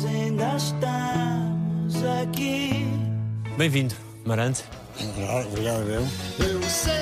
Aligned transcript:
nós 0.00 0.04
ainda 0.06 0.56
estamos 0.56 2.04
aqui. 2.22 2.86
Bem-vindo, 3.58 3.94
Marante. 4.24 4.64
Obrigado, 5.46 5.88
eu. 5.88 6.02
Eu 6.38 6.62
sei, 6.62 6.92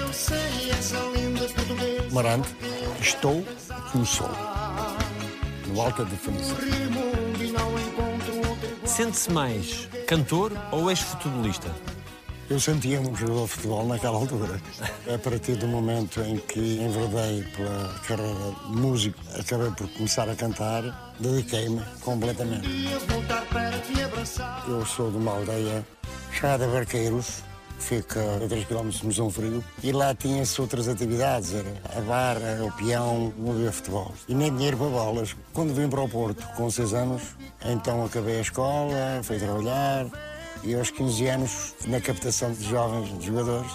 eu 0.00 0.12
sei 0.12 0.70
essa 0.70 0.98
linda 1.14 1.46
portuguesa. 1.48 2.08
Marante, 2.12 2.48
estou 3.00 3.44
como 3.92 4.04
sou. 4.04 4.30
No 5.68 5.80
alta 5.80 6.04
definição. 6.04 6.56
Sente-se 8.84 9.30
mais 9.30 9.88
cantor 10.06 10.52
ou 10.72 10.90
ex-futebolista? 10.90 11.68
Eu 12.50 12.58
sentia-me 12.58 13.08
um 13.08 13.14
jogador 13.14 13.42
de 13.42 13.48
futebol 13.48 13.86
naquela 13.86 14.16
altura. 14.16 14.58
A 15.14 15.18
partir 15.18 15.56
do 15.56 15.66
momento 15.68 16.18
em 16.22 16.38
que 16.38 16.58
enverdei 16.58 17.42
pela 17.54 17.94
carreira 18.06 18.54
de 18.66 18.72
músico, 18.72 19.18
acabei 19.38 19.70
por 19.72 19.86
começar 19.90 20.30
a 20.30 20.34
cantar, 20.34 21.14
dediquei-me 21.20 21.82
completamente. 22.00 22.66
Eu 24.66 24.86
sou 24.86 25.10
de 25.10 25.18
uma 25.18 25.32
aldeia 25.32 25.86
chamada 26.32 26.66
Barqueiros, 26.68 27.42
fica 27.78 28.18
a 28.36 28.48
3 28.48 28.64
km 28.66 28.88
de 28.88 29.04
Mosão 29.04 29.30
Frio, 29.30 29.62
e 29.82 29.92
lá 29.92 30.14
tinha-se 30.14 30.58
outras 30.58 30.88
atividades, 30.88 31.52
era 31.52 31.74
a 31.96 32.00
barra, 32.00 32.64
o 32.64 32.72
peão, 32.72 33.30
havia 33.46 33.70
futebol. 33.70 34.14
E 34.26 34.34
nem 34.34 34.50
dinheiro 34.54 34.78
para 34.78 34.88
bolas. 34.88 35.36
Quando 35.52 35.74
vim 35.74 35.88
para 35.88 36.00
o 36.00 36.08
Porto, 36.08 36.46
com 36.56 36.70
6 36.70 36.94
anos, 36.94 37.22
então 37.62 38.06
acabei 38.06 38.38
a 38.38 38.40
escola, 38.40 39.20
fui 39.22 39.38
trabalhar, 39.38 40.06
e 40.62 40.74
aos 40.74 40.90
15 40.90 41.26
anos, 41.26 41.74
na 41.86 42.00
captação 42.00 42.52
de 42.52 42.68
jovens 42.68 43.18
de 43.18 43.26
jogadores, 43.26 43.70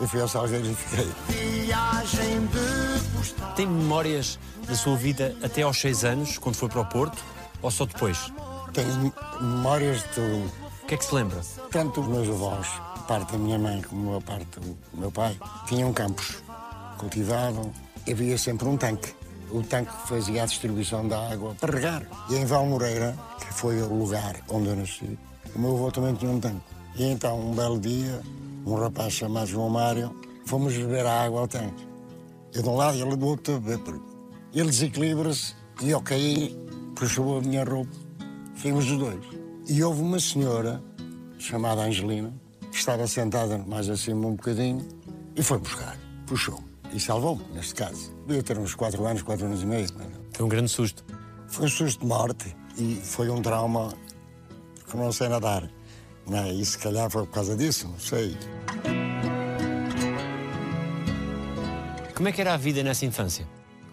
eu 0.00 0.08
fui 0.08 0.20
ao 0.20 0.28
Salgueiros 0.28 0.68
e 0.68 0.74
fiquei. 0.74 1.12
Viagem 1.28 2.46
de 2.46 3.08
postal. 3.16 3.52
Tem 3.54 3.66
memórias 3.66 4.38
da 4.66 4.74
sua 4.74 4.96
vida 4.96 5.36
até 5.42 5.62
aos 5.62 5.80
6 5.80 6.04
anos, 6.04 6.38
quando 6.38 6.56
foi 6.56 6.68
para 6.68 6.80
o 6.80 6.86
Porto, 6.86 7.22
ou 7.60 7.70
só 7.70 7.84
depois? 7.86 8.32
Tenho 8.72 9.12
memórias 9.40 10.02
de 10.02 10.08
tudo. 10.08 10.52
O 10.82 10.86
que 10.86 10.94
é 10.94 10.96
que 10.96 11.04
se 11.04 11.14
lembra? 11.14 11.40
Tanto 11.70 12.00
os 12.00 12.08
meus 12.08 12.28
avós, 12.28 12.66
parte 13.06 13.32
da 13.32 13.38
minha 13.38 13.58
mãe 13.58 13.80
como 13.82 14.16
a 14.16 14.20
parte 14.20 14.58
do 14.58 14.76
meu 14.94 15.12
pai, 15.12 15.36
tinham 15.66 15.92
campos, 15.92 16.42
cultivavam, 16.98 17.72
e 18.06 18.12
havia 18.12 18.36
sempre 18.36 18.66
um 18.66 18.76
tanque. 18.76 19.14
O 19.50 19.62
tanque 19.62 19.92
fazia 20.06 20.42
a 20.42 20.46
distribuição 20.46 21.06
da 21.06 21.30
água 21.30 21.54
para 21.60 21.74
regar. 21.74 22.02
E 22.30 22.36
em 22.36 22.44
Valmoreira, 22.44 23.16
que 23.38 23.52
foi 23.52 23.80
o 23.82 23.94
lugar 23.94 24.36
onde 24.48 24.68
eu 24.68 24.76
nasci, 24.76 25.18
o 25.54 25.58
meu 25.58 25.74
avô 25.74 25.90
também 25.90 26.14
tinha 26.14 26.30
um 26.30 26.40
tanque. 26.40 26.62
E 26.96 27.04
então, 27.04 27.38
um 27.40 27.54
belo 27.54 27.78
dia, 27.78 28.20
um 28.66 28.74
rapaz 28.74 29.12
chamado 29.14 29.46
João 29.46 29.68
Mário, 29.68 30.14
fomos 30.44 30.74
beber 30.76 31.06
a 31.06 31.24
água 31.24 31.40
ao 31.40 31.48
tanque. 31.48 31.86
Eu 32.54 32.62
de 32.62 32.68
um 32.68 32.76
lado 32.76 32.96
e 32.96 33.02
ele 33.02 33.16
do 33.16 33.26
outro 33.26 33.56
a 33.56 33.60
beber. 33.60 34.00
Ele 34.54 34.68
desequilibra-se 34.68 35.54
e 35.82 35.90
eu 35.90 36.02
caí, 36.02 36.56
puxou 36.94 37.38
a 37.38 37.40
minha 37.40 37.64
roupa. 37.64 37.90
Fomos 38.56 38.90
os 38.90 38.98
dois. 38.98 39.24
E 39.68 39.82
houve 39.82 40.02
uma 40.02 40.20
senhora, 40.20 40.82
chamada 41.38 41.82
Angelina, 41.82 42.32
que 42.70 42.76
estava 42.76 43.06
sentada 43.06 43.58
mais 43.58 43.88
acima 43.88 44.26
um 44.26 44.36
bocadinho 44.36 44.86
e 45.34 45.42
foi 45.42 45.58
buscar. 45.58 45.96
Puxou. 46.26 46.62
E 46.92 47.00
salvou-me, 47.00 47.42
neste 47.54 47.74
caso. 47.74 48.14
Devia 48.26 48.42
ter 48.42 48.58
uns 48.58 48.74
4 48.74 49.04
anos, 49.06 49.22
4 49.22 49.46
anos 49.46 49.62
e 49.62 49.66
meio. 49.66 49.86
não. 49.98 50.22
Foi 50.32 50.44
um 50.44 50.48
grande 50.48 50.68
susto. 50.68 51.04
Foi 51.48 51.64
um 51.64 51.68
susto 51.68 52.00
de 52.00 52.06
morte 52.06 52.54
e 52.76 52.96
foi 52.96 53.30
um 53.30 53.40
trauma 53.40 53.94
que 54.92 54.98
não 54.98 55.10
sei 55.10 55.28
nadar. 55.28 55.68
Não 56.28 56.38
é? 56.38 56.52
E 56.52 56.64
se 56.64 56.78
calhar 56.78 57.10
foi 57.10 57.24
por 57.26 57.32
causa 57.32 57.56
disso, 57.56 57.88
não 57.88 57.98
sei. 57.98 58.36
Como 62.14 62.28
é 62.28 62.32
que 62.32 62.40
era 62.40 62.54
a 62.54 62.56
vida 62.56 62.82
nessa 62.82 63.04
infância? 63.04 63.48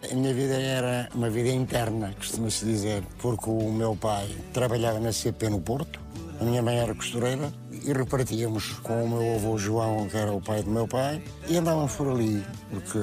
A 0.10 0.14
minha 0.14 0.34
vida 0.34 0.54
era 0.54 1.10
uma 1.16 1.30
vida 1.30 1.50
interna, 1.50 2.14
costuma-se 2.16 2.64
dizer, 2.64 3.04
porque 3.18 3.50
o 3.50 3.72
meu 3.72 3.96
pai 3.96 4.30
trabalhava 4.54 5.00
na 5.00 5.12
CP 5.12 5.50
no 5.50 5.60
Porto, 5.60 6.00
a 6.40 6.44
minha 6.44 6.62
mãe 6.62 6.78
era 6.78 6.94
costureira 6.94 7.52
e 7.72 7.92
repartíamos 7.92 8.74
com 8.84 9.04
o 9.04 9.10
meu 9.10 9.36
avô 9.36 9.58
João, 9.58 10.08
que 10.08 10.16
era 10.16 10.32
o 10.32 10.40
pai 10.40 10.64
do 10.64 10.70
meu 10.70 10.88
pai, 10.88 11.22
e 11.48 11.58
andávamos 11.58 11.94
por 11.94 12.10
ali, 12.10 12.44
porque 12.70 13.00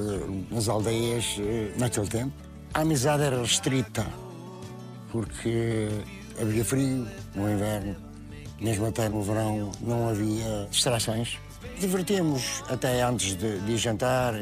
nas 0.49 0.67
aldeias, 0.67 1.35
eh, 1.39 1.71
naquele 1.77 2.07
tempo, 2.07 2.33
a 2.73 2.81
amizade 2.81 3.23
era 3.23 3.39
restrita, 3.41 4.05
porque 5.11 5.89
havia 6.39 6.65
frio 6.65 7.07
no 7.37 7.51
inverno, 7.51 7.95
mesmo 8.59 8.87
até 8.87 9.07
no 9.07 9.21
verão 9.21 9.71
não 9.81 10.09
havia 10.09 10.67
distrações. 10.69 11.37
Divertíamos 11.79 12.63
até 12.69 13.03
antes 13.03 13.35
de, 13.35 13.59
de 13.59 13.71
ir 13.73 13.77
jantar, 13.77 14.33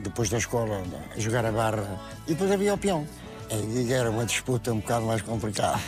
depois 0.00 0.28
da 0.28 0.38
escola, 0.38 0.82
a 1.14 1.20
jogar 1.20 1.46
a 1.46 1.52
barra. 1.52 2.00
E 2.26 2.32
depois 2.32 2.50
havia 2.50 2.74
o 2.74 2.78
peão. 2.78 3.06
E 3.50 3.92
era 3.92 4.10
uma 4.10 4.24
disputa 4.24 4.72
um 4.72 4.80
bocado 4.80 5.06
mais 5.06 5.22
complicada. 5.22 5.80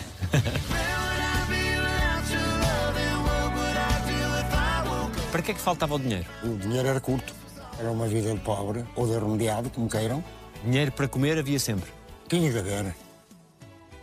Para 5.31 5.43
que 5.43 5.53
é 5.53 5.55
que 5.55 5.61
faltava 5.61 5.95
o 5.95 5.99
dinheiro? 5.99 6.27
O 6.45 6.57
dinheiro 6.57 6.89
era 6.89 7.01
curto. 7.01 7.33
Era 7.79 7.91
uma 7.91 8.07
vida 8.07 8.33
de 8.33 8.41
pobre, 8.41 8.85
ou 8.95 9.07
de 9.07 9.15
remediado, 9.15 9.71
como 9.71 9.89
queiram. 9.89 10.23
Dinheiro 10.63 10.93
para 10.93 11.09
comer 11.09 11.39
havia 11.39 11.59
sempre. 11.59 11.91
Tinha 12.29 12.53
que 12.53 12.59
haver. 12.59 12.95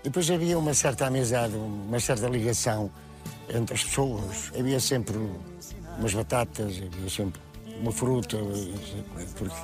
Depois 0.04 0.30
havia 0.32 0.58
uma 0.58 0.74
certa 0.74 1.08
amizade, 1.08 1.56
uma 1.56 2.00
certa 2.00 2.28
ligação 2.28 2.90
entre 3.54 3.76
as 3.76 3.84
pessoas. 3.84 4.52
Havia 4.58 4.80
sempre 4.80 5.18
umas 5.98 6.14
batatas, 6.14 6.82
havia 6.82 7.10
sempre 7.10 7.42
uma 7.82 7.92
fruta, 7.92 8.38
porque 9.38 9.56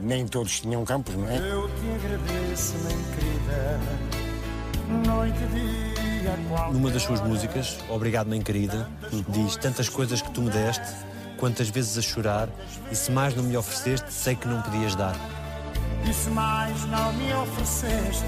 nem 0.00 0.26
todos 0.26 0.60
tinham 0.60 0.84
campos, 0.84 1.14
não 1.14 1.28
é? 1.28 1.36
Eu 1.36 1.68
te 1.68 2.04
agradeço, 2.04 2.74
minha 2.78 3.14
querida. 3.14 3.80
Noite, 5.06 5.38
dia, 5.52 6.38
qual. 6.48 6.72
Numa 6.72 6.90
das 6.90 7.02
suas 7.02 7.20
músicas, 7.20 7.78
Obrigado, 7.88 8.28
Mãe 8.28 8.40
Querida, 8.40 8.88
diz 9.28 9.56
tantas 9.56 9.88
coisas 9.88 10.22
que 10.22 10.30
tu 10.30 10.42
me 10.42 10.50
deste, 10.50 10.86
quantas 11.38 11.68
vezes 11.68 11.96
a 11.98 12.02
chorar, 12.02 12.48
e 12.90 12.94
se 12.94 13.10
mais 13.10 13.34
não 13.34 13.42
me 13.42 13.56
ofereceste, 13.56 14.12
sei 14.12 14.34
que 14.34 14.46
não 14.46 14.62
podias 14.62 14.94
dar. 14.94 15.16
E 16.08 16.12
se 16.12 16.28
mais 16.30 16.84
não 16.86 17.12
me 17.14 17.32
ofereceste, 17.34 18.24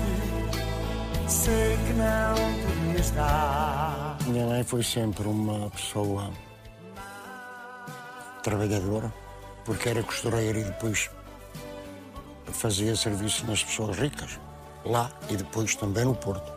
sei 1.28 1.76
que 1.76 1.92
não 1.94 2.34
podias 2.62 3.10
dar. 3.10 4.16
Minha 4.26 4.47
mãe 4.47 4.64
foi 4.64 4.82
sempre 4.82 5.26
uma 5.26 5.70
pessoa 5.70 6.31
trabalhadora, 8.42 9.12
porque 9.64 9.88
era 9.88 10.03
costureira 10.03 10.59
e 10.59 10.64
depois 10.64 11.10
fazia 12.47 12.94
serviço 12.94 13.44
nas 13.47 13.62
pessoas 13.62 13.98
ricas, 13.98 14.38
lá 14.84 15.10
e 15.28 15.37
depois 15.37 15.75
também 15.75 16.04
no 16.04 16.14
Porto. 16.14 16.53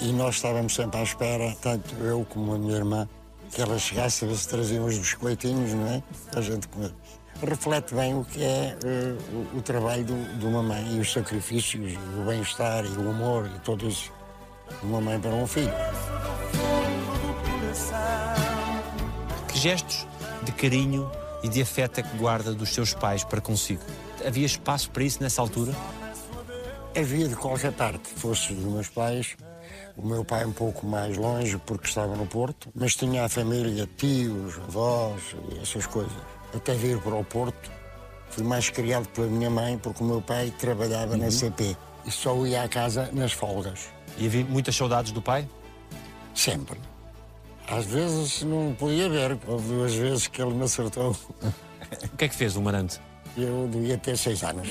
E 0.00 0.12
nós 0.12 0.36
estávamos 0.36 0.74
sempre 0.74 1.00
à 1.00 1.02
espera, 1.02 1.54
tanto 1.60 1.94
eu 1.96 2.24
como 2.28 2.54
a 2.54 2.58
minha 2.58 2.76
irmã, 2.76 3.08
que 3.50 3.60
ela 3.60 3.78
chegasse 3.78 4.24
ver 4.24 4.36
se 4.36 4.48
trazia 4.48 4.80
uns 4.80 4.96
biscoitinhos, 4.96 5.74
não 5.74 5.86
é? 5.86 6.02
A 6.34 6.40
gente 6.40 6.68
comer. 6.68 6.92
Reflete 7.46 7.94
bem 7.94 8.14
o 8.14 8.24
que 8.24 8.42
é 8.42 8.76
eh, 8.84 9.16
o, 9.54 9.58
o 9.58 9.62
trabalho 9.62 10.04
do- 10.04 10.38
de 10.38 10.46
uma 10.46 10.62
mãe 10.62 10.96
e 10.96 11.00
os 11.00 11.12
sacrifícios, 11.12 11.94
o 12.20 12.24
bem-estar 12.24 12.84
e 12.84 12.88
o 12.96 13.10
amor 13.10 13.50
e 13.54 13.58
tudo 13.60 13.88
isso 13.88 14.12
de 14.80 14.86
uma 14.86 15.00
mãe 15.00 15.18
para 15.18 15.30
um 15.30 15.46
filho. 15.46 15.72
Que 19.48 19.58
gestos 19.58 20.06
de 20.44 20.52
carinho 20.52 21.10
e 21.42 21.48
de 21.48 21.60
afeto 21.60 21.98
é 21.98 22.02
que 22.04 22.16
guarda 22.16 22.52
dos 22.54 22.72
seus 22.72 22.94
pais 22.94 23.24
para 23.24 23.40
consigo? 23.40 23.82
Havia 24.24 24.46
espaço 24.46 24.88
para 24.90 25.02
isso 25.02 25.20
nessa 25.20 25.42
altura? 25.42 25.72
Havia 26.96 27.26
de 27.28 27.34
qualquer 27.34 27.72
parte, 27.72 28.08
fosse 28.16 28.52
dos 28.54 28.72
meus 28.72 28.88
pais, 28.88 29.36
o 29.96 30.06
meu 30.06 30.24
pai 30.24 30.44
um 30.44 30.52
pouco 30.52 30.86
mais 30.86 31.16
longe 31.16 31.58
porque 31.66 31.88
estava 31.88 32.14
no 32.14 32.26
Porto, 32.26 32.68
mas 32.74 32.94
tinha 32.94 33.24
a 33.24 33.28
família, 33.28 33.88
tios, 33.96 34.58
avós 34.58 35.20
e 35.50 35.58
essas 35.58 35.86
coisas. 35.86 36.12
Até 36.54 36.74
vir 36.74 36.98
para 37.00 37.14
o 37.14 37.24
Porto, 37.24 37.70
fui 38.30 38.44
mais 38.44 38.68
criado 38.70 39.08
pela 39.08 39.26
minha 39.26 39.50
mãe 39.50 39.78
porque 39.78 40.02
o 40.02 40.06
meu 40.06 40.20
pai 40.20 40.52
trabalhava 40.58 41.16
na 41.16 41.30
CP 41.30 41.76
e 42.04 42.10
só 42.10 42.34
ia 42.46 42.62
à 42.62 42.68
casa 42.68 43.08
nas 43.12 43.32
folgas, 43.32 43.88
E 44.18 44.26
havia 44.26 44.44
muitas 44.44 44.74
saudades 44.76 45.12
do 45.12 45.22
pai? 45.22 45.48
sempre. 46.34 46.78
Às 47.68 47.86
vezes 47.86 48.42
não 48.42 48.74
podia 48.78 49.08
ver, 49.08 49.38
houve 49.46 49.68
duas 49.68 49.94
vezes 49.94 50.26
que 50.26 50.42
ele 50.42 50.54
me 50.54 50.64
acertou. 50.64 51.16
O 52.12 52.16
que 52.16 52.24
é 52.24 52.28
que 52.28 52.34
fez 52.34 52.56
o 52.56 52.62
Marante? 52.62 52.98
Eu 53.36 53.68
devia 53.70 53.98
ter 53.98 54.16
seis 54.16 54.42
anos. 54.42 54.66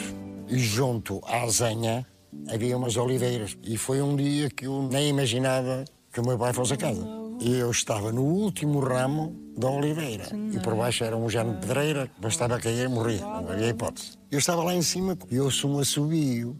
E 0.47 0.57
junto 0.57 1.21
à 1.27 1.47
Zenha 1.47 2.03
havia 2.51 2.75
umas 2.75 2.97
oliveiras. 2.97 3.55
E 3.61 3.77
foi 3.77 4.01
um 4.01 4.15
dia 4.15 4.49
que 4.49 4.65
eu 4.65 4.87
nem 4.91 5.09
imaginava 5.09 5.85
que 6.11 6.19
o 6.19 6.25
meu 6.25 6.35
pai 6.35 6.51
fosse 6.51 6.73
a 6.73 6.77
casa. 6.77 7.05
E 7.41 7.57
eu 7.57 7.71
estava 7.71 8.11
no 8.11 8.21
último 8.21 8.79
ramo 8.79 9.35
da 9.57 9.67
oliveira. 9.67 10.25
E 10.53 10.59
por 10.59 10.75
baixo 10.75 11.03
era 11.03 11.17
um 11.17 11.27
género 11.27 11.55
de 11.55 11.65
pedreira, 11.65 12.11
bastava 12.19 12.59
cair 12.59 12.85
e 12.85 12.87
morria. 12.87 13.21
Não 13.21 13.49
havia 13.49 13.69
hipótese. 13.69 14.11
Eu 14.29 14.37
estava 14.37 14.63
lá 14.63 14.75
em 14.75 14.81
cima 14.83 15.17
e 15.29 15.39
ouço 15.39 15.67
um 15.67 15.79
assobio. 15.79 16.55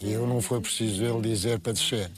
E 0.00 0.10
eu 0.12 0.26
não 0.26 0.40
foi 0.40 0.60
preciso 0.60 1.04
ele 1.04 1.20
dizer 1.20 1.60
para 1.60 1.72
descer. 1.72 2.10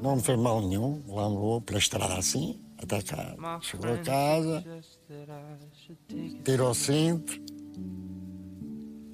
Não 0.00 0.16
me 0.16 0.22
fez 0.22 0.36
mal 0.36 0.60
nenhum. 0.60 1.00
Lá 1.06 1.28
me 1.28 1.36
levou 1.36 1.60
pela 1.60 1.78
estrada 1.78 2.14
assim, 2.14 2.60
até 2.76 3.00
cá. 3.02 3.36
Chegou 3.62 3.92
a 3.92 3.98
casa, 3.98 4.64
tirou 6.44 6.70
o 6.70 6.74
cinto, 6.74 7.40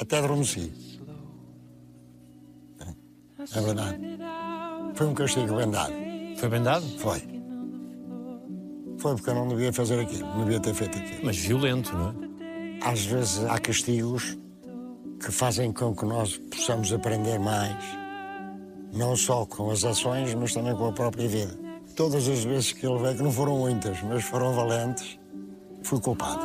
até 0.00 0.18
adormeci. 0.18 0.72
É 3.54 3.60
verdade. 3.60 3.98
Foi 4.94 5.06
um 5.06 5.14
castigo 5.14 5.56
bem 5.56 5.70
dado. 5.70 5.92
Foi 6.38 6.48
bem 6.48 6.62
dado? 6.62 6.86
Foi. 6.98 7.33
Foi 9.04 9.14
porque 9.16 9.28
eu 9.28 9.34
não 9.34 9.46
devia 9.46 9.70
fazer 9.70 10.00
aquilo, 10.00 10.26
não 10.28 10.44
devia 10.44 10.60
ter 10.60 10.72
feito 10.72 10.96
aquilo. 10.96 11.20
Mas 11.24 11.36
violento, 11.36 11.94
não 11.94 12.08
é? 12.08 12.78
Às 12.90 13.04
vezes 13.04 13.44
há 13.44 13.58
castigos 13.58 14.38
que 15.20 15.30
fazem 15.30 15.70
com 15.72 15.94
que 15.94 16.06
nós 16.06 16.38
possamos 16.38 16.90
aprender 16.90 17.38
mais, 17.38 17.84
não 18.94 19.14
só 19.14 19.44
com 19.44 19.70
as 19.70 19.84
ações, 19.84 20.34
mas 20.34 20.54
também 20.54 20.74
com 20.74 20.86
a 20.86 20.92
própria 20.92 21.28
vida. 21.28 21.54
Todas 21.94 22.26
as 22.26 22.44
vezes 22.44 22.72
que 22.72 22.86
ele 22.86 22.98
veio, 22.98 23.14
que 23.14 23.22
não 23.22 23.30
foram 23.30 23.58
muitas, 23.58 24.02
mas 24.04 24.24
foram 24.24 24.54
valentes, 24.54 25.18
fui 25.82 26.00
culpado. 26.00 26.40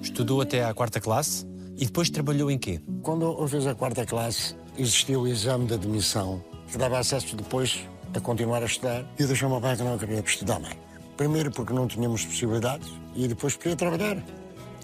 Estudou 0.00 0.40
até 0.40 0.64
à 0.64 0.72
quarta 0.72 0.98
classe 0.98 1.46
e 1.76 1.84
depois 1.84 2.08
trabalhou 2.08 2.50
em 2.50 2.56
quê? 2.56 2.80
Quando 3.02 3.26
eu 3.26 3.46
fiz 3.46 3.66
a 3.66 3.74
quarta 3.74 4.06
classe, 4.06 4.56
existia 4.78 5.20
o 5.20 5.28
exame 5.28 5.66
de 5.66 5.74
admissão, 5.74 6.42
que 6.72 6.78
dava 6.78 6.98
acesso 6.98 7.36
depois 7.36 7.86
a 8.14 8.20
continuar 8.20 8.62
a 8.62 8.66
estudar. 8.66 9.04
E 9.18 9.22
eu 9.22 9.28
deixei 9.28 9.46
o 9.46 9.50
meu 9.50 9.60
pai 9.60 9.76
que 9.76 9.82
não 9.82 9.98
queria 9.98 10.20
estudar 10.20 10.60
mais. 10.60 10.76
Primeiro 11.16 11.50
porque 11.50 11.72
não 11.72 11.86
tínhamos 11.86 12.24
possibilidades 12.24 12.88
e 13.14 13.28
depois 13.28 13.56
queria 13.56 13.76
trabalhar. 13.76 14.16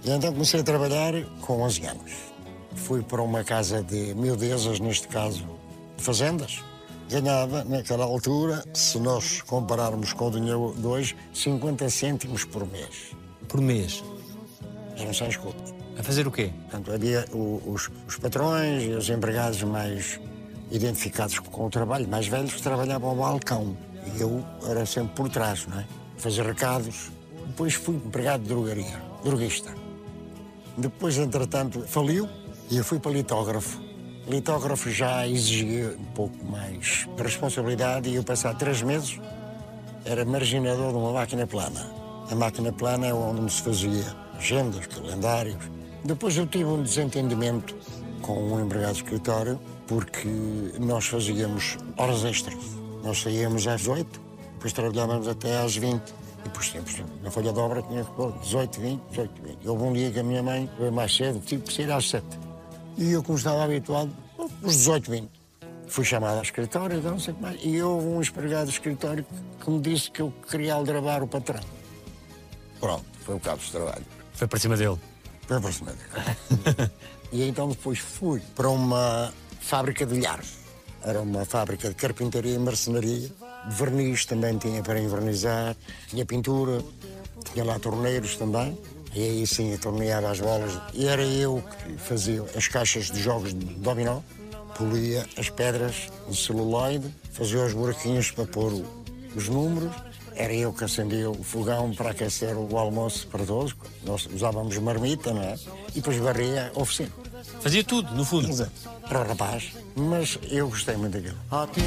E 0.04 0.10
então 0.10 0.32
comecei 0.32 0.60
a 0.60 0.62
trabalhar 0.62 1.14
com 1.40 1.62
11 1.62 1.86
anos. 1.86 2.12
Fui 2.74 3.02
para 3.02 3.22
uma 3.22 3.42
casa 3.42 3.82
de 3.82 4.14
miudezas, 4.14 4.78
neste 4.78 5.08
caso, 5.08 5.44
fazendas. 5.96 6.62
Ganhava, 7.08 7.64
naquela 7.64 8.04
altura, 8.04 8.64
se 8.74 8.98
nós 8.98 9.40
compararmos 9.42 10.12
com 10.12 10.28
o 10.28 10.30
dinheiro 10.30 10.74
de 10.76 10.86
hoje, 10.86 11.16
50 11.32 11.88
cêntimos 11.88 12.44
por 12.44 12.66
mês. 12.66 13.12
Por 13.48 13.60
mês. 13.60 14.04
Eram 14.98 15.14
sem 15.14 15.28
escutas. 15.28 15.74
A 15.98 16.02
fazer 16.02 16.26
o 16.26 16.30
quê? 16.30 16.52
Portanto, 16.62 16.92
havia 16.92 17.24
os, 17.32 17.90
os 18.06 18.18
patrões 18.18 18.82
e 18.82 18.90
os 18.90 19.08
empregados 19.08 19.62
mais 19.62 20.20
identificados 20.70 21.38
com 21.38 21.66
o 21.66 21.70
trabalho, 21.70 22.08
mais 22.08 22.26
velhos, 22.26 22.60
trabalhavam 22.60 23.10
ao 23.10 23.16
balcão. 23.16 23.76
E 24.14 24.20
eu 24.20 24.44
era 24.68 24.84
sempre 24.86 25.14
por 25.14 25.28
trás, 25.28 25.66
não 25.66 25.78
é? 25.78 25.86
Fazer 26.16 26.44
recados. 26.44 27.10
Depois 27.46 27.74
fui 27.74 27.96
empregado 27.96 28.42
de 28.42 28.48
drogaria, 28.48 29.00
droguista. 29.24 29.72
Depois, 30.76 31.16
entretanto, 31.16 31.82
faliu 31.86 32.28
e 32.70 32.76
eu 32.76 32.84
fui 32.84 32.98
para 32.98 33.12
litógrafo. 33.12 33.80
Litógrafo 34.28 34.90
já 34.90 35.26
exigia 35.26 35.96
um 35.98 36.12
pouco 36.12 36.44
mais 36.44 37.06
de 37.16 37.22
responsabilidade 37.22 38.08
e 38.08 38.16
eu, 38.16 38.24
passado 38.24 38.58
três 38.58 38.82
meses, 38.82 39.20
era 40.04 40.24
marginador 40.24 40.90
de 40.90 40.98
uma 40.98 41.12
máquina 41.12 41.46
plana. 41.46 41.90
A 42.30 42.34
máquina 42.34 42.72
plana 42.72 43.06
é 43.06 43.14
onde 43.14 43.52
se 43.52 43.62
fazia 43.62 44.04
agendas, 44.36 44.86
calendários. 44.86 45.70
Depois 46.04 46.36
eu 46.36 46.46
tive 46.46 46.64
um 46.64 46.82
desentendimento 46.82 47.76
com 48.20 48.52
um 48.52 48.64
empregado 48.64 48.94
de 48.94 49.02
escritório 49.02 49.60
porque 49.86 50.28
nós 50.78 51.06
fazíamos 51.06 51.78
horas 51.96 52.24
extras. 52.24 52.58
Nós 53.02 53.22
saíamos 53.22 53.66
às 53.66 53.86
8, 53.86 54.20
depois 54.54 54.72
trabalhávamos 54.72 55.28
até 55.28 55.58
às 55.58 55.76
20. 55.76 56.02
E 56.44 56.48
por 56.48 56.62
exemplo, 56.62 56.92
na 57.22 57.30
folha 57.30 57.52
de 57.52 57.58
obra 57.58 57.82
tinha 57.82 58.04
que 58.04 58.10
pôr 58.12 58.32
18, 58.38 58.80
20, 58.80 59.00
18, 59.10 59.42
20. 59.42 59.68
Houve 59.68 59.84
um 59.84 59.92
dia 59.92 60.10
que 60.10 60.18
a 60.20 60.22
minha 60.22 60.42
mãe 60.42 60.70
veio 60.78 60.92
mais 60.92 61.14
cedo, 61.14 61.40
tive 61.40 61.62
que 61.62 61.72
sair 61.72 61.90
às 61.90 62.08
7. 62.08 62.24
E 62.98 63.12
eu, 63.12 63.22
como 63.22 63.36
estava 63.36 63.64
habituado, 63.64 64.10
os 64.62 64.76
18, 64.76 65.10
20. 65.10 65.30
Fui 65.88 66.04
chamado 66.04 66.36
ao 66.36 66.42
escritório, 66.42 67.00
não 67.00 67.18
sei 67.18 67.32
o 67.32 67.36
que 67.36 67.42
mais. 67.42 67.60
E 67.62 67.80
houve 67.80 68.06
um 68.06 68.20
empregado 68.20 68.66
de 68.66 68.72
escritório 68.72 69.24
que 69.60 69.70
me 69.70 69.80
disse 69.80 70.10
que 70.10 70.20
eu 70.20 70.32
queria 70.50 70.74
aldrabar 70.74 71.22
o 71.22 71.28
patrão. 71.28 71.60
Pronto, 72.80 73.04
foi 73.20 73.36
o 73.36 73.40
cabo 73.40 73.58
de 73.62 73.70
trabalho. 73.70 74.04
Foi 74.32 74.48
para 74.48 74.58
cima 74.58 74.76
dele. 74.76 74.98
Foi 75.46 75.60
para 75.60 75.72
cima 75.72 75.92
dele. 75.92 76.90
e 77.32 77.42
então 77.48 77.68
depois 77.68 77.98
fui 77.98 78.40
para 78.54 78.68
uma 78.68 79.32
fábrica 79.66 80.06
de 80.06 80.14
milhares. 80.14 80.58
Era 81.02 81.20
uma 81.20 81.44
fábrica 81.44 81.88
de 81.88 81.94
carpintaria 81.96 82.54
e 82.54 82.58
marcenaria. 82.58 83.28
De 83.68 83.74
verniz 83.74 84.24
também 84.24 84.56
tinha 84.58 84.80
para 84.80 85.00
envernizar. 85.00 85.76
Tinha 86.08 86.24
pintura. 86.24 86.80
Tinha 87.52 87.64
lá 87.64 87.76
torneiros 87.78 88.36
também. 88.36 88.78
E 89.12 89.22
aí 89.22 89.46
sim 89.46 89.72
eu 89.72 89.78
torneava 89.78 90.30
as 90.30 90.38
bolas. 90.38 90.72
E 90.94 91.08
era 91.08 91.22
eu 91.24 91.62
que 91.84 91.96
fazia 91.98 92.44
as 92.56 92.68
caixas 92.68 93.06
de 93.06 93.20
jogos 93.20 93.52
de 93.52 93.64
dominó. 93.64 94.20
Polia 94.78 95.26
as 95.36 95.50
pedras 95.50 96.12
de 96.28 96.36
celuloide. 96.36 97.12
Fazia 97.32 97.64
os 97.64 97.72
buraquinhos 97.72 98.30
para 98.30 98.46
pôr 98.46 98.72
os 99.34 99.48
números. 99.48 99.92
Era 100.36 100.54
eu 100.54 100.72
que 100.72 100.84
acendia 100.84 101.28
o 101.28 101.42
fogão 101.42 101.92
para 101.92 102.10
aquecer 102.10 102.56
o 102.56 102.78
almoço 102.78 103.26
para 103.26 103.44
todos. 103.44 103.74
Nós 104.04 104.28
usávamos 104.32 104.78
marmita, 104.78 105.32
não 105.32 105.42
é? 105.42 105.56
E 105.90 105.94
depois 105.94 106.16
varria 106.18 106.70
a 106.72 106.80
oficina. 106.80 107.10
Fazia 107.60 107.82
tudo, 107.82 108.14
no 108.14 108.24
fundo. 108.24 108.48
Para 109.08 109.20
o 109.20 109.28
rapaz. 109.28 109.72
Mas 109.94 110.38
eu 110.50 110.68
gostei 110.68 110.96
muito 110.96 111.14
daquilo. 111.14 111.38
Ó 111.50 111.66
tempo, 111.66 111.86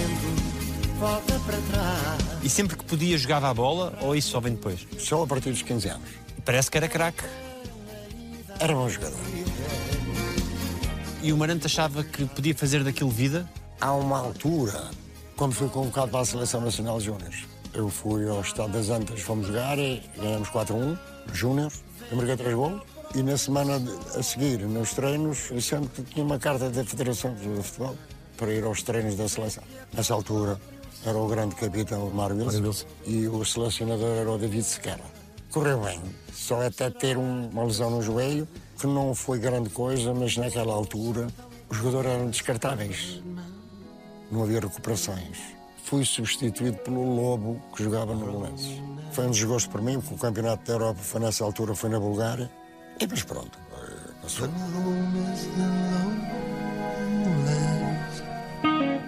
volta 1.00 1.40
para 1.40 1.58
trás. 1.58 2.44
E 2.44 2.50
sempre 2.50 2.78
que 2.78 2.84
podia 2.86 3.18
jogava 3.18 3.50
a 3.50 3.54
bola 3.54 3.98
ou 4.02 4.16
isso 4.16 4.30
só 4.30 4.40
vem 4.40 4.54
depois? 4.54 4.88
Só 4.98 5.24
a 5.24 5.28
partir 5.28 5.52
dos 5.52 5.62
15 5.62 5.90
anos. 5.90 6.10
Parece 6.46 6.72
que 6.72 6.78
era 6.78 6.88
craque. 6.88 7.24
Era 8.60 8.74
bom 8.74 8.90
jogador. 8.90 9.20
E 11.22 11.34
o 11.34 11.38
Marante 11.38 11.66
achava 11.66 12.04
que 12.04 12.26
podia 12.26 12.56
fazer 12.56 12.84
daquilo 12.84 13.10
vida? 13.10 13.50
Há 13.82 13.94
uma 13.94 14.20
altura, 14.20 14.90
quando 15.36 15.54
fui 15.54 15.68
convocado 15.68 16.12
para 16.12 16.22
a 16.22 16.26
Seleção 16.26 16.62
Nacional 16.62 16.98
de 17.00 17.06
Júniores, 17.06 17.46
eu 17.74 17.90
fui 17.90 18.28
ao 18.28 18.42
Estado 18.42 18.72
das 18.72 18.90
Antas, 18.90 19.22
fomos 19.22 19.48
jogar 19.48 19.78
e 19.78 20.02
ganhamos 20.18 20.50
4-1, 20.50 20.98
Júniores, 21.34 21.84
eu 22.10 22.18
marquei 22.18 22.36
três 22.38 22.56
golos. 22.56 22.82
E 23.16 23.24
na 23.24 23.38
semana 23.38 23.82
a 24.16 24.22
seguir, 24.24 24.60
nos 24.68 24.94
treinos, 24.94 25.50
disseram 25.52 25.88
que 25.88 26.04
tinha 26.04 26.24
uma 26.24 26.38
carta 26.38 26.70
da 26.70 26.84
Federação 26.86 27.34
de 27.34 27.48
Futebol 27.64 27.96
para 28.38 28.54
ir 28.54 28.64
aos 28.64 28.84
treinos 28.84 29.16
da 29.16 29.28
seleção. 29.28 29.64
Nessa 29.94 30.14
altura 30.14 30.60
era 31.06 31.18
o 31.18 31.28
grande 31.28 31.56
capitão 31.56 32.08
o 32.08 32.14
Mário 32.14 32.38
Wilson, 32.38 32.62
Wilson. 32.62 32.86
e 33.06 33.28
o 33.28 33.44
selecionador 33.44 34.10
era 34.16 34.32
o 34.32 34.38
David 34.38 34.64
Sequeira. 34.64 35.04
Correu 35.52 35.82
bem, 35.82 36.00
só 36.32 36.62
até 36.66 36.90
ter 36.92 37.18
um- 37.18 37.50
uma 37.50 37.64
lesão 37.64 37.90
no 37.90 38.02
joelho, 38.02 38.48
que 38.80 38.86
não 38.86 39.16
foi 39.16 39.40
grande 39.40 39.70
coisa, 39.70 40.14
mas 40.14 40.38
naquela 40.38 40.74
altura 40.74 41.28
os 41.70 41.78
jogadores 41.78 42.12
eram 42.12 42.30
descartáveis 42.30 43.22
não 44.32 44.44
havia 44.44 44.60
recuperações. 44.60 45.38
Fui 45.84 46.06
substituído 46.06 46.78
pelo 46.78 47.16
Lobo, 47.16 47.60
que 47.76 47.84
jogava 47.84 48.14
no 48.14 48.24
Belenenses. 48.28 48.80
Foi 49.12 49.26
um 49.26 49.32
desgosto 49.32 49.72
para 49.72 49.82
mim, 49.82 50.00
porque 50.00 50.14
o 50.14 50.18
Campeonato 50.20 50.64
da 50.68 50.74
Europa 50.74 51.00
foi 51.02 51.20
nessa 51.20 51.44
altura, 51.44 51.74
foi 51.74 51.90
na 51.90 52.00
Bulgária. 52.00 52.48
E 53.00 53.06
depois 53.06 53.24
pronto, 53.24 53.58
eh, 53.74 54.12
passou. 54.22 54.50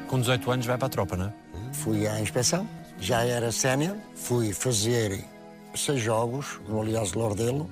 Com 0.07 0.19
18 0.19 0.51
anos 0.51 0.65
vai 0.65 0.77
para 0.77 0.87
a 0.87 0.89
tropa, 0.89 1.17
não 1.17 1.25
é? 1.25 1.33
Fui 1.73 2.07
à 2.07 2.19
inspeção, 2.19 2.67
já 2.99 3.23
era 3.23 3.51
sénior, 3.51 3.97
fui 4.15 4.53
fazer 4.53 5.25
seis 5.75 6.01
jogos 6.01 6.59
no 6.67 6.81
Aliás 6.81 7.11
de 7.11 7.17
Lordelo. 7.17 7.69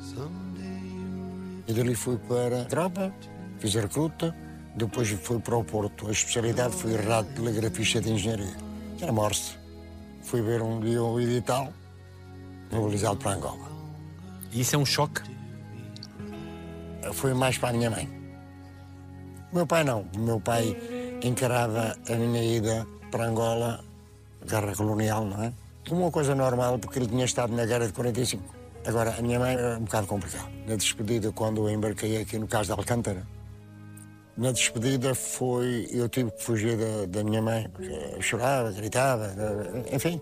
E 1.67 1.73
dali 1.73 1.95
fui 1.95 2.17
para 2.17 2.63
a 2.63 2.65
tropa, 2.65 3.13
fiz 3.59 3.75
a 3.77 3.81
recruta, 3.81 4.35
depois 4.75 5.09
fui 5.09 5.39
para 5.39 5.55
o 5.55 5.63
Porto. 5.63 6.07
A 6.07 6.11
especialidade 6.11 6.75
foi 6.75 6.95
rádio 6.95 7.33
telegrafista 7.33 8.01
de 8.01 8.11
engenharia. 8.11 8.57
Era 8.99 9.11
Morse. 9.11 9.57
Fui 10.23 10.41
ver 10.41 10.61
um 10.61 10.79
dia 10.79 11.01
o 11.01 11.19
edital, 11.19 11.71
mobilizado 12.71 13.17
para 13.17 13.31
Angola. 13.31 13.69
E 14.51 14.61
isso 14.61 14.75
é 14.75 14.79
um 14.79 14.85
choque. 14.85 15.21
Foi 17.13 17.33
mais 17.33 17.57
para 17.57 17.69
a 17.69 17.73
minha 17.73 17.89
mãe. 17.89 18.09
O 19.51 19.55
meu 19.55 19.67
pai 19.67 19.83
não. 19.83 20.05
O 20.15 20.19
meu 20.19 20.39
pai 20.39 20.75
encarava 21.23 21.95
a 22.07 22.15
minha 22.15 22.43
ida 22.43 22.87
para 23.11 23.25
Angola, 23.25 23.83
guerra 24.45 24.75
colonial, 24.75 25.25
não 25.25 25.43
é? 25.43 25.53
Como 25.87 26.01
uma 26.01 26.11
coisa 26.11 26.35
normal, 26.35 26.77
porque 26.77 26.99
ele 26.99 27.07
tinha 27.07 27.25
estado 27.25 27.53
na 27.53 27.65
guerra 27.65 27.87
de 27.87 27.93
45. 27.93 28.43
Agora, 28.85 29.15
a 29.17 29.21
minha 29.21 29.39
mãe 29.39 29.53
era 29.53 29.77
um 29.77 29.83
bocado 29.83 30.07
complicado. 30.07 30.49
Na 30.67 30.75
despedida, 30.75 31.31
quando 31.31 31.67
eu 31.67 31.73
embarquei 31.73 32.21
aqui 32.21 32.37
no 32.37 32.47
caso 32.47 32.73
de 32.73 32.79
Alcântara, 32.79 33.25
na 34.37 34.51
despedida 34.51 35.13
foi. 35.13 35.87
Eu 35.91 36.07
tive 36.07 36.31
que 36.31 36.43
fugir 36.43 36.77
da, 36.77 37.05
da 37.07 37.23
minha 37.23 37.41
mãe, 37.41 37.67
porque 37.69 38.21
chorava, 38.21 38.71
gritava, 38.71 39.33
enfim. 39.91 40.21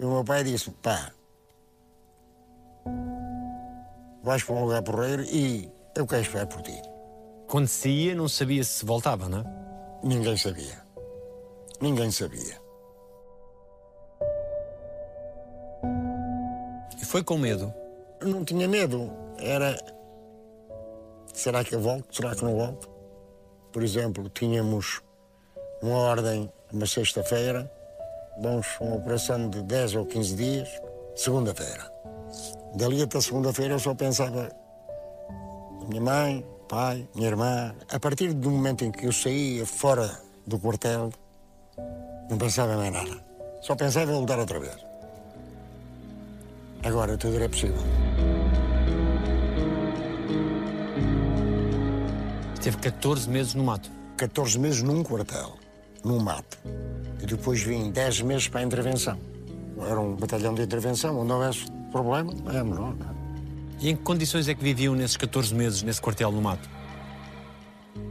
E 0.00 0.04
o 0.04 0.10
meu 0.10 0.24
pai 0.24 0.42
disse: 0.42 0.70
pá, 0.82 1.12
vais 4.28 4.44
para 4.44 4.56
um 4.56 4.64
lugar 4.64 4.82
porreiro 4.82 5.22
e 5.22 5.72
eu 5.96 6.06
quero 6.06 6.20
esperar 6.20 6.46
por 6.46 6.60
ti. 6.60 6.78
Quando 7.46 7.66
saía, 7.66 8.14
não 8.14 8.28
sabia 8.28 8.62
se 8.62 8.84
voltava, 8.84 9.26
não 9.26 9.38
é? 9.38 9.44
Ninguém 10.04 10.36
sabia. 10.36 10.82
Ninguém 11.80 12.10
sabia. 12.10 12.60
E 17.00 17.04
foi 17.06 17.24
com 17.24 17.38
medo. 17.38 17.72
Eu 18.20 18.28
não 18.28 18.44
tinha 18.44 18.68
medo. 18.68 19.10
Era. 19.38 19.78
Será 21.32 21.64
que 21.64 21.74
eu 21.74 21.80
volto? 21.80 22.14
Será 22.14 22.34
que 22.34 22.44
não 22.44 22.54
volto? 22.54 22.86
Por 23.72 23.82
exemplo, 23.82 24.28
tínhamos 24.28 25.00
uma 25.80 25.96
ordem 25.96 26.52
uma 26.70 26.86
sexta-feira, 26.86 27.72
vamos 28.42 28.66
uma 28.78 28.96
operação 28.96 29.48
de 29.48 29.62
10 29.62 29.94
ou 29.94 30.04
15 30.04 30.36
dias, 30.36 30.68
segunda-feira. 31.16 31.97
Dali 32.74 33.02
até 33.02 33.20
segunda-feira 33.20 33.74
eu 33.74 33.78
só 33.78 33.94
pensava 33.94 34.50
minha 35.88 36.02
mãe, 36.02 36.44
pai, 36.68 37.08
minha 37.14 37.28
irmã. 37.28 37.74
A 37.90 37.98
partir 37.98 38.32
do 38.34 38.50
momento 38.50 38.84
em 38.84 38.90
que 38.90 39.06
eu 39.06 39.12
saía 39.12 39.64
fora 39.64 40.20
do 40.46 40.58
quartel, 40.58 41.10
não 42.28 42.36
pensava 42.36 42.76
mais 42.76 42.92
nada. 42.92 43.24
Só 43.62 43.74
pensava 43.74 44.10
em 44.10 44.14
voltar 44.14 44.38
outra 44.38 44.60
vez. 44.60 44.76
Agora 46.84 47.16
tudo 47.16 47.36
era 47.36 47.48
possível. 47.48 47.82
Esteve 52.54 52.76
14 52.76 53.28
meses 53.30 53.54
no 53.54 53.64
mato. 53.64 53.90
14 54.16 54.58
meses 54.58 54.82
num 54.82 55.02
quartel, 55.02 55.54
num 56.04 56.20
mato. 56.20 56.58
E 57.22 57.26
depois 57.26 57.62
vim 57.62 57.90
10 57.90 58.22
meses 58.22 58.48
para 58.48 58.60
a 58.60 58.64
intervenção. 58.64 59.18
Era 59.80 60.00
um 60.00 60.16
batalhão 60.16 60.54
de 60.54 60.62
intervenção, 60.62 61.18
onde 61.18 61.32
houvesse 61.32 61.70
problema, 61.92 62.32
é 62.48 62.62
menor. 62.62 62.94
E 63.80 63.90
em 63.90 63.96
que 63.96 64.02
condições 64.02 64.48
é 64.48 64.54
que 64.54 64.62
viviam 64.62 64.94
nesses 64.94 65.16
14 65.16 65.54
meses 65.54 65.82
nesse 65.82 66.00
quartel 66.00 66.32
no 66.32 66.42
mato? 66.42 66.68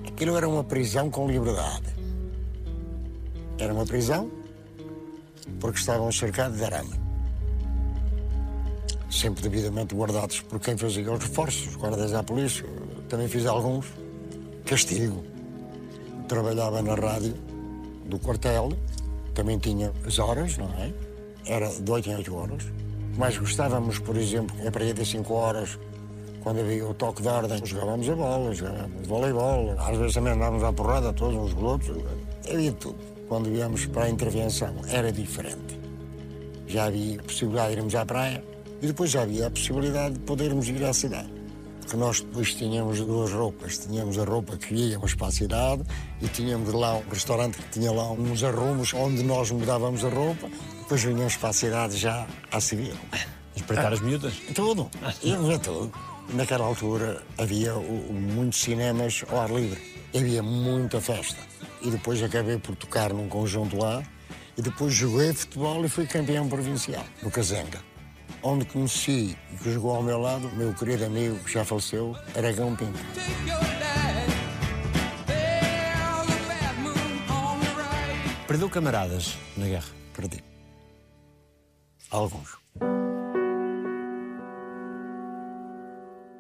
Aquilo 0.08 0.36
era 0.38 0.48
uma 0.48 0.64
prisão 0.64 1.10
com 1.10 1.28
liberdade. 1.30 1.94
Era 3.58 3.74
uma 3.74 3.86
prisão 3.86 4.32
porque 5.60 5.80
estavam 5.80 6.12
cercados 6.12 6.58
de 6.58 6.64
arame. 6.64 6.94
Sempre 9.10 9.42
devidamente 9.44 9.96
guardados 9.96 10.42
por 10.42 10.60
quem 10.60 10.78
fazia 10.78 11.12
os 11.12 11.20
reforços, 11.20 11.68
os 11.68 11.76
guardas 11.76 12.12
da 12.12 12.24
polícia. 12.24 12.66
Também 13.10 13.28
fiz 13.28 13.46
alguns. 13.46 13.88
Castigo. 14.66 15.24
Trabalhava 16.28 16.82
na 16.82 16.94
rádio 16.94 17.36
do 18.06 18.20
quartel, 18.20 18.72
também 19.34 19.58
tinha 19.58 19.94
as 20.06 20.20
horas, 20.20 20.58
não 20.58 20.68
é? 20.74 20.92
Era 21.48 21.70
de 21.70 21.90
8 21.90 22.10
em 22.10 22.16
8 22.16 22.36
horas. 22.36 22.64
Mas 23.18 23.38
gostávamos, 23.38 24.00
por 24.00 24.16
exemplo, 24.18 24.56
a 24.68 24.72
partir 24.72 24.94
das 24.94 25.08
5 25.08 25.34
horas, 25.34 25.80
quando 26.44 26.60
havia 26.60 26.86
o 26.86 26.94
toque 26.94 27.22
de 27.22 27.28
ordem, 27.28 27.66
jogávamos 27.66 28.08
a 28.10 28.16
bola, 28.16 28.54
jogávamos 28.54 29.08
voleibol, 29.08 29.76
às 29.78 29.98
vezes 29.98 30.14
também 30.14 30.34
andávamos 30.34 30.64
à 30.64 30.72
porrada 30.72 31.12
todos 31.14 31.36
uns 31.36 31.54
com. 31.54 31.80
Havia 32.50 32.72
tudo. 32.74 32.98
Quando 33.28 33.50
íamos 33.50 33.86
para 33.88 34.06
a 34.06 34.10
intervenção 34.10 34.74
era 34.88 35.12
diferente. 35.12 35.78
Já 36.68 36.86
havia 36.86 37.20
a 37.20 37.24
possibilidade 37.24 37.72
de 37.72 37.78
irmos 37.80 37.96
à 37.96 38.06
praia 38.06 38.44
e 38.82 38.88
depois 38.88 39.10
já 39.10 39.24
havia 39.24 39.48
a 39.48 39.52
possibilidade 39.52 40.14
de 40.14 40.20
podermos 40.22 40.70
ir 40.70 40.84
à 40.86 40.94
cidade. 40.94 41.30
Porque 41.82 41.98
nós 41.98 42.22
depois 42.22 42.54
tínhamos 42.54 43.00
duas 43.00 43.32
roupas. 43.32 43.78
Tínhamos 43.80 44.18
a 44.20 44.24
roupa 44.24 44.58
que 44.58 44.74
íamos 44.74 45.16
para 45.16 45.28
a 45.28 45.32
cidade 45.32 45.84
e 46.22 46.28
tínhamos 46.28 46.74
lá 46.74 46.96
um 46.96 47.10
restaurante 47.10 47.58
que 47.58 47.70
tinha 47.72 47.92
lá 47.92 48.12
uns 48.12 48.44
arrumos 48.44 48.94
onde 48.94 49.24
nós 49.24 49.52
mudávamos 49.52 50.06
a 50.06 50.10
roupa. 50.10 50.50
Depois 50.88 51.04
vinhamos 51.04 51.36
para 51.36 51.50
a 51.50 51.54
cidade 51.54 51.98
já 51.98 52.26
a 52.50 52.62
civil. 52.62 52.96
Espreitar 53.54 53.92
as 53.92 54.00
miúdas? 54.00 54.36
Tudo. 54.56 54.90
Íamos 55.22 55.54
a 55.54 55.60
tudo. 55.60 55.92
Naquela 56.30 56.64
altura 56.64 57.22
havia 57.38 57.74
muitos 57.74 58.62
cinemas 58.62 59.26
ao 59.30 59.42
ar 59.42 59.52
livre. 59.52 59.82
Havia 60.16 60.42
muita 60.42 61.02
festa. 61.02 61.42
E 61.82 61.92
depois 61.92 62.24
acabei 62.24 62.58
por 62.58 62.74
tocar 62.78 63.12
num 63.12 63.28
conjunto 63.28 63.78
lá. 63.78 64.02
E 64.56 64.62
depois 64.62 64.94
joguei 64.94 65.34
futebol 65.34 65.84
e 65.84 65.90
fui 65.90 66.08
campeão 66.08 66.48
provincial, 66.48 67.04
no 67.22 67.30
Cazenga. 67.30 67.84
Onde 68.42 68.64
conheci 68.64 69.38
e 69.52 69.58
que 69.58 69.74
jogou 69.74 69.94
ao 69.94 70.02
meu 70.02 70.18
lado, 70.18 70.50
meu 70.56 70.74
querido 70.74 71.04
amigo 71.04 71.38
que 71.40 71.52
já 71.52 71.66
faleceu, 71.66 72.16
Aragão 72.34 72.78
Pinto. 72.78 72.98
Perdeu 78.48 78.70
camaradas 78.70 79.38
na 79.58 79.66
guerra. 79.66 79.90
Perdi. 80.14 80.57
Alguns. 82.10 82.58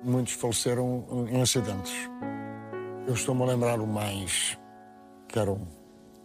Muitos 0.04 0.34
faleceram 0.34 1.28
em 1.30 1.42
acidentes. 1.42 1.94
Eu 3.06 3.14
estou-me 3.14 3.44
a 3.44 3.46
lembrar 3.48 3.80
o 3.80 3.88
mais, 3.88 4.58
que 5.28 5.38
era 5.38 5.52
o 5.52 5.60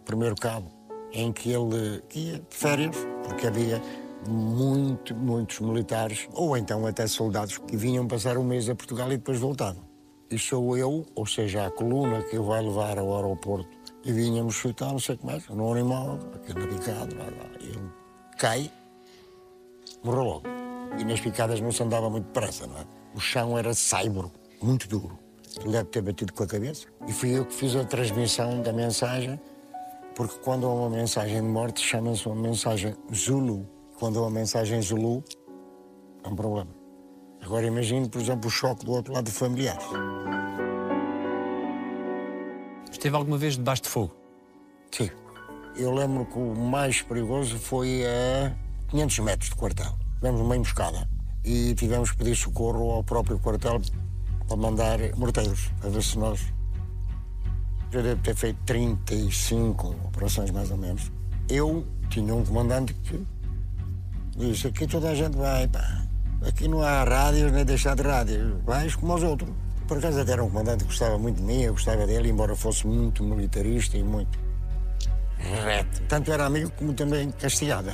primeiro 0.04 0.36
cabo, 0.36 0.70
em 1.12 1.32
que 1.32 1.50
ele 1.50 2.02
ia 2.14 2.38
de 2.38 2.42
férias, 2.50 2.96
porque 3.24 3.46
havia 3.46 3.82
muito, 4.28 5.14
muitos 5.14 5.58
militares, 5.60 6.28
ou 6.32 6.56
então 6.56 6.86
até 6.86 7.06
soldados, 7.08 7.58
que 7.58 7.76
vinham 7.76 8.06
passar 8.06 8.38
um 8.38 8.44
mês 8.44 8.68
a 8.68 8.74
Portugal 8.74 9.08
e 9.12 9.16
depois 9.16 9.38
voltavam. 9.38 9.82
E 10.30 10.38
sou 10.38 10.76
eu, 10.76 11.04
ou 11.14 11.26
seja, 11.26 11.66
a 11.66 11.70
coluna 11.70 12.22
que 12.22 12.38
o 12.38 12.44
vai 12.44 12.62
levar 12.62 12.98
ao 12.98 13.14
aeroporto, 13.16 13.68
e 14.04 14.12
vinhamos 14.12 14.54
chutar, 14.54 14.90
não 14.90 14.98
sei 14.98 15.16
como 15.16 15.32
é, 15.32 15.40
no 15.50 15.72
animal, 15.72 16.18
aquele 16.34 16.60
lá. 16.60 17.50
E 17.60 17.66
ele 17.66 17.90
cai, 18.38 18.70
morreu 20.04 20.22
logo. 20.24 20.42
E 20.98 21.04
nas 21.04 21.20
picadas 21.20 21.60
não 21.60 21.72
se 21.72 21.82
andava 21.82 22.10
muito 22.10 22.26
depressa, 22.26 22.66
não 22.66 22.76
é? 22.78 22.84
O 23.14 23.20
chão 23.20 23.56
era 23.58 23.72
saibro, 23.74 24.30
muito 24.60 24.88
duro. 24.88 25.18
Ele 25.60 25.72
deve 25.72 25.84
ter 25.90 26.02
batido 26.02 26.32
com 26.32 26.42
a 26.42 26.46
cabeça. 26.46 26.86
E 27.06 27.12
fui 27.12 27.36
eu 27.36 27.44
que 27.44 27.54
fiz 27.54 27.76
a 27.76 27.84
transmissão 27.84 28.62
da 28.62 28.72
mensagem, 28.72 29.40
porque 30.14 30.38
quando 30.38 30.66
há 30.66 30.72
uma 30.72 30.90
mensagem 30.90 31.36
de 31.36 31.48
morte, 31.48 31.80
chama-se 31.80 32.26
uma 32.26 32.36
mensagem 32.36 32.94
Zulu. 33.14 33.68
Quando 33.98 34.18
há 34.18 34.22
uma 34.22 34.30
mensagem 34.30 34.80
Zulu, 34.82 35.22
é 36.24 36.28
um 36.28 36.34
problema. 36.34 36.70
Agora 37.40 37.66
imagine, 37.66 38.08
por 38.08 38.20
exemplo, 38.20 38.48
o 38.48 38.50
choque 38.50 38.84
do 38.84 38.92
outro 38.92 39.12
lado 39.12 39.24
de 39.24 39.32
familiares. 39.32 39.84
Esteve 42.90 43.16
alguma 43.16 43.36
vez 43.36 43.56
debaixo 43.56 43.82
de 43.82 43.88
fogo? 43.88 44.14
Sim. 44.90 45.10
Eu 45.76 45.92
lembro 45.92 46.26
que 46.26 46.38
o 46.38 46.54
mais 46.54 47.02
perigoso 47.02 47.58
foi 47.58 48.04
a 48.06 48.54
500 48.92 49.18
metros 49.20 49.48
do 49.48 49.56
quartel. 49.56 49.98
Tivemos 50.16 50.40
uma 50.42 50.54
emboscada 50.54 51.08
e 51.42 51.74
tivemos 51.74 52.10
que 52.10 52.18
pedir 52.18 52.36
socorro 52.36 52.90
ao 52.90 53.02
próprio 53.02 53.38
quartel 53.38 53.80
para 54.46 54.56
mandar 54.56 54.98
morteiros, 55.16 55.70
a 55.82 55.88
ver 55.88 56.02
se 56.02 56.18
nós. 56.18 56.40
Eu 57.90 58.02
devo 58.02 58.22
ter 58.22 58.36
feito 58.36 58.58
35 58.66 59.88
operações 60.04 60.50
mais 60.50 60.70
ou 60.70 60.76
menos. 60.76 61.10
Eu 61.48 61.86
tinha 62.10 62.34
um 62.34 62.44
comandante 62.44 62.92
que 62.92 63.26
disse: 64.36 64.66
aqui 64.66 64.86
toda 64.86 65.10
a 65.10 65.14
gente 65.14 65.36
vai, 65.38 65.66
pá. 65.68 66.02
Aqui 66.46 66.68
não 66.68 66.82
há 66.82 67.02
rádios 67.02 67.50
nem 67.50 67.64
deixar 67.64 67.96
de 67.96 68.02
rádios. 68.02 68.62
Vais 68.64 68.94
como 68.94 69.14
os 69.14 69.22
outros. 69.22 69.50
Por 69.88 69.98
acaso 69.98 70.20
até 70.20 70.32
era 70.32 70.44
um 70.44 70.50
comandante 70.50 70.84
que 70.84 70.90
gostava 70.90 71.18
muito 71.18 71.36
de 71.36 71.42
mim, 71.42 71.62
eu 71.62 71.72
gostava 71.72 72.06
dele, 72.06 72.28
embora 72.28 72.54
fosse 72.54 72.86
muito 72.86 73.24
militarista 73.24 73.96
e 73.96 74.02
muito 74.02 74.38
reto. 75.38 76.02
Tanto 76.08 76.30
era 76.30 76.44
amigo 76.44 76.70
como 76.72 76.92
também 76.92 77.30
castigava. 77.30 77.92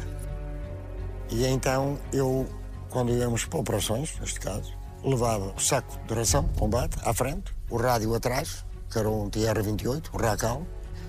E 1.31 1.47
então 1.47 1.99
eu, 2.13 2.47
quando 2.91 3.13
íamos 3.13 3.45
para 3.45 3.61
operações, 3.61 4.19
neste 4.21 4.41
caso, 4.41 4.73
levava 5.05 5.53
o 5.57 5.61
saco 5.61 5.99
de 6.07 6.15
ração, 6.15 6.49
combate, 6.59 6.97
à 7.03 7.13
frente, 7.13 7.55
o 7.71 7.77
rádio 7.77 8.15
atrás, 8.15 8.65
que 8.91 8.99
era 8.99 9.09
um 9.09 9.29
TR-28, 9.29 10.11
o 10.13 10.17
Racal, 10.17 10.67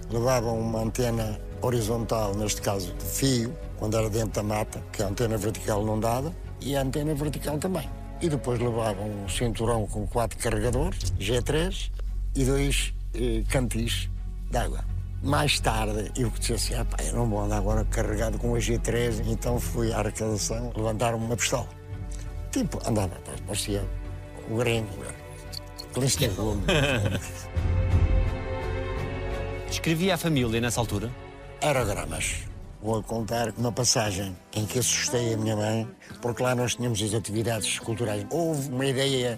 levava 0.09 0.51
uma 0.51 0.81
antena 0.81 1.39
horizontal, 1.61 2.35
neste 2.35 2.61
caso 2.61 2.93
de 2.93 3.05
fio, 3.05 3.55
quando 3.77 3.97
era 3.97 4.09
dentro 4.09 4.31
da 4.31 4.43
mata, 4.43 4.83
que 4.91 5.01
a 5.01 5.07
antena 5.07 5.38
vertical 5.38 5.85
não 5.85 5.99
dava, 5.99 6.33
e 6.61 6.75
a 6.75 6.81
antena 6.81 7.13
vertical 7.13 7.57
também. 7.57 7.89
E 8.21 8.27
depois 8.27 8.59
levava 8.59 9.01
um 9.01 9.29
cinturão 9.29 9.88
com 9.88 10.05
quatro 10.07 10.38
carregadores, 10.39 10.99
G3, 11.19 11.91
e 12.35 12.43
dois 12.43 12.93
eh, 13.13 13.43
cantis 13.49 14.09
de 14.51 14.57
água. 14.57 14.83
Mais 15.21 15.59
tarde, 15.59 16.11
eu 16.15 16.29
disse 16.29 16.53
assim, 16.53 16.75
ah, 16.75 16.85
pá, 16.85 16.97
eu 17.03 17.13
não 17.13 17.29
vou 17.29 17.41
andar 17.41 17.57
agora 17.57 17.83
carregado 17.85 18.38
com 18.38 18.55
a 18.55 18.57
G3, 18.57 19.21
então 19.27 19.59
fui 19.59 19.91
à 19.91 19.99
arrecadação 19.99 20.71
levantar 20.75 21.13
uma 21.13 21.35
pistola. 21.35 21.67
Tipo, 22.51 22.79
andava, 22.88 23.17
parecia 23.45 23.85
o 24.49 24.55
gringo, 24.55 24.88
Cliente 25.93 26.17
de 26.17 26.27
Gomes. 26.29 26.63
Escrevia 29.69 30.15
à 30.15 30.17
família 30.17 30.61
nessa 30.61 30.79
altura? 30.79 31.11
aerogramas. 31.61 32.43
Vou 32.81 33.03
contar 33.03 33.53
uma 33.57 33.71
passagem 33.71 34.35
em 34.53 34.65
que 34.65 34.79
assustei 34.79 35.33
a 35.33 35.38
minha 35.38 35.55
mãe, 35.55 35.88
porque 36.21 36.41
lá 36.41 36.55
nós 36.55 36.75
tínhamos 36.75 37.01
as 37.01 37.13
atividades 37.13 37.77
culturais. 37.79 38.25
Houve 38.29 38.69
uma 38.69 38.85
ideia 38.85 39.38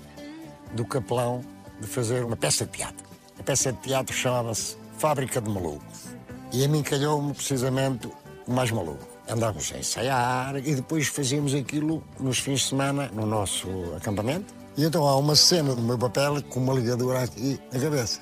do 0.73 0.85
capelão 0.85 1.41
de 1.79 1.87
fazer 1.87 2.23
uma 2.23 2.37
peça 2.37 2.65
de 2.65 2.71
teatro. 2.71 3.05
A 3.39 3.43
peça 3.43 3.73
de 3.73 3.79
teatro 3.79 4.15
chamava-se 4.15 4.77
Fábrica 5.01 5.41
de 5.41 5.49
Malucos. 5.49 6.15
E 6.53 6.63
a 6.63 6.67
mim 6.67 6.83
calhou-me 6.83 7.33
precisamente 7.33 8.07
o 8.45 8.53
mais 8.53 8.69
maluco. 8.69 9.03
Andávamos 9.27 9.73
a 9.73 9.79
ensaiar 9.79 10.55
e 10.57 10.75
depois 10.75 11.07
fazíamos 11.07 11.55
aquilo 11.55 12.03
nos 12.19 12.37
fins 12.37 12.59
de 12.59 12.65
semana 12.67 13.09
no 13.11 13.25
nosso 13.25 13.67
acampamento. 13.97 14.53
E 14.77 14.83
então 14.85 15.07
há 15.07 15.17
uma 15.17 15.35
cena 15.35 15.73
do 15.73 15.81
meu 15.81 15.97
papel 15.97 16.43
com 16.43 16.59
uma 16.59 16.75
ligadura 16.75 17.23
aqui 17.23 17.59
na 17.73 17.79
cabeça. 17.79 18.21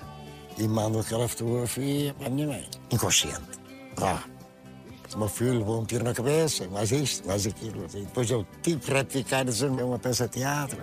E 0.58 0.70
mando 0.70 1.00
aquela 1.00 1.28
fotografia 1.28 2.14
para 2.14 2.28
a 2.28 2.30
minha 2.30 2.48
mãe, 2.48 2.66
inconsciente. 2.90 3.60
Ah, 4.02 4.24
o 5.14 5.18
meu 5.18 5.28
filho 5.28 5.60
levou 5.60 5.82
um 5.82 5.86
tiro 5.86 6.06
na 6.06 6.14
cabeça, 6.14 6.66
mais 6.70 6.94
isto, 6.94 7.28
mais 7.28 7.46
aquilo. 7.46 7.88
E 7.94 8.06
depois 8.06 8.32
eu 8.32 8.48
tive 8.64 8.80
que 8.80 8.94
retificar, 8.94 9.44
dizer 9.44 9.70
é 9.78 9.84
uma 9.84 10.00
peça 10.00 10.30
de 10.30 10.40
teatro. 10.40 10.82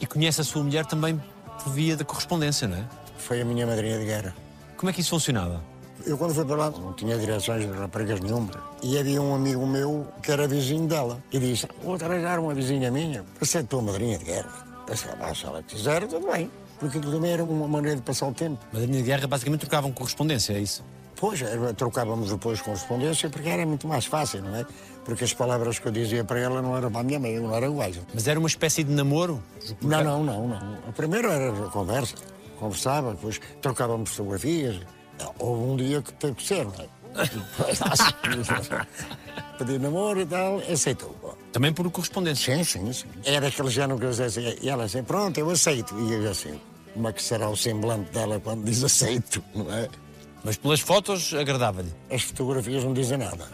E 0.00 0.06
conhece 0.06 0.40
a 0.40 0.44
sua 0.44 0.62
mulher 0.62 0.86
também 0.86 1.22
por 1.62 1.70
via 1.70 1.98
da 1.98 2.04
correspondência, 2.04 2.66
não 2.66 2.78
é? 2.78 2.88
Foi 3.18 3.42
a 3.42 3.44
minha 3.44 3.66
madrinha 3.66 3.98
de 3.98 4.06
guerra. 4.06 4.43
Como 4.76 4.90
é 4.90 4.92
que 4.92 5.00
isso 5.00 5.10
funcionava? 5.10 5.62
Eu, 6.06 6.18
quando 6.18 6.34
fui 6.34 6.44
para 6.44 6.56
lá, 6.56 6.70
não 6.70 6.92
tinha 6.92 7.16
direções 7.16 7.64
de 7.64 7.70
raparigas 7.72 8.20
nenhuma. 8.20 8.50
E 8.82 8.98
havia 8.98 9.22
um 9.22 9.34
amigo 9.34 9.66
meu 9.66 10.06
que 10.22 10.30
era 10.30 10.46
vizinho 10.46 10.86
dela. 10.86 11.22
E 11.32 11.38
disse: 11.38 11.66
Vou 11.82 11.94
arranjar 11.94 12.38
uma 12.40 12.52
vizinha 12.52 12.90
minha 12.90 13.24
para 13.38 13.46
ser 13.46 13.64
tua 13.64 13.80
madrinha 13.80 14.18
de 14.18 14.24
guerra. 14.24 14.50
Pensei, 14.86 15.10
ah, 15.18 15.34
se 15.34 15.46
ela 15.46 15.62
quiser, 15.62 16.06
tudo 16.06 16.30
bem. 16.30 16.50
Porque 16.78 16.98
também 17.00 17.32
era 17.32 17.42
uma 17.44 17.66
maneira 17.66 17.96
de 17.96 18.02
passar 18.02 18.26
o 18.28 18.34
tempo. 18.34 18.58
Mas 18.72 18.82
a 18.82 18.86
minha 18.86 19.02
guerra 19.02 19.26
basicamente 19.26 19.60
trocavam 19.60 19.90
correspondência, 19.92 20.52
é 20.52 20.58
isso? 20.60 20.84
Pois, 21.16 21.40
era- 21.40 21.72
trocávamos 21.72 22.28
depois 22.30 22.60
correspondência 22.60 23.30
porque 23.30 23.48
era 23.48 23.64
muito 23.64 23.88
mais 23.88 24.04
fácil, 24.04 24.42
não 24.42 24.54
é? 24.56 24.66
Porque 25.04 25.24
as 25.24 25.32
palavras 25.32 25.78
que 25.78 25.86
eu 25.88 25.92
dizia 25.92 26.22
para 26.24 26.38
ela 26.40 26.60
não 26.60 26.76
eram 26.76 26.90
para 26.90 27.00
a 27.00 27.04
minha 27.04 27.18
mãe, 27.20 27.38
não 27.38 27.54
eram 27.54 27.68
iguais. 27.68 27.98
Mas 28.12 28.26
era 28.28 28.38
uma 28.38 28.48
espécie 28.48 28.82
de 28.84 28.92
namoro? 28.92 29.40
Não, 29.80 30.02
não, 30.04 30.22
não, 30.24 30.48
não. 30.48 30.74
A 30.88 30.92
primeira 30.92 31.32
era 31.32 31.50
a 31.66 31.70
conversa. 31.70 32.16
Conversava, 32.64 33.10
depois 33.10 33.38
trocávamos 33.60 34.08
fotografias. 34.08 34.80
Houve 35.38 35.64
um 35.64 35.76
dia 35.76 36.00
que 36.00 36.10
teve 36.14 36.32
que 36.32 36.42
ser, 36.42 36.64
não 36.64 36.72
é? 36.72 36.88
Pedi 39.58 39.78
namoro 39.78 40.22
e 40.22 40.24
tal, 40.24 40.60
aceitou. 40.60 41.36
Também 41.52 41.74
por 41.74 41.90
correspondência. 41.90 42.56
Sim, 42.56 42.64
sim, 42.64 42.90
sim. 42.90 43.06
Era 43.22 43.48
aquele 43.48 43.68
género 43.68 44.00
que 44.00 44.06
dizia 44.06 44.24
assim, 44.24 44.56
e 44.62 44.70
ela 44.70 44.84
assim, 44.84 45.02
pronto, 45.02 45.38
eu 45.38 45.50
aceito. 45.50 45.94
E 46.00 46.14
eu 46.14 46.30
assim, 46.30 46.58
como 46.94 47.06
é 47.06 47.12
que 47.12 47.22
será 47.22 47.50
o 47.50 47.56
semblante 47.56 48.10
dela 48.12 48.40
quando 48.40 48.64
diz 48.64 48.82
aceito, 48.82 49.44
não 49.54 49.70
é? 49.70 49.86
Mas 50.42 50.56
pelas 50.56 50.80
fotos 50.80 51.34
agradava-lhe. 51.34 51.92
As 52.10 52.22
fotografias 52.22 52.82
não 52.82 52.94
dizem 52.94 53.18
nada. 53.18 53.46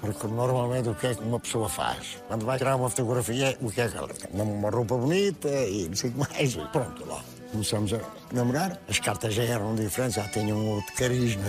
Porque 0.00 0.26
normalmente 0.26 0.88
o 0.88 0.94
que 0.94 1.08
é 1.08 1.14
que 1.14 1.22
uma 1.22 1.38
pessoa 1.38 1.68
faz? 1.68 2.16
Quando 2.28 2.46
vai 2.46 2.56
tirar 2.56 2.76
uma 2.76 2.88
fotografia, 2.88 3.58
o 3.60 3.70
que 3.70 3.82
é 3.82 3.88
que 3.88 3.96
ela 3.96 4.08
tem? 4.08 4.40
Uma 4.40 4.70
roupa 4.70 4.96
bonita 4.96 5.50
e 5.50 5.86
não 5.86 5.96
sei 5.96 6.08
o 6.08 6.14
que 6.14 6.18
mais. 6.18 6.56
Pronto, 6.72 7.04
lá. 7.06 7.22
Começamos 7.54 7.92
a 7.92 8.00
namorar. 8.32 8.80
As 8.88 8.98
cartas 8.98 9.32
já 9.32 9.44
eram 9.44 9.76
diferentes, 9.76 10.16
já 10.16 10.26
tinham 10.26 10.58
um 10.58 10.70
outro 10.70 10.92
carisma. 10.96 11.44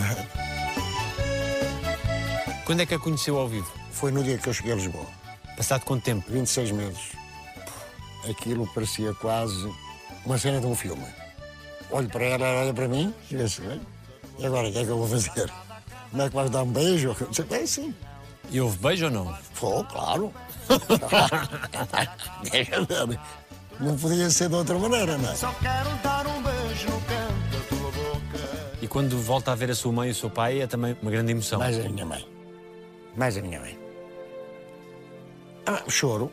Quando 2.63 2.81
é 2.81 2.85
que 2.85 2.93
a 2.93 2.99
conheceu 2.99 3.39
ao 3.39 3.47
vivo? 3.47 3.73
Foi 3.89 4.11
no 4.11 4.23
dia 4.23 4.37
que 4.37 4.47
eu 4.47 4.53
cheguei 4.53 4.73
a 4.73 4.75
Lisboa. 4.75 5.07
Passado 5.57 5.83
quanto 5.83 6.03
tempo? 6.03 6.31
26 6.31 6.71
meses. 6.73 7.01
Aquilo 8.29 8.67
parecia 8.67 9.15
quase 9.15 9.67
uma 10.23 10.37
cena 10.37 10.59
de 10.61 10.67
um 10.67 10.75
filme. 10.75 11.07
Olho 11.89 12.07
para 12.07 12.23
ela, 12.23 12.45
ela 12.45 12.61
olha 12.65 12.73
para 12.75 12.87
mim 12.87 13.11
e 13.31 13.37
assim, 13.37 13.65
"Olha, 13.67 13.81
e 14.37 14.45
agora 14.45 14.67
o 14.67 14.71
que 14.71 14.77
é 14.77 14.83
que 14.85 14.91
eu 14.91 14.97
vou 14.99 15.07
fazer? 15.07 15.51
Como 16.11 16.21
é 16.21 16.29
que 16.29 16.35
vais 16.35 16.51
dar 16.51 16.61
um 16.61 16.71
beijo? 16.71 17.15
Eu 17.19 17.27
disse, 17.29 17.41
Bem, 17.43 17.65
sim. 17.65 17.95
E 18.51 18.61
houve 18.61 18.77
beijo 18.77 19.05
ou 19.05 19.11
não? 19.11 19.35
Foi, 19.53 19.83
claro. 19.85 20.31
Deixa 22.51 22.85
ver. 23.07 23.19
Não 23.79 23.97
podia 23.97 24.29
ser 24.29 24.49
de 24.49 24.55
outra 24.55 24.77
maneira, 24.79 25.17
não 25.17 25.29
é? 25.31 25.35
Só 25.35 25.51
quero 25.61 25.89
dar 26.03 26.25
um 26.27 26.41
beijo 26.41 26.85
no 26.89 27.01
canto 27.01 27.51
da 27.51 27.59
tua 27.69 27.91
boca. 27.91 28.77
E 28.81 28.87
quando 28.87 29.17
volta 29.19 29.51
a 29.51 29.55
ver 29.55 29.69
a 29.71 29.75
sua 29.75 29.91
mãe 29.91 30.09
e 30.09 30.11
o 30.11 30.15
seu 30.15 30.29
pai 30.29 30.61
é 30.61 30.67
também 30.67 30.95
uma 31.01 31.11
grande 31.11 31.31
emoção. 31.31 31.59
Mais 31.59 31.77
a 31.77 31.89
minha 31.89 32.05
mãe. 32.05 32.25
Mais 33.15 33.37
a 33.37 33.41
minha 33.41 33.59
mãe. 33.59 33.77
Ah, 35.65 35.83
choro. 35.89 36.31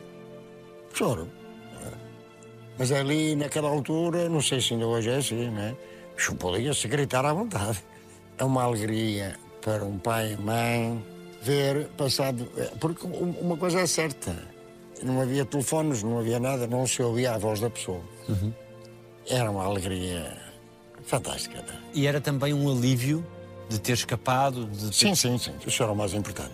Choro. 0.93 1.27
Mas 2.77 2.91
ali, 2.91 3.35
naquela 3.35 3.69
altura, 3.69 4.27
não 4.29 4.41
sei 4.41 4.59
se 4.59 4.73
ainda 4.73 4.87
hoje 4.87 5.09
é 5.09 5.17
assim, 5.17 5.49
não 5.51 5.61
é? 5.61 5.75
Podia-se 6.39 6.87
gritar 6.87 7.25
à 7.25 7.33
vontade. 7.33 7.83
É 8.37 8.43
uma 8.43 8.63
alegria 8.63 9.35
para 9.61 9.83
um 9.83 9.97
pai 9.99 10.33
e 10.33 10.37
mãe 10.41 11.03
ver 11.41 11.87
passado. 11.97 12.49
Porque 12.79 13.05
um- 13.05 13.35
uma 13.41 13.57
coisa 13.57 13.79
é 13.81 13.85
certa: 13.87 14.35
não 15.01 15.21
havia 15.21 15.45
telefones, 15.45 16.03
não 16.03 16.19
havia 16.19 16.39
nada, 16.39 16.67
não 16.67 16.85
se 16.85 17.01
ouvia 17.01 17.33
a 17.33 17.37
voz 17.37 17.59
da 17.59 17.69
pessoa. 17.69 18.01
Era 19.27 19.49
uma 19.49 19.63
alegria 19.63 20.37
fantástica. 21.03 21.59
é? 21.59 21.63
E 21.93 22.07
era 22.07 22.19
também 22.21 22.53
um 22.53 22.71
alívio 22.71 23.25
de 23.69 23.79
ter 23.79 23.93
escapado, 23.93 24.65
de 24.65 24.87
ter... 24.87 24.93
Sim, 24.93 25.15
sim, 25.15 25.37
sim. 25.37 25.53
Isso 25.65 25.81
era 25.83 25.91
o 25.91 25.95
mais 25.95 26.13
importante. 26.13 26.53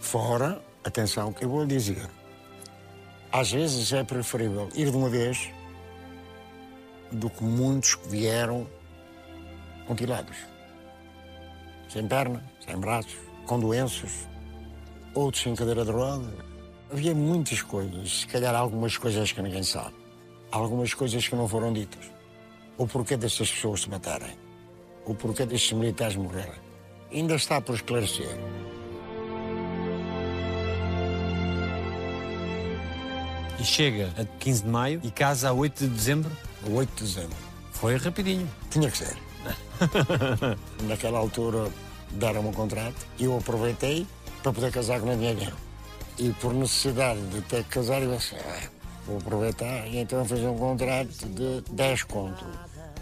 Fora, 0.00 0.62
atenção, 0.84 1.32
que 1.32 1.44
eu 1.44 1.48
vou 1.48 1.62
lhe 1.62 1.68
dizer. 1.68 2.08
Às 3.32 3.52
vezes 3.52 3.92
é 3.92 4.04
preferível 4.04 4.68
ir 4.74 4.90
de 4.90 4.96
uma 4.96 5.10
vez 5.10 5.50
do 7.12 7.28
que 7.28 7.42
muitos 7.42 7.94
que 7.94 8.08
vieram 8.08 8.66
mutilados. 9.88 10.36
Sem 11.88 12.06
perna, 12.06 12.42
sem 12.64 12.76
braços, 12.76 13.16
com 13.46 13.58
doenças, 13.58 14.28
outros 15.14 15.42
sem 15.42 15.54
cadeira 15.54 15.84
de 15.84 15.90
rodas. 15.90 16.47
Havia 16.90 17.14
muitas 17.14 17.62
coisas, 17.62 18.20
se 18.20 18.26
calhar 18.26 18.54
algumas 18.54 18.96
coisas 18.96 19.32
que 19.32 19.42
ninguém 19.42 19.62
sabe. 19.62 19.94
Algumas 20.50 20.94
coisas 20.94 21.28
que 21.28 21.36
não 21.36 21.46
foram 21.46 21.72
ditas. 21.72 22.10
O 22.76 22.86
porquê 22.86 23.16
destas 23.16 23.50
pessoas 23.50 23.82
se 23.82 23.90
matarem 23.90 24.48
o 25.08 25.14
porquê 25.14 25.46
destes 25.46 25.72
militares 25.72 26.16
morrerem. 26.16 26.52
Ainda 27.10 27.34
está 27.34 27.60
por 27.60 27.74
esclarecer. 27.74 28.28
E 33.58 33.64
chega 33.64 34.12
a 34.18 34.24
15 34.38 34.62
de 34.62 34.68
maio 34.68 35.00
e 35.02 35.10
casa 35.10 35.48
a 35.48 35.52
8 35.52 35.84
de 35.84 35.88
dezembro. 35.88 36.30
O 36.66 36.74
8 36.74 36.90
de 36.94 37.04
dezembro. 37.04 37.36
Foi 37.72 37.96
rapidinho. 37.96 38.48
Tinha 38.70 38.90
que 38.90 38.98
ser. 38.98 39.16
Naquela 40.84 41.18
altura 41.18 41.70
deram-me 42.10 42.50
um 42.50 42.52
contrato 42.52 43.06
e 43.18 43.24
eu 43.24 43.36
aproveitei 43.36 44.06
para 44.42 44.52
poder 44.52 44.70
casar 44.70 45.00
com 45.00 45.10
a 45.10 45.16
minha 45.16 45.34
dinheiro. 45.34 45.67
E 46.18 46.32
por 46.40 46.52
necessidade 46.52 47.20
de 47.28 47.40
ter 47.42 47.62
que 47.64 47.70
casar, 47.70 48.02
eu 48.02 48.16
disse, 48.16 48.34
"Ah, 48.34 48.68
vou 49.06 49.18
aproveitar 49.18 49.86
e 49.86 49.98
então 49.98 50.24
fiz 50.24 50.40
um 50.40 50.56
contrato 50.56 51.26
de 51.28 51.62
10 51.70 52.02
conto 52.04 52.44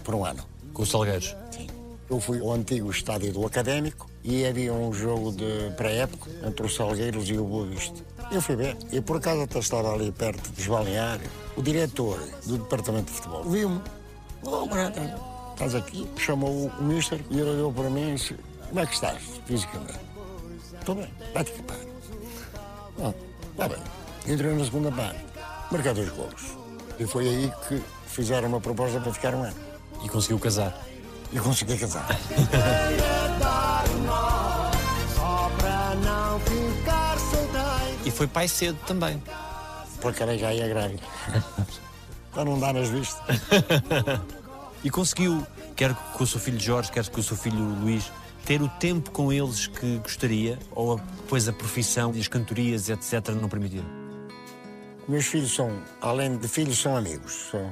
por 0.04 0.14
um 0.14 0.24
ano. 0.24 0.42
Com 0.72 0.82
os 0.82 0.90
Salgueiros. 0.90 1.34
Sim. 1.50 1.66
Eu 2.08 2.20
fui 2.20 2.38
ao 2.40 2.52
antigo 2.52 2.90
estádio 2.90 3.32
do 3.32 3.44
Académico 3.44 4.08
e 4.22 4.46
havia 4.46 4.72
um 4.72 4.92
jogo 4.92 5.32
de 5.32 5.72
pré-época 5.76 6.30
entre 6.44 6.64
os 6.64 6.74
Salgueiros 6.76 7.28
e 7.28 7.36
o 7.36 7.44
Boa 7.44 7.66
Vista. 7.66 8.00
Eu 8.30 8.40
fui 8.40 8.54
ver 8.54 8.76
e 8.92 9.00
por 9.00 9.16
acaso 9.16 9.42
até 9.42 9.58
estava 9.58 9.92
ali 9.92 10.12
perto 10.12 10.48
dos 10.50 10.66
balneários. 10.66 11.28
O 11.56 11.62
diretor 11.62 12.20
do 12.46 12.58
departamento 12.58 13.06
de 13.06 13.12
futebol 13.18 13.44
viu-me. 13.44 13.80
Oh, 14.44 14.66
Marata, 14.66 15.18
estás 15.52 15.74
aqui? 15.74 16.08
Chamou 16.16 16.70
o 16.78 16.82
mister 16.82 17.20
e 17.30 17.40
ele 17.40 17.50
olhou 17.50 17.72
para 17.72 17.90
mim 17.90 18.10
e 18.10 18.14
disse: 18.14 18.36
Como 18.68 18.80
é 18.80 18.86
que 18.86 18.94
estás 18.94 19.20
fisicamente? 19.46 19.98
Estou 20.78 20.94
bem, 20.94 21.08
vai-te 21.34 21.50
capar. 21.52 21.95
Ah, 23.02 23.12
está 23.52 23.68
bem. 23.68 23.78
Entrei 24.26 24.54
na 24.54 24.64
segunda 24.64 24.90
parte, 24.90 25.24
marquei 25.70 25.94
dois 25.94 26.08
golos. 26.10 26.56
E 26.98 27.06
foi 27.06 27.28
aí 27.28 27.52
que 27.68 27.82
fizeram 28.06 28.48
uma 28.48 28.60
proposta 28.60 29.00
para 29.00 29.12
ficar 29.12 29.34
um 29.34 29.42
ano. 29.42 29.56
E 30.02 30.08
conseguiu 30.08 30.38
casar. 30.38 30.74
E 31.32 31.38
consegui 31.38 31.76
casar. 31.76 32.06
E 38.04 38.10
foi 38.12 38.28
pai 38.28 38.46
cedo 38.46 38.78
também. 38.86 39.20
Porque 40.00 40.22
ela 40.22 40.38
já 40.38 40.54
ia 40.54 40.68
grávida. 40.68 41.02
para 42.32 42.44
não 42.44 42.58
dar 42.60 42.72
nas 42.72 42.88
vistas. 42.88 43.24
E 44.84 44.90
conseguiu, 44.90 45.44
quer 45.74 45.92
com 45.94 46.22
o 46.22 46.26
seu 46.26 46.38
filho 46.38 46.60
Jorge, 46.60 46.92
quer 46.92 47.08
com 47.08 47.18
o 47.18 47.22
seu 47.22 47.36
filho 47.36 47.58
Luís, 47.80 48.12
ter 48.46 48.62
o 48.62 48.68
tempo 48.68 49.10
com 49.10 49.32
eles 49.32 49.66
que 49.66 49.98
gostaria, 49.98 50.56
ou 50.70 50.98
depois 50.98 51.48
a 51.48 51.52
profissão 51.52 52.12
e 52.14 52.20
as 52.20 52.28
cantorias, 52.28 52.88
etc., 52.88 53.30
não 53.30 53.48
permitiram? 53.48 53.84
Meus 55.08 55.26
filhos 55.26 55.52
são, 55.52 55.82
além 56.00 56.36
de 56.36 56.46
filhos, 56.46 56.78
são 56.78 56.96
amigos. 56.96 57.48
São 57.50 57.68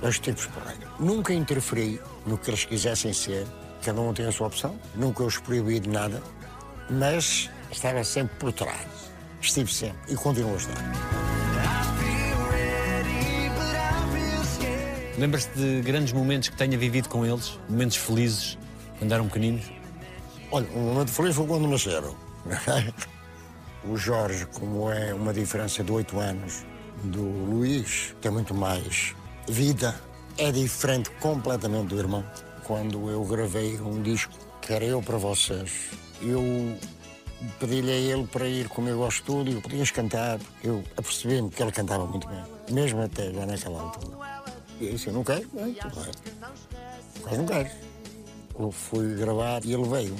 dois 0.00 0.18
tipos 0.18 0.46
por 0.46 0.62
regra. 0.62 0.88
Nunca 0.98 1.34
interferi 1.34 2.00
no 2.24 2.38
que 2.38 2.50
eles 2.50 2.64
quisessem 2.64 3.12
ser. 3.12 3.46
Cada 3.84 4.00
um 4.00 4.12
tem 4.14 4.26
a 4.26 4.32
sua 4.32 4.46
opção. 4.46 4.78
Nunca 4.94 5.22
os 5.22 5.38
proibi 5.38 5.80
de 5.80 5.90
nada. 5.90 6.22
Mas 6.90 7.50
estava 7.70 8.02
sempre 8.02 8.36
por 8.38 8.52
trás. 8.52 8.88
Estive 9.40 9.72
sempre 9.72 10.12
e 10.12 10.16
continuo 10.16 10.54
a 10.54 10.56
estar. 10.56 10.92
Lembra-se 15.18 15.48
de 15.50 15.82
grandes 15.82 16.12
momentos 16.12 16.48
que 16.48 16.56
tenha 16.56 16.76
vivido 16.76 17.08
com 17.08 17.24
eles? 17.24 17.58
Momentos 17.68 17.96
felizes, 17.96 18.58
quando 18.98 19.12
eram 19.12 19.26
pequeninos? 19.26 19.75
Olha, 20.50 20.66
um 20.74 20.80
momento 20.80 21.10
feliz 21.10 21.34
foi 21.34 21.46
quando 21.46 21.66
nasceram. 21.66 22.14
o 23.84 23.96
Jorge, 23.96 24.46
como 24.46 24.90
é 24.90 25.12
uma 25.12 25.32
diferença 25.32 25.82
de 25.82 25.90
oito 25.90 26.18
anos 26.18 26.64
do 27.04 27.22
Luís, 27.22 28.14
tem 28.20 28.30
muito 28.30 28.54
mais 28.54 29.14
vida, 29.48 29.94
é 30.38 30.50
diferente 30.52 31.10
completamente 31.20 31.88
do 31.88 31.98
irmão. 31.98 32.24
Quando 32.64 33.10
eu 33.10 33.24
gravei 33.24 33.80
um 33.80 34.02
disco 34.02 34.32
que 34.60 34.72
era 34.72 34.84
eu 34.84 35.02
para 35.02 35.18
vocês, 35.18 35.90
eu 36.20 36.42
pedi-lhe 37.58 37.90
a 37.90 37.94
ele 37.94 38.26
para 38.26 38.48
ir 38.48 38.68
comigo 38.68 39.02
ao 39.02 39.08
estúdio, 39.08 39.60
podias 39.60 39.90
cantar. 39.90 40.38
Eu 40.62 40.82
apercebi-me 40.96 41.50
que 41.50 41.62
ele 41.62 41.72
cantava 41.72 42.06
muito 42.06 42.26
bem, 42.28 42.44
mesmo 42.70 43.02
até 43.02 43.32
já 43.32 43.46
naquela 43.46 43.80
altura. 43.80 44.16
E 44.80 44.86
eu 44.86 44.92
disse, 44.92 45.10
não 45.10 45.24
quero? 45.24 45.48
Bem, 45.48 45.74
tudo 45.74 45.96
bem. 45.96 46.12
Mas 47.24 47.38
não 47.38 47.46
quero. 47.46 47.85
Eu 48.58 48.70
fui 48.70 49.14
gravar 49.14 49.64
e 49.64 49.74
ele 49.74 49.88
veio. 49.88 50.16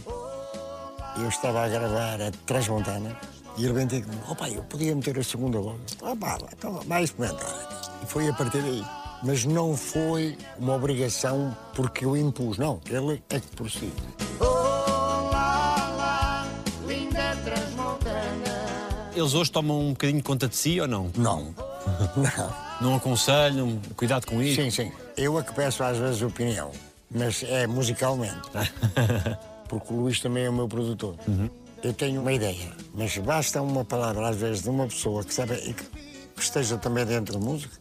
Eu 1.16 1.28
estava 1.28 1.64
a 1.64 1.68
gravar 1.68 2.20
a 2.20 2.30
Transmontana 2.44 3.16
e 3.56 3.64
ele 3.64 3.86
ter 3.86 4.02
comigo. 4.02 4.22
Oh 4.30 4.34
pai, 4.34 4.54
eu 4.54 4.62
podia 4.64 4.94
meter 4.94 5.18
a 5.18 5.24
segunda 5.24 5.58
logo. 5.58 5.80
Ah 6.02 6.14
pá, 6.14 6.38
então 6.52 6.74
vai 6.86 7.04
experimentar. 7.04 7.98
E 8.02 8.06
foi 8.06 8.28
a 8.28 8.32
partir 8.34 8.60
daí. 8.60 8.84
Mas 9.22 9.46
não 9.46 9.74
foi 9.74 10.36
uma 10.58 10.74
obrigação 10.74 11.56
porque 11.74 12.04
eu 12.04 12.14
impus, 12.16 12.58
não. 12.58 12.78
Ele 12.90 13.22
é 13.30 13.40
que 13.40 13.48
por 13.56 13.70
si. 13.70 13.90
Olá, 14.38 16.46
linda 16.86 17.34
transmontana. 17.42 19.10
Eles 19.14 19.32
hoje 19.32 19.50
tomam 19.50 19.80
um 19.80 19.90
bocadinho 19.92 20.22
conta 20.22 20.46
de 20.46 20.56
si 20.56 20.78
ou 20.78 20.86
não? 20.86 21.10
Não. 21.16 21.54
Não. 22.16 22.66
Não 22.78 22.94
aconselham, 22.96 23.80
cuidado 23.96 24.26
com 24.26 24.42
isso? 24.42 24.60
Sim, 24.60 24.70
sim. 24.70 24.92
Eu 25.16 25.38
é 25.38 25.42
que 25.42 25.54
peço 25.54 25.82
às 25.82 25.96
vezes 25.96 26.20
opinião, 26.20 26.70
mas 27.10 27.42
é 27.42 27.66
musicalmente. 27.66 28.48
Porque 29.68 29.92
o 29.92 29.96
Luís 29.96 30.20
também 30.20 30.44
é 30.44 30.50
o 30.50 30.52
meu 30.52 30.68
produtor. 30.68 31.16
Eu 31.82 31.92
tenho 31.92 32.20
uma 32.20 32.32
ideia, 32.32 32.72
mas 32.94 33.16
basta 33.18 33.60
uma 33.60 33.84
palavra, 33.84 34.28
às 34.28 34.36
vezes, 34.36 34.62
de 34.62 34.70
uma 34.70 34.86
pessoa 34.86 35.24
que, 35.24 35.34
sabe, 35.34 35.54
e 35.54 35.74
que 35.74 35.84
que 36.36 36.42
esteja 36.42 36.76
também 36.76 37.04
dentro 37.04 37.38
da 37.38 37.40
música, 37.44 37.74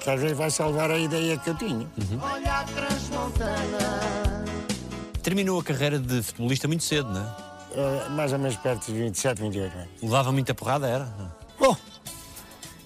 que 0.00 0.08
às 0.08 0.20
vezes 0.20 0.36
vai 0.36 0.50
salvar 0.50 0.90
a 0.90 0.98
ideia 0.98 1.36
que 1.36 1.50
eu 1.50 1.54
tinha. 1.56 1.86
Olha 2.22 2.52
a 2.52 2.64
transmontana. 2.64 4.44
Terminou 5.22 5.58
a 5.58 5.64
carreira 5.64 5.98
de 5.98 6.22
futebolista 6.22 6.68
muito 6.68 6.84
cedo, 6.84 7.12
não 7.12 7.20
é? 7.20 7.36
Eh, 7.74 8.08
mais 8.10 8.32
ou 8.32 8.38
menos 8.38 8.56
perto 8.56 8.86
de 8.86 8.98
27, 8.98 9.42
28 9.42 9.76
anos. 9.76 9.88
Levava 10.00 10.30
muita 10.30 10.54
porrada, 10.54 10.86
era? 10.86 11.12
Bom, 11.58 11.76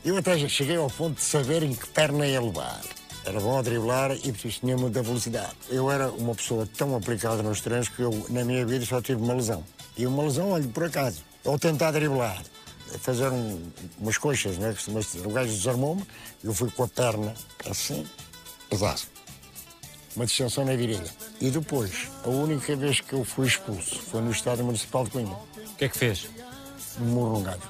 eu 0.03 0.17
até 0.17 0.39
já 0.39 0.49
cheguei 0.49 0.77
ao 0.77 0.89
ponto 0.89 1.17
de 1.17 1.23
saber 1.23 1.63
em 1.63 1.75
que 1.75 1.87
perna 1.89 2.27
ia 2.27 2.41
levar. 2.41 2.81
Era 3.25 3.39
bom 3.39 3.59
a 3.59 3.63
driblar 3.63 4.13
e 4.13 4.33
tinha 4.33 4.77
muita 4.77 5.03
velocidade. 5.03 5.53
Eu 5.69 5.91
era 5.91 6.11
uma 6.11 6.35
pessoa 6.35 6.67
tão 6.77 6.97
aplicada 6.97 7.43
nos 7.43 7.61
treinos 7.61 7.89
que 7.89 8.01
eu, 8.03 8.27
na 8.31 8.45
minha 8.45 8.65
vida, 8.65 8.85
só 8.87 9.01
tive 9.01 9.23
uma 9.23 9.35
lesão. 9.35 9.63
E 9.97 10.07
uma 10.07 10.23
lesão, 10.23 10.51
olha, 10.53 10.67
por 10.69 10.85
acaso, 10.85 11.23
ao 11.45 11.59
tentar 11.59 11.91
driblar, 11.93 12.43
fazer 13.01 13.29
um- 13.31 13.63
umas 13.99 14.17
coxas, 14.17 14.57
né? 14.59 14.75
Mas 14.89 15.15
o 15.15 15.29
gajo 15.31 15.53
desarmou-me, 15.53 16.03
eu 16.43 16.55
fui 16.55 16.71
com 16.71 16.85
a 16.85 16.89
perna 16.89 17.35
assim, 17.69 18.07
pesaço. 18.71 19.09
Uma 20.17 20.27
distensão 20.27 20.65
na 20.65 20.75
virilha. 20.75 21.05
E 21.41 21.51
depois, 21.51 22.09
a 22.25 22.29
única 22.29 22.75
vez 22.75 23.01
que 23.01 23.13
eu 23.13 23.25
fui 23.25 23.47
expulso 23.47 23.97
foi 24.01 24.21
no 24.23 24.31
Estádio 24.33 24.65
Municipal 24.65 25.05
de 25.05 25.11
Coimbra. 25.11 25.35
O 25.57 25.75
que 25.77 25.85
é 25.85 25.89
que 25.89 25.97
fez? 25.97 26.27
Um 27.01 27.43
gajo. 27.43 27.61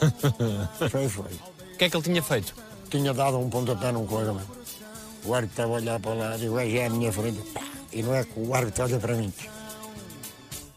foi, 0.90 1.08
foi. 1.08 1.32
O 1.74 1.76
que 1.78 1.84
é 1.84 1.90
que 1.90 1.96
ele 1.96 2.04
tinha 2.04 2.22
feito? 2.22 2.54
tinha 2.90 3.14
dado 3.14 3.38
um 3.38 3.48
pontapé 3.48 3.90
num 3.90 4.06
colega 4.06 4.34
meu. 4.34 4.44
O 5.24 5.34
árbitro 5.34 5.52
estava 5.52 5.72
a 5.72 5.76
olhar 5.76 6.00
para 6.00 6.14
lá 6.14 6.36
e 6.36 6.48
o 6.48 6.54
gajo 6.54 6.76
é 6.76 6.86
à 6.86 6.90
minha 6.90 7.12
frente. 7.12 7.38
pá, 7.52 7.60
E 7.92 8.02
não 8.02 8.14
é 8.14 8.24
que 8.24 8.32
o 8.40 8.54
árbitro 8.54 8.84
olha 8.84 8.98
para 8.98 9.14
mim. 9.14 9.32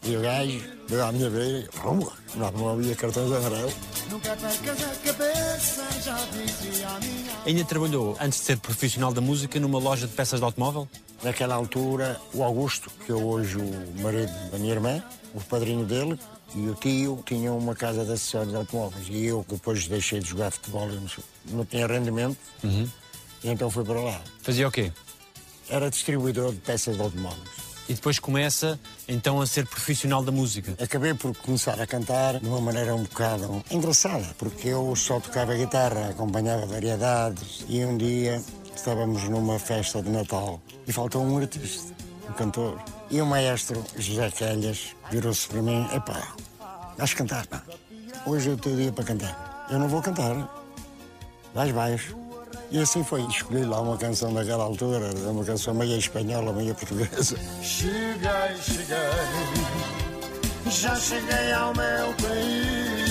E 0.04 0.16
o 0.16 0.20
gajo 0.20 0.60
deu 0.88 1.04
à 1.04 1.10
minha 1.12 1.28
beira 1.28 1.68
e 1.72 1.78
rumba. 1.78 2.12
Não, 2.34 2.50
não 2.52 2.68
havia 2.70 2.94
cartões 2.94 3.32
amarelos. 3.32 3.74
Nunca 4.08 4.36
percas 4.36 4.82
a 4.84 4.94
cabeça, 5.12 5.84
já 6.04 6.16
dizia 6.26 6.88
a 6.88 7.00
minha. 7.00 7.32
Ainda 7.44 7.64
trabalhou, 7.64 8.16
antes 8.20 8.38
de 8.38 8.44
ser 8.44 8.58
profissional 8.58 9.12
da 9.12 9.20
música, 9.20 9.58
numa 9.58 9.78
loja 9.80 10.06
de 10.06 10.12
peças 10.12 10.38
de 10.38 10.44
automóvel? 10.44 10.88
Naquela 11.24 11.56
altura, 11.56 12.20
o 12.32 12.44
Augusto, 12.44 12.88
que 13.04 13.10
é 13.10 13.14
hoje 13.14 13.56
o 13.56 14.00
marido 14.00 14.30
da 14.52 14.58
minha 14.58 14.74
irmã, 14.74 15.02
o 15.34 15.40
padrinho 15.40 15.84
dele 15.84 16.16
e 16.54 16.68
o 16.68 16.74
tio 16.74 17.20
tinham 17.26 17.58
uma 17.58 17.74
casa 17.74 18.04
de 18.04 18.12
acessórios 18.12 18.50
de 18.50 18.56
automóveis. 18.56 19.06
E 19.10 19.26
eu, 19.26 19.42
que 19.42 19.54
depois 19.54 19.88
deixei 19.88 20.20
de 20.20 20.28
jogar 20.28 20.52
futebol, 20.52 20.86
não, 20.86 21.02
não 21.46 21.64
tinha 21.64 21.86
rendimento, 21.86 22.36
e 23.46 23.50
então 23.50 23.70
fui 23.70 23.84
para 23.84 24.00
lá. 24.00 24.20
Fazia 24.42 24.66
o 24.66 24.72
quê? 24.72 24.92
Era 25.70 25.88
distribuidor 25.88 26.52
de 26.52 26.58
peças 26.58 26.96
de 26.96 27.02
automóveis. 27.02 27.48
E 27.88 27.94
depois 27.94 28.18
começa, 28.18 28.78
então, 29.06 29.40
a 29.40 29.46
ser 29.46 29.64
profissional 29.66 30.20
da 30.20 30.32
música. 30.32 30.74
Acabei 30.82 31.14
por 31.14 31.36
começar 31.36 31.80
a 31.80 31.86
cantar 31.86 32.40
de 32.40 32.48
uma 32.48 32.60
maneira 32.60 32.92
um 32.92 33.04
bocado 33.04 33.62
engraçada, 33.70 34.34
porque 34.36 34.66
eu 34.66 34.96
só 34.96 35.20
tocava 35.20 35.54
guitarra, 35.54 36.08
acompanhava 36.08 36.66
variedades 36.66 37.64
e 37.68 37.84
um 37.84 37.96
dia 37.96 38.42
estávamos 38.74 39.22
numa 39.28 39.60
festa 39.60 40.02
de 40.02 40.10
Natal 40.10 40.60
e 40.84 40.92
faltou 40.92 41.22
um 41.22 41.38
artista, 41.38 41.94
um 42.28 42.32
cantor. 42.32 42.82
E 43.08 43.20
o 43.20 43.26
maestro 43.26 43.84
José 43.96 44.28
Calhas 44.32 44.88
virou-se 45.08 45.46
para 45.46 45.62
mim: 45.62 45.88
epá, 45.94 46.34
vais 46.98 47.14
cantar, 47.14 47.46
pá. 47.46 47.62
Hoje 48.26 48.50
é 48.50 48.54
o 48.54 48.56
teu 48.56 48.74
dia 48.74 48.90
para 48.90 49.04
cantar. 49.04 49.68
Eu 49.70 49.78
não 49.78 49.88
vou 49.88 50.02
cantar. 50.02 50.52
Vais 51.54 51.70
baixo. 51.70 52.25
E 52.70 52.78
assim 52.78 53.04
foi. 53.04 53.22
Escolhi 53.26 53.64
lá 53.64 53.80
uma 53.80 53.96
canção 53.96 54.32
daquela 54.32 54.64
altura, 54.64 55.10
uma 55.28 55.44
canção 55.44 55.74
meia 55.74 55.96
espanhola, 55.96 56.52
meia 56.52 56.74
portuguesa. 56.74 57.36
Cheguei, 57.62 58.56
cheguei. 58.60 58.96
Já 60.68 60.96
cheguei 60.96 61.52
ao 61.52 61.72
meu 61.74 62.14
país. 62.14 63.06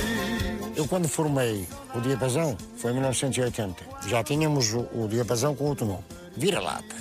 Eu, 0.75 0.85
quando 0.87 1.07
formei 1.07 1.65
o 1.93 2.01
Diapasão, 2.01 2.57
foi 2.75 2.91
em 2.91 2.95
1980. 2.95 3.75
Já 4.07 4.21
tínhamos 4.23 4.73
o, 4.73 4.81
o 4.93 5.07
Diapasão 5.07 5.55
com 5.55 5.65
outro 5.65 5.85
nome, 5.85 6.03
Vira-Lata. 6.35 6.95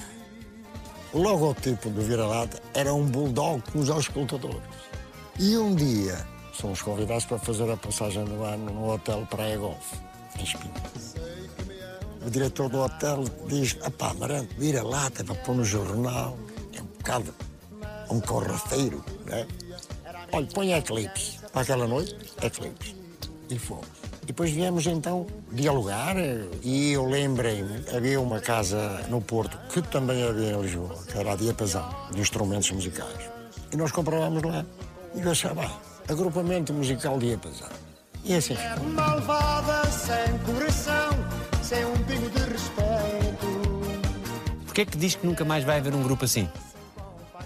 O 1.12 1.19
logotipo 1.19 1.90
do 1.90 2.03
Vira-Lata 2.03 2.62
era 2.73 2.95
um 2.95 3.05
bulldog 3.05 3.62
com 3.73 3.81
os 3.81 3.90
auscultadores. 3.90 4.62
E 5.40 5.57
um 5.57 5.75
dia, 5.75 6.25
somos 6.53 6.81
convidados 6.81 7.25
para 7.25 7.38
fazer 7.38 7.69
a 7.69 7.77
passagem 7.77 8.25
do 8.25 8.45
ano 8.45 8.73
no 8.73 8.93
Hotel 8.93 9.27
Praia 9.29 9.59
Golf, 9.59 9.95
em 10.38 10.45
Espinho. 10.45 10.73
O 12.27 12.31
diretor 12.31 12.69
do 12.69 12.81
hotel 12.81 13.25
diz, 13.47 13.77
apá, 13.83 14.11
Amarante, 14.11 14.55
Vira-Lata 14.59 15.23
para 15.25 15.35
pôr 15.35 15.55
no 15.55 15.65
jornal. 15.65 16.39
É 16.73 16.81
um 16.81 16.87
bocado 16.87 17.35
um 18.11 18.21
corrafeiro, 18.21 19.05
né? 19.27 19.47
Olha, 20.33 20.47
põe 20.53 20.73
Eclipse. 20.73 21.39
Para 21.53 21.63
aquela 21.63 21.87
noite, 21.87 22.17
Eclipse. 22.43 22.97
E 23.51 23.59
fomos. 23.59 23.87
Depois 24.27 24.51
viemos 24.51 24.87
então 24.87 25.27
dialogar 25.53 26.17
eh, 26.17 26.47
e 26.63 26.93
eu 26.93 27.07
lembrei-me, 27.07 27.85
havia 27.95 28.19
uma 28.19 28.41
casa 28.41 29.05
no 29.11 29.21
Porto, 29.21 29.59
que 29.69 29.83
também 29.83 30.23
havia 30.27 30.53
em 30.53 30.63
Lisboa, 30.63 30.97
que 31.07 31.19
era 31.19 31.33
a 31.33 31.37
Diapasão, 31.37 31.89
de 32.11 32.21
instrumentos 32.21 32.71
musicais. 32.71 33.31
E 33.71 33.77
nós 33.77 33.93
comprávamos 33.93 34.43
lá. 34.43 34.65
E 35.15 35.21
eu 35.21 35.31
achava, 35.31 35.65
ah, 35.65 36.11
agrupamento 36.11 36.73
musical 36.73 37.19
Diapasão. 37.19 37.69
E 38.25 38.35
assim 38.35 38.57
ficou. 38.57 38.89
Malvada, 38.89 39.91
sem 39.91 40.39
coração, 40.39 41.11
sem 41.75 41.85
um 41.85 41.97
pingo 42.05 42.31
de 42.31 42.39
respeito. 42.39 43.47
Porquê 44.65 44.83
é 44.83 44.85
que 44.85 44.97
diz 44.97 45.17
que 45.17 45.27
nunca 45.27 45.45
mais 45.45 45.65
vai 45.65 45.79
haver 45.79 45.95
um 45.95 46.03
grupo 46.03 46.25
assim? 46.25 46.49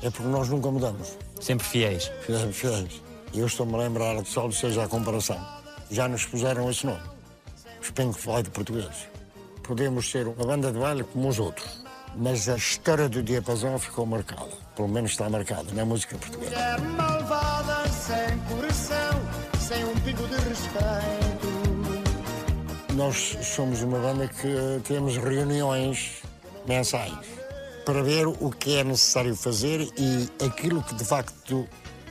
É 0.03 0.11
porque 0.11 0.29
nós 0.29 0.49
nunca 0.49 0.71
mudamos. 0.71 1.17
Sempre 1.41 1.67
fiéis. 1.67 2.11
Fizemos, 2.25 2.57
fizemos. 2.57 3.03
E 3.33 3.41
eu 3.41 3.47
estou-me 3.47 3.75
a 3.75 3.79
lembrar, 3.79 4.25
só 4.25 4.51
seja 4.51 4.85
a 4.85 4.89
comparação. 4.89 5.39
Já 5.91 6.07
nos 6.09 6.25
puseram 6.25 6.71
esse 6.71 6.87
nome. 6.87 7.03
Os 7.81 7.91
Pink 7.91 8.19
Floyd 8.19 8.51
portugueses. 8.51 9.09
Podemos 9.63 10.11
ser 10.11 10.27
uma 10.27 10.47
banda 10.47 10.71
de 10.73 10.79
baile 10.79 11.05
como 11.05 11.29
os 11.29 11.39
outros. 11.39 11.85
Mas 12.17 12.49
a 12.49 12.57
história 12.57 13.09
do 13.09 13.23
diapasão 13.23 13.79
ficou 13.79 14.07
marcada. 14.07 14.51
Pelo 14.75 14.89
menos 14.89 15.13
está 15.13 15.29
marcada 15.29 15.73
na 15.73 15.85
música 15.85 16.17
portuguesa. 16.17 16.51
Mulher 16.51 16.81
malvada, 16.81 17.89
sem 17.89 18.39
coração, 18.49 19.23
sem 19.59 19.85
um 19.85 19.95
pingo 20.01 20.27
de 20.27 20.49
respeito. 20.49 21.18
Nós 22.99 23.39
somos 23.43 23.81
uma 23.83 24.01
banda 24.01 24.27
que 24.27 24.81
temos 24.83 25.17
reuniões 25.17 26.15
mensais 26.67 27.15
para 27.87 28.03
ver 28.03 28.27
o 28.27 28.51
que 28.51 28.75
é 28.75 28.83
necessário 28.83 29.37
fazer 29.37 29.89
e 29.97 30.45
aquilo 30.45 30.83
que 30.83 30.97
de 30.97 31.05
facto 31.05 31.65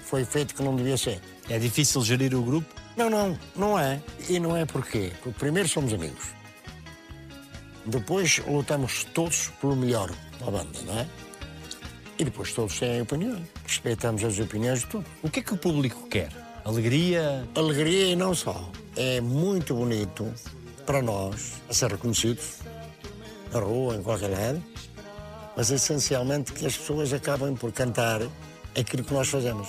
foi 0.06 0.24
feito 0.24 0.56
que 0.56 0.64
não 0.64 0.78
devia 0.78 0.96
ser. 0.96 1.20
É 1.50 1.60
difícil 1.60 2.02
gerir 2.06 2.34
o 2.34 2.42
grupo? 2.42 2.74
Não, 2.96 3.10
não, 3.10 3.38
não 3.54 3.78
é. 3.78 4.02
E 4.30 4.40
não 4.40 4.56
é 4.56 4.66
porquê. 4.66 5.12
Porque 5.22 5.38
primeiro 5.38 5.68
somos 5.68 5.94
amigos. 5.94 6.28
Depois 7.86 8.42
lutamos 8.48 9.04
todos 9.14 9.50
pelo 9.60 9.76
melhor 9.76 10.10
da 10.40 10.50
banda, 10.50 10.80
não 10.86 11.00
é? 11.00 11.06
E 12.18 12.24
depois 12.24 12.54
todos 12.54 12.80
têm 12.80 13.02
opinião. 13.02 13.42
Respeitamos 13.68 14.24
as 14.24 14.40
opiniões 14.40 14.80
de 14.80 14.86
todos. 14.86 15.08
O 15.22 15.30
que 15.30 15.42
é 15.42 15.44
que 15.44 15.54
o 15.54 15.58
público 15.58 16.08
quer? 16.08 16.30
Alegria? 16.64 17.46
Alegria 17.56 18.14
e 18.14 18.16
não 18.16 18.34
só. 18.34 18.72
É 18.96 19.20
muito 19.20 19.76
bonito 19.76 20.34
para 20.88 21.02
nós 21.04 21.54
a 21.70 21.74
ser 21.74 21.92
reconhecidos 21.92 22.60
na 23.54 23.60
rua, 23.60 23.96
em 23.96 24.02
qualquer 24.02 24.30
lado, 24.30 24.64
mas 25.56 25.70
essencialmente 25.70 26.54
que 26.54 26.66
as 26.66 26.76
pessoas 26.78 27.12
acabem 27.14 27.56
por 27.56 27.72
cantar 27.72 28.22
aquilo 28.80 29.04
que 29.04 29.14
nós 29.14 29.28
fazemos. 29.28 29.68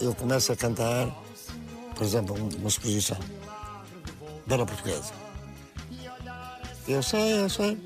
Eu 0.00 0.14
começo 0.14 0.52
a 0.52 0.56
cantar, 0.56 1.06
por 1.94 2.04
exemplo, 2.04 2.34
um- 2.38 2.54
uma 2.58 2.68
exposição 2.68 3.16
bela 4.46 4.66
portuguesa. 4.66 5.12
Eu 6.86 7.02
sei, 7.02 7.40
eu 7.40 7.48
sei. 7.48 7.76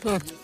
Pronto. 0.00 0.34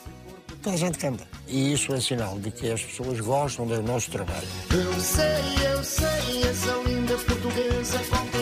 Toda 0.62 0.74
a 0.76 0.78
gente 0.78 0.98
canta. 0.98 1.26
E 1.46 1.72
isso 1.74 1.92
é 1.94 2.00
sinal 2.00 2.38
de 2.38 2.50
que 2.50 2.70
as 2.70 2.82
pessoas 2.82 3.20
gostam 3.20 3.66
do 3.66 3.82
nosso 3.82 4.10
trabalho. 4.10 4.46
Eu 4.70 5.00
sei, 5.00 5.72
eu 5.72 5.84
sei, 5.84 6.42
essa 6.48 6.72
linda 6.88 7.14
portuguesa 7.18 7.98
com 8.08 8.33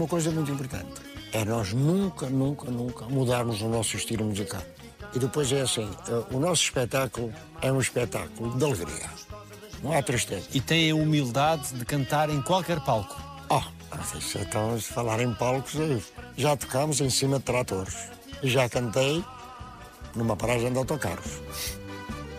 uma 0.00 0.08
coisa 0.08 0.30
muito 0.30 0.50
importante. 0.50 0.88
É 1.30 1.44
nós 1.44 1.74
nunca, 1.74 2.26
nunca, 2.26 2.70
nunca 2.70 3.04
mudarmos 3.04 3.60
o 3.60 3.68
nosso 3.68 3.96
estilo 3.96 4.24
musical. 4.24 4.62
E 5.14 5.18
depois 5.18 5.52
é 5.52 5.60
assim, 5.60 5.88
eh, 6.08 6.34
o 6.34 6.40
nosso 6.40 6.62
espetáculo 6.62 7.30
é 7.60 7.70
um 7.70 7.78
espetáculo 7.78 8.56
de 8.56 8.64
alegria. 8.64 9.10
Não 9.82 9.92
há 9.92 10.02
tristeza. 10.02 10.46
E 10.54 10.60
têm 10.60 10.90
a 10.90 10.94
humildade 10.94 11.74
de 11.74 11.84
cantar 11.84 12.30
em 12.30 12.40
qualquer 12.40 12.80
palco. 12.80 13.14
Oh, 13.50 13.62
então, 14.40 14.80
se 14.80 14.92
falar 14.92 15.20
em 15.20 15.34
palcos, 15.34 15.74
eh, 15.76 16.00
já 16.36 16.56
tocámos 16.56 17.00
em 17.02 17.10
cima 17.10 17.38
de 17.38 17.44
tratores. 17.44 17.96
E 18.42 18.48
já 18.48 18.70
cantei 18.70 19.22
numa 20.16 20.34
paragem 20.34 20.72
de 20.72 20.78
autocarros, 20.78 21.42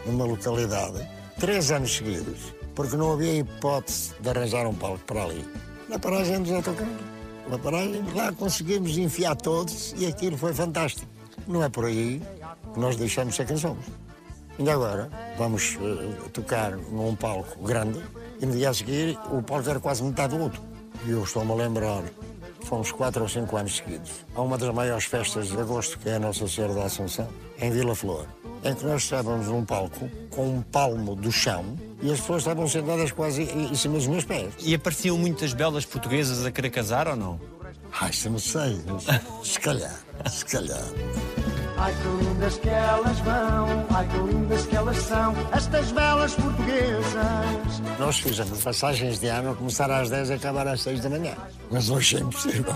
numa 0.03 0.25
localidade, 0.25 1.07
três 1.39 1.69
anos 1.69 1.95
seguidos, 1.95 2.55
porque 2.73 2.97
não 2.97 3.13
havia 3.13 3.35
hipótese 3.35 4.13
de 4.19 4.29
arranjar 4.29 4.65
um 4.65 4.73
palco 4.73 5.05
para 5.05 5.25
ali. 5.25 5.45
Na 5.87 5.99
paragem 5.99 6.41
dos 6.41 6.51
autocarros. 6.51 7.20
Lá 8.15 8.31
conseguimos 8.31 8.97
enfiar 8.97 9.35
todos 9.35 9.93
e 9.97 10.05
aquilo 10.05 10.37
foi 10.37 10.53
fantástico. 10.53 11.07
Não 11.47 11.63
é 11.63 11.69
por 11.69 11.85
aí 11.85 12.21
que 12.73 12.79
nós 12.79 12.95
deixamos 12.95 13.35
ser 13.35 13.45
quem 13.45 13.57
somos. 13.57 13.85
Ainda 14.59 14.73
agora, 14.73 15.09
vamos 15.37 15.75
uh, 15.77 16.29
tocar 16.29 16.77
num 16.77 17.15
palco 17.15 17.63
grande 17.63 18.01
e 18.39 18.45
no 18.45 18.53
dia 18.53 18.69
a 18.69 18.73
seguir 18.73 19.17
o 19.31 19.41
palco 19.41 19.69
era 19.69 19.79
quase 19.79 20.03
metade 20.03 20.35
do 20.35 20.43
outro. 20.43 20.61
E 21.05 21.11
eu 21.11 21.23
estou-me 21.23 21.51
a 21.51 21.55
lembrar, 21.55 22.03
fomos 22.63 22.91
quatro 22.91 23.23
ou 23.23 23.29
cinco 23.29 23.57
anos 23.57 23.77
seguidos, 23.77 24.11
a 24.35 24.41
uma 24.41 24.57
das 24.57 24.73
maiores 24.73 25.05
festas 25.05 25.47
de 25.47 25.59
agosto, 25.59 25.97
que 25.97 26.09
é 26.09 26.15
a 26.15 26.19
Nossa 26.19 26.47
Senhora 26.47 26.75
da 26.75 26.85
Assunção, 26.85 27.27
em 27.59 27.71
Vila 27.71 27.95
Flor, 27.95 28.27
em 28.63 28.75
que 28.75 28.85
nós 28.85 29.03
estávamos 29.03 29.47
num 29.47 29.65
palco 29.65 30.09
com 30.29 30.57
um 30.57 30.61
palmo 30.61 31.15
do 31.15 31.31
chão 31.31 31.75
e 32.01 32.11
as 32.11 32.19
pessoas 32.19 32.41
estavam 32.41 32.67
sentadas 32.67 33.11
quase 33.11 33.43
em 33.43 33.75
cima 33.75 33.95
dos 33.95 34.07
meus 34.07 34.25
pés. 34.25 34.53
E 34.59 34.73
apareciam 34.73 35.17
muitas 35.17 35.53
belas 35.53 35.85
portuguesas 35.85 36.45
a 36.45 36.51
querer 36.51 36.69
casar 36.69 37.07
ou 37.07 37.15
não? 37.15 37.39
Ai, 37.99 38.09
isso 38.09 38.29
não 38.29 38.39
sei, 38.39 38.79
se 39.43 39.59
calhar, 39.59 39.99
se 40.29 40.45
calhar. 40.45 40.87
Ai 41.77 41.93
que 41.93 42.23
lindas 42.23 42.57
que 42.57 42.69
elas 42.69 43.19
vão, 43.19 43.85
ai 43.89 44.07
que 44.07 44.17
lindas 44.17 44.65
que 44.67 44.75
elas 44.75 44.97
são, 44.97 45.35
estas 45.51 45.91
belas 45.91 46.35
portuguesas. 46.35 47.81
Nós 47.99 48.19
fizemos 48.19 48.61
passagens 48.61 49.19
de 49.19 49.27
ano 49.27 49.51
a 49.51 49.55
começar 49.55 49.89
às 49.89 50.09
10 50.09 50.29
e 50.29 50.33
acabar 50.33 50.67
às 50.67 50.81
6 50.81 51.01
da 51.01 51.09
manhã. 51.09 51.35
Mas 51.71 51.89
hoje 51.89 52.17
é 52.17 52.19
impossível. 52.19 52.75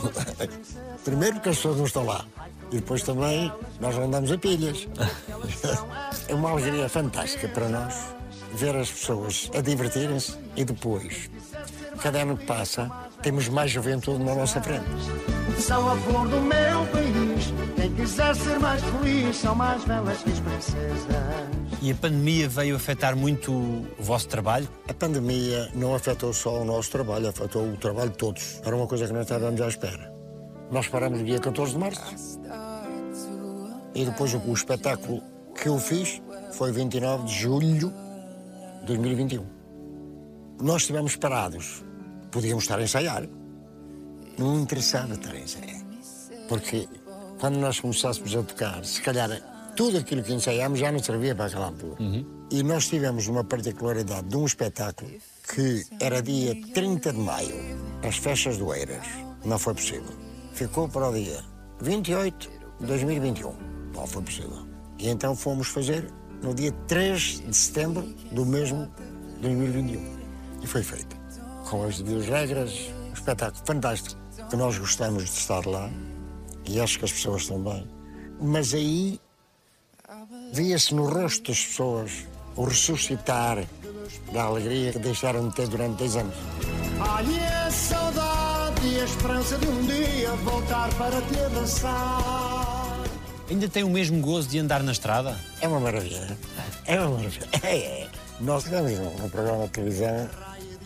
Primeiro 1.06 1.36
porque 1.36 1.50
as 1.50 1.56
pessoas 1.58 1.78
não 1.78 1.86
estão 1.86 2.04
lá. 2.04 2.26
E 2.72 2.76
depois 2.76 3.04
também 3.04 3.52
nós 3.80 3.96
andamos 3.98 4.32
a 4.32 4.38
pilhas. 4.38 4.88
É 6.28 6.34
uma 6.34 6.50
alegria 6.50 6.90
fantástica 6.90 7.48
para 7.48 7.70
nós 7.70 8.16
ver 8.56 8.76
as 8.76 8.90
pessoas 8.90 9.52
a 9.56 9.62
divertirem-se 9.62 10.38
e 10.56 10.64
depois, 10.64 11.30
cada 12.02 12.22
ano 12.22 12.38
que 12.38 12.46
passa, 12.46 12.90
temos 13.22 13.48
mais 13.50 13.70
juventude 13.70 14.24
na 14.24 14.34
nossa 14.34 14.62
frente. 14.62 14.86
São 15.60 15.90
a 15.90 15.96
flor 15.98 16.28
do 16.28 16.42
meu 16.42 16.86
país, 16.88 17.54
quem 17.76 17.94
quiser 17.94 18.36
ser 18.36 18.60
mais 18.60 18.82
feliz, 18.82 19.36
são 19.36 19.56
mais 19.56 19.84
belas 19.84 20.18
que 20.24 20.32
as 20.32 20.40
princesas. 20.40 21.08
E 21.82 21.92
a 21.92 21.96
pandemia 21.96 22.50
veio 22.50 22.76
afetar 22.76 23.16
muito 23.16 23.52
o 23.52 23.86
vosso 24.00 24.28
trabalho? 24.28 24.68
A 24.90 24.94
pandemia 24.94 25.70
não 25.76 25.94
afetou 25.94 26.34
só 26.34 26.62
o 26.62 26.66
nosso 26.66 26.90
trabalho, 26.90 27.30
afetou 27.30 27.64
o 27.64 27.78
trabalho 27.78 28.10
de 28.10 28.18
todos. 28.18 28.60
Era 28.66 28.76
uma 28.76 28.88
coisa 28.88 29.06
que 29.06 29.14
não 29.14 29.22
estávamos 29.22 29.62
à 29.62 29.68
espera. 29.68 30.12
Nós 30.72 30.88
paramos 30.88 31.20
no 31.20 31.26
dia 31.26 31.40
14 31.40 31.74
de 31.74 31.78
março. 31.78 32.35
E 33.96 34.06
depois 34.06 34.34
o, 34.34 34.38
o 34.40 34.54
espetáculo 34.54 35.24
que 35.60 35.70
eu 35.70 35.80
fiz 35.80 36.22
foi 36.52 36.72
29 36.72 37.26
de 37.26 37.34
julho 37.34 37.94
de 38.82 38.86
2021. 38.88 39.46
Nós 40.62 40.82
estivemos 40.82 41.16
parados. 41.16 41.84
Podíamos 42.30 42.66
estar 42.66 42.78
a 42.78 42.84
ensaiar. 42.84 43.24
Não 44.38 44.60
interessava 44.60 45.14
estar 45.14 45.32
a 45.32 45.40
ensaiar. 45.40 45.82
Porque 46.50 46.88
quando 47.40 47.58
nós 47.58 47.80
começássemos 47.80 48.36
a 48.36 48.44
tocar, 48.44 48.84
se 48.86 49.02
calhar 49.02 49.30
tudo 49.76 49.98
aquilo 49.98 50.24
que 50.24 50.34
ensaiámos 50.34 50.80
já 50.80 50.92
não 50.92 51.00
servia 51.00 51.34
para 51.36 51.46
aquela 51.46 51.68
altura. 51.68 51.96
E 52.52 52.64
nós 52.64 52.88
tivemos 52.88 53.28
uma 53.28 53.44
particularidade 53.44 54.28
de 54.28 54.38
um 54.38 54.46
espetáculo 54.46 55.12
que 55.54 55.86
era 56.00 56.22
dia 56.22 56.56
30 56.74 57.14
de 57.14 57.20
maio, 57.20 57.56
as 58.08 58.18
festas 58.18 58.58
do 58.58 58.74
Eiras. 58.74 59.06
Não 59.44 59.58
foi 59.58 59.74
possível. 59.74 60.14
Ficou 60.54 60.88
para 60.88 61.10
o 61.10 61.14
dia 61.14 61.44
28 61.82 62.50
de 62.80 62.86
2021. 62.88 63.75
Não 63.96 64.06
foi 64.06 64.22
possível. 64.22 64.66
E 65.00 65.10
então 65.10 65.36
fomos 65.36 65.68
fazer 65.68 66.12
no 66.42 66.54
dia 66.54 66.72
3 66.88 67.42
de 67.48 67.56
setembro 67.56 68.04
do 68.32 68.46
mesmo 68.46 68.92
2021. 69.42 70.16
E 70.62 70.68
foi 70.68 70.84
feito. 70.84 71.16
Com 71.70 71.84
as 71.84 72.00
devidas 72.00 72.28
regras, 72.28 72.92
um 73.10 73.14
espetáculo 73.14 73.64
fantástico, 73.66 74.20
que 74.50 74.56
nós 74.56 74.78
gostamos 74.78 75.24
de 75.26 75.32
estar 75.32 75.66
lá 75.66 75.90
e 76.68 76.80
acho 76.80 77.00
que 77.00 77.06
as 77.06 77.12
pessoas 77.12 77.48
também. 77.48 77.88
Mas 78.40 78.74
aí 78.74 79.20
via-se 80.52 80.94
no 80.94 81.08
rosto 81.08 81.52
das 81.52 81.66
pessoas 81.66 82.26
o 82.56 82.66
ressuscitar 82.66 83.66
da 84.32 84.44
alegria 84.44 84.92
que 84.92 85.00
deixaram 85.00 85.50
de 85.50 85.56
ter 85.56 85.68
durante 85.68 85.98
10 85.98 86.16
anos. 86.18 86.36
Ai, 87.00 87.66
a 87.66 87.72
saudade 87.72 88.88
e 88.88 89.00
a 89.00 89.04
esperança 89.04 89.58
de 89.58 89.68
um 89.68 89.86
dia 89.86 90.32
voltar 90.44 90.94
para 90.96 91.22
te 91.22 91.40
abraçar. 91.40 92.65
Ainda 93.50 93.70
tem 93.70 93.84
o 93.84 93.90
mesmo 93.90 94.20
gozo 94.22 94.50
de 94.50 94.58
andar 94.58 94.82
na 94.82 94.92
estrada? 94.92 95.38
É 95.62 95.68
uma 95.68 95.80
maravilha. 95.80 96.38
É 96.86 97.00
uma 97.00 97.18
maravilha. 97.18 97.48
É, 97.62 97.78
é. 97.78 98.10
Nós 98.40 98.64
tivemos 98.64 98.92
um, 98.92 99.30
programa 99.30 99.66
de 99.66 99.70
televisão 99.70 100.30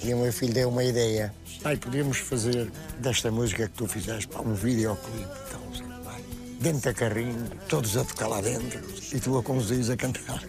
e 0.03 0.13
o 0.13 0.17
meu 0.17 0.33
filho 0.33 0.53
deu 0.53 0.69
uma 0.69 0.83
ideia. 0.83 1.33
Pai, 1.63 1.77
podíamos 1.77 2.17
fazer 2.17 2.69
desta 2.99 3.31
música 3.31 3.67
que 3.67 3.73
tu 3.75 3.87
fizeste 3.87 4.27
para 4.27 4.41
um 4.41 4.53
videoclipe. 4.53 5.27
Então, 5.47 6.01
pai, 6.03 6.21
dentro 6.59 6.81
da 6.81 6.93
carrinho, 6.93 7.49
todos 7.69 7.95
a 7.95 8.03
tocar 8.03 8.27
lá 8.27 8.41
dentro 8.41 8.81
e 9.13 9.19
tu 9.19 9.37
a 9.37 9.43
conduzires 9.43 9.89
a 9.89 9.95
cantar. 9.95 10.43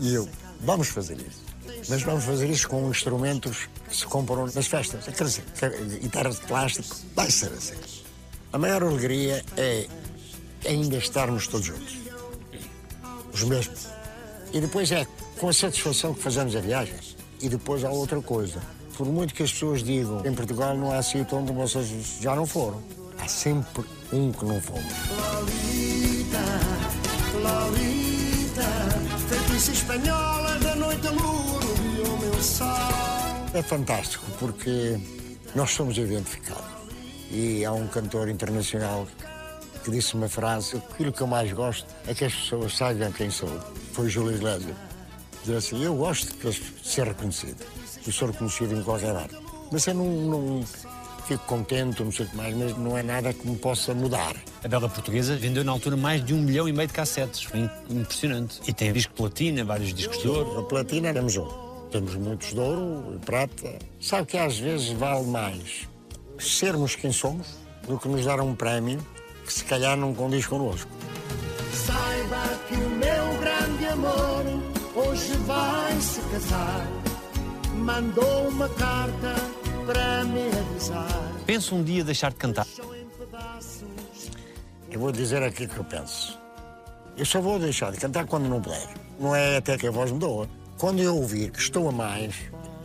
E 0.00 0.14
eu, 0.14 0.28
vamos 0.60 0.88
fazer 0.88 1.16
isso. 1.16 1.46
Mas 1.88 2.02
vamos 2.02 2.24
fazer 2.24 2.50
isso 2.50 2.68
com 2.68 2.88
instrumentos 2.90 3.68
que 3.88 3.96
se 3.96 4.04
compram 4.04 4.46
nas 4.46 4.66
festas. 4.66 5.04
Quer 5.04 5.24
dizer, 5.24 5.44
guitarras 6.00 6.40
de 6.40 6.46
plástico, 6.46 6.96
vai 7.14 7.30
ser 7.30 7.52
assim. 7.52 7.76
A 8.52 8.58
maior 8.58 8.82
alegria 8.82 9.44
é 9.56 9.86
ainda 10.64 10.96
estarmos 10.96 11.46
todos 11.46 11.66
juntos. 11.66 11.98
Os 13.32 13.42
mesmos. 13.42 13.88
E 14.52 14.60
depois 14.60 14.90
é 14.92 15.06
com 15.38 15.48
a 15.48 15.52
satisfação 15.52 16.14
que 16.14 16.22
fazemos 16.22 16.56
a 16.56 16.60
viagem. 16.60 16.96
E 17.40 17.48
depois 17.48 17.84
há 17.84 17.90
outra 17.90 18.20
coisa. 18.20 18.60
Por 18.96 19.06
muito 19.06 19.34
que 19.34 19.42
as 19.42 19.52
pessoas 19.52 19.82
digam 19.82 20.24
em 20.24 20.34
Portugal 20.34 20.76
não 20.76 20.90
há 20.90 21.02
sítio 21.02 21.36
onde 21.36 21.52
vocês 21.52 22.18
já 22.20 22.34
não 22.34 22.46
foram. 22.46 22.82
Há 23.18 23.28
sempre 23.28 23.84
um 24.12 24.32
que 24.32 24.44
não 24.44 24.60
fomos. 24.60 24.82
Lolita, 25.10 26.38
Lolita, 27.42 28.62
feitiça 29.28 29.72
espanhola 29.72 30.58
da 30.60 30.76
noite 30.76 31.06
a 31.06 31.10
lua 31.10 31.60
o 32.08 32.18
meu 32.18 32.42
sol. 32.42 32.68
É 33.52 33.62
fantástico 33.62 34.24
porque 34.38 34.98
nós 35.54 35.70
somos 35.70 35.98
identificados. 35.98 36.64
E 37.30 37.64
há 37.64 37.72
um 37.72 37.88
cantor 37.88 38.28
internacional 38.28 39.06
que 39.86 39.90
disse 39.92 40.14
uma 40.14 40.28
frase: 40.28 40.76
aquilo 40.76 41.12
que 41.12 41.20
eu 41.20 41.28
mais 41.28 41.52
gosto 41.52 41.86
é 42.08 42.14
que 42.14 42.24
as 42.24 42.34
pessoas 42.34 42.76
saibam 42.76 43.12
quem 43.12 43.30
sou. 43.30 43.48
Foi 43.92 44.08
Júlio 44.08 44.34
Iglesias. 44.34 44.76
Diz 45.44 45.54
assim: 45.54 45.82
eu 45.82 45.94
gosto 45.94 46.34
de 46.34 46.52
ser 46.82 47.06
reconhecido. 47.06 47.64
E 48.04 48.10
sou 48.10 48.28
reconhecido 48.28 48.74
em 48.74 48.82
qualquer 48.82 49.14
arte. 49.14 49.36
Mas 49.70 49.86
eu 49.86 49.94
não, 49.94 50.04
não 50.06 50.64
fico 51.26 51.44
contente, 51.46 52.02
não 52.02 52.10
sei 52.10 52.26
o 52.26 52.28
que 52.28 52.36
mais, 52.36 52.56
mas 52.56 52.76
não 52.76 52.98
é 52.98 53.02
nada 53.02 53.32
que 53.32 53.46
me 53.46 53.56
possa 53.56 53.94
mudar. 53.94 54.34
A 54.62 54.68
Bela 54.68 54.88
Portuguesa 54.88 55.36
vendeu 55.36 55.64
na 55.64 55.72
altura 55.72 55.96
mais 55.96 56.24
de 56.24 56.34
um 56.34 56.40
milhão 56.40 56.68
e 56.68 56.72
meio 56.72 56.88
de 56.88 56.94
cassetes. 56.94 57.44
Foi 57.44 57.70
impressionante. 57.88 58.60
E 58.66 58.72
tem 58.72 58.92
disco 58.92 59.12
de 59.12 59.16
platina, 59.16 59.64
vários 59.64 59.94
discos 59.94 60.20
de 60.20 60.28
ouro. 60.28 60.60
A 60.60 60.62
platina 60.64 61.12
temos 61.12 61.36
um. 61.36 61.48
Temos 61.92 62.14
muitos 62.16 62.52
de 62.52 62.58
ouro 62.58 63.14
e 63.14 63.24
prata. 63.24 63.78
Sabe 64.00 64.26
que 64.26 64.36
às 64.36 64.58
vezes 64.58 64.90
vale 64.90 65.26
mais 65.26 65.86
sermos 66.40 66.96
quem 66.96 67.12
somos 67.12 67.46
do 67.86 67.96
que 67.98 68.08
nos 68.08 68.24
dar 68.24 68.40
um 68.40 68.54
prémio 68.54 69.00
que 69.46 69.52
se 69.52 69.64
calhar 69.64 69.96
não 69.96 70.12
condiz 70.12 70.46
connosco. 70.46 70.90
Saiba 71.72 72.58
que 72.68 72.74
o 72.74 72.90
meu 72.90 73.40
grande 73.40 73.86
amor 73.86 74.44
hoje 74.94 75.32
vai 75.46 76.00
se 76.00 76.20
casar. 76.22 76.86
Mandou 77.76 78.48
uma 78.48 78.68
carta 78.70 79.34
para 79.86 80.24
me 80.24 80.48
avisar. 80.48 81.32
Pensa 81.46 81.74
um 81.74 81.82
dia 81.84 82.02
deixar 82.02 82.30
de 82.30 82.36
cantar. 82.36 82.66
Eu 84.90 85.00
vou 85.00 85.12
dizer 85.12 85.42
aquilo 85.42 85.68
que 85.68 85.78
eu 85.78 85.84
penso. 85.84 86.38
Eu 87.16 87.24
só 87.24 87.40
vou 87.40 87.58
deixar 87.58 87.92
de 87.92 87.98
cantar 87.98 88.26
quando 88.26 88.48
não 88.48 88.60
puder. 88.60 88.88
Não 89.18 89.34
é 89.34 89.58
até 89.58 89.78
que 89.78 89.86
a 89.86 89.90
voz 89.90 90.10
me 90.10 90.18
doa. 90.18 90.48
Quando 90.78 91.00
eu 91.00 91.16
ouvir 91.16 91.50
que 91.50 91.58
estou 91.58 91.88
a 91.88 91.92
mais, 91.92 92.34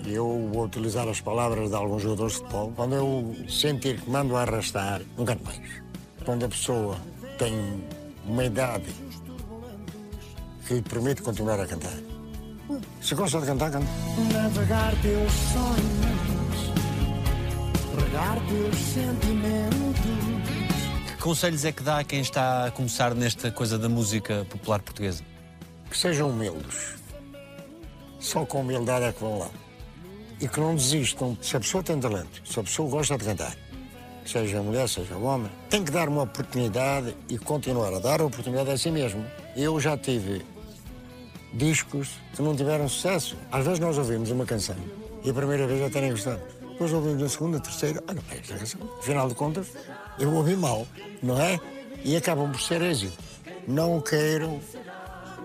eu 0.06 0.50
vou 0.54 0.66
utilizar 0.66 1.08
as 1.08 1.20
palavras 1.20 1.70
de 1.70 1.76
alguns 1.76 2.02
jogadores 2.02 2.34
de 2.34 2.40
futebol, 2.40 2.74
quando 2.76 2.96
eu 2.96 3.36
sentir 3.50 4.00
que 4.00 4.10
mando 4.10 4.36
a 4.36 4.42
arrastar, 4.42 5.02
não 5.18 5.26
canto 5.26 5.44
mais. 5.44 5.60
Quando 6.26 6.46
a 6.46 6.50
pessoa 6.50 6.98
tem 7.38 7.84
uma 8.26 8.46
idade 8.46 8.94
que 10.68 10.76
lhe 10.76 10.82
permite 10.82 11.22
continuar 11.22 11.60
a 11.60 11.66
cantar. 11.66 11.98
Se 13.02 13.16
gosta 13.16 13.40
de 13.42 13.48
cantar, 13.48 13.72
canta. 13.72 13.88
Navegar 14.32 14.94
teus 15.02 15.34
sonhos, 15.52 16.72
regar 18.00 18.38
teus 18.48 18.76
sentimentos. 18.76 20.02
Que 21.08 21.18
conselhos 21.18 21.66
é 21.66 21.72
que 21.72 21.84
dá 21.84 22.00
a 22.00 22.04
quem 22.04 22.22
está 22.22 22.68
a 22.68 22.72
começar 22.72 23.14
nesta 23.16 23.52
coisa 23.52 23.78
da 23.78 23.90
música 23.90 24.46
popular 24.50 24.82
portuguesa? 24.82 25.24
Que 25.90 25.98
sejam 25.98 26.30
humildes. 26.30 26.96
Só 28.20 28.46
com 28.46 28.62
humildade 28.62 29.06
é 29.06 29.12
que 29.12 29.20
vão 29.20 29.40
lá. 29.40 29.50
E 30.40 30.48
que 30.48 30.60
não 30.60 30.76
desistam. 30.76 31.38
Se 31.42 31.58
a 31.58 31.60
pessoa 31.60 31.84
tem 31.84 32.00
talento, 32.00 32.42
se 32.46 32.60
a 32.60 32.64
pessoa 32.64 32.90
gosta 32.90 33.18
de 33.18 33.26
cantar, 33.26 33.56
seja 34.26 34.62
mulher, 34.62 34.88
seja 34.88 35.16
homem, 35.16 35.52
tem 35.70 35.84
que 35.84 35.92
dar 35.92 36.08
uma 36.08 36.24
oportunidade 36.24 37.16
e 37.30 37.38
continuar 37.38 37.94
a 37.94 38.00
dar 38.00 38.22
a 38.22 38.26
oportunidade 38.26 38.72
a 38.72 38.78
si 38.78 38.92
mesmo. 38.92 39.26
Eu 39.56 39.80
já 39.80 39.98
tive 39.98 40.46
discos 41.54 42.10
que 42.36 42.42
não 42.42 42.56
tiveram 42.56 42.88
sucesso. 42.88 43.38
Às 43.52 43.66
vezes 43.66 43.80
nós 43.80 43.98
ouvimos 43.98 44.32
uma 44.32 44.46
canção 44.46 44.76
e 45.24 45.30
a 45.30 45.34
primeira 45.34 45.68
vez 45.68 45.80
já 45.80 45.90
terem 45.90 46.12
gostado. 46.12 46.42
depois 46.72 46.92
ouvimos 46.94 47.22
a 47.24 47.30
segunda, 47.30 47.58
a 47.58 47.62
terceira. 47.62 48.04
Olha, 48.08 48.22
bem, 48.30 48.40
esta 48.40 48.58
canção, 48.58 48.82
afinal 49.00 49.28
de 49.28 49.36
contas, 49.36 49.68
eu 50.20 50.34
ouvi 50.34 50.56
mal, 50.56 50.88
não 51.22 51.40
é? 51.40 51.60
E 52.04 52.16
acabam 52.16 52.52
por 52.52 52.62
ser 52.62 52.82
êxito. 52.82 53.18
Não 53.68 54.02
quero 54.02 54.60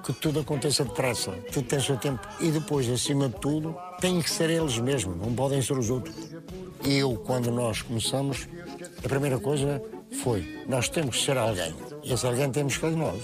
que 0.07 0.13
tudo 0.13 0.41
aconteça 0.41 0.85
depressa, 0.85 1.33
tudo 1.53 1.67
tem 1.67 1.81
seu 1.81 1.97
tempo. 1.97 2.27
E 2.41 2.51
depois, 2.51 2.89
acima 2.89 3.29
de 3.29 3.35
tudo, 3.41 3.77
têm 4.01 4.23
que 4.23 4.31
ser 4.31 4.49
eles 4.49 4.79
mesmos, 4.79 5.17
não 5.17 5.35
podem 5.35 5.61
ser 5.61 5.77
os 5.77 5.91
outros. 5.91 6.15
Eu, 6.85 7.17
quando 7.27 7.51
nós 7.51 7.83
começamos, 7.83 8.47
a 9.07 9.09
primeira 9.09 9.39
coisa 9.39 9.81
foi: 10.23 10.65
nós 10.69 10.89
temos 10.89 11.17
que 11.17 11.25
ser 11.25 11.39
alguém. 11.39 11.75
E 12.03 12.13
esse 12.13 12.27
alguém 12.27 12.51
temos 12.51 12.75
que 12.77 12.81
ser 12.89 12.97
nós. 12.97 13.23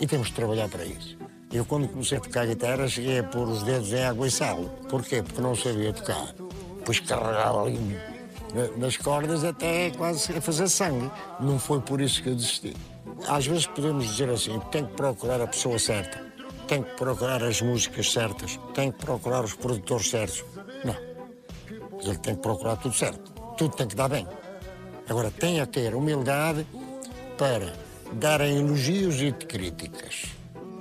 E 0.00 0.06
temos 0.06 0.28
que 0.28 0.34
trabalhar 0.34 0.68
para 0.68 0.84
isso. 0.84 1.16
Eu, 1.52 1.64
quando 1.64 1.86
comecei 1.88 2.18
a 2.18 2.20
tocar 2.20 2.46
guitarra, 2.46 2.88
cheguei 2.88 3.20
a 3.20 3.24
pôr 3.24 3.46
os 3.48 3.62
dedos 3.62 3.92
em 3.92 4.02
água 4.02 4.26
e 4.26 4.30
sal. 4.30 4.58
Porquê? 4.88 5.22
Porque 5.22 5.40
não 5.40 5.54
sabia 5.54 5.92
tocar. 5.92 6.34
Depois 6.78 6.98
carregava 7.00 7.62
ali 7.64 7.78
na- 8.54 8.76
nas 8.76 8.96
cordas 8.96 9.44
até 9.44 9.90
quase 9.90 10.32
a 10.36 10.40
fazer 10.40 10.68
sangue. 10.68 11.10
Não 11.40 11.58
foi 11.58 11.80
por 11.80 12.00
isso 12.00 12.22
que 12.22 12.30
eu 12.30 12.34
desisti. 12.34 12.74
Às 13.28 13.46
vezes 13.46 13.66
podemos 13.66 14.04
dizer 14.06 14.28
assim: 14.30 14.58
tem 14.72 14.84
que 14.84 14.94
procurar 14.94 15.40
a 15.40 15.46
pessoa 15.46 15.78
certa, 15.78 16.20
tem 16.66 16.82
que 16.82 16.90
procurar 16.96 17.42
as 17.44 17.62
músicas 17.62 18.10
certas, 18.12 18.58
tem 18.74 18.90
que 18.90 18.98
procurar 19.04 19.44
os 19.44 19.54
produtores 19.54 20.10
certos. 20.10 20.44
Não. 20.84 20.96
Ele 22.00 22.18
tem 22.18 22.34
que 22.34 22.42
procurar 22.42 22.76
tudo 22.76 22.94
certo. 22.94 23.32
Tudo 23.56 23.76
tem 23.76 23.86
que 23.86 23.94
dar 23.94 24.08
bem. 24.08 24.26
Agora, 25.08 25.30
tem 25.30 25.60
a 25.60 25.66
ter 25.66 25.94
humildade 25.94 26.66
para 27.36 27.72
darem 28.12 28.58
elogios 28.58 29.20
e 29.20 29.32
críticas. 29.32 30.24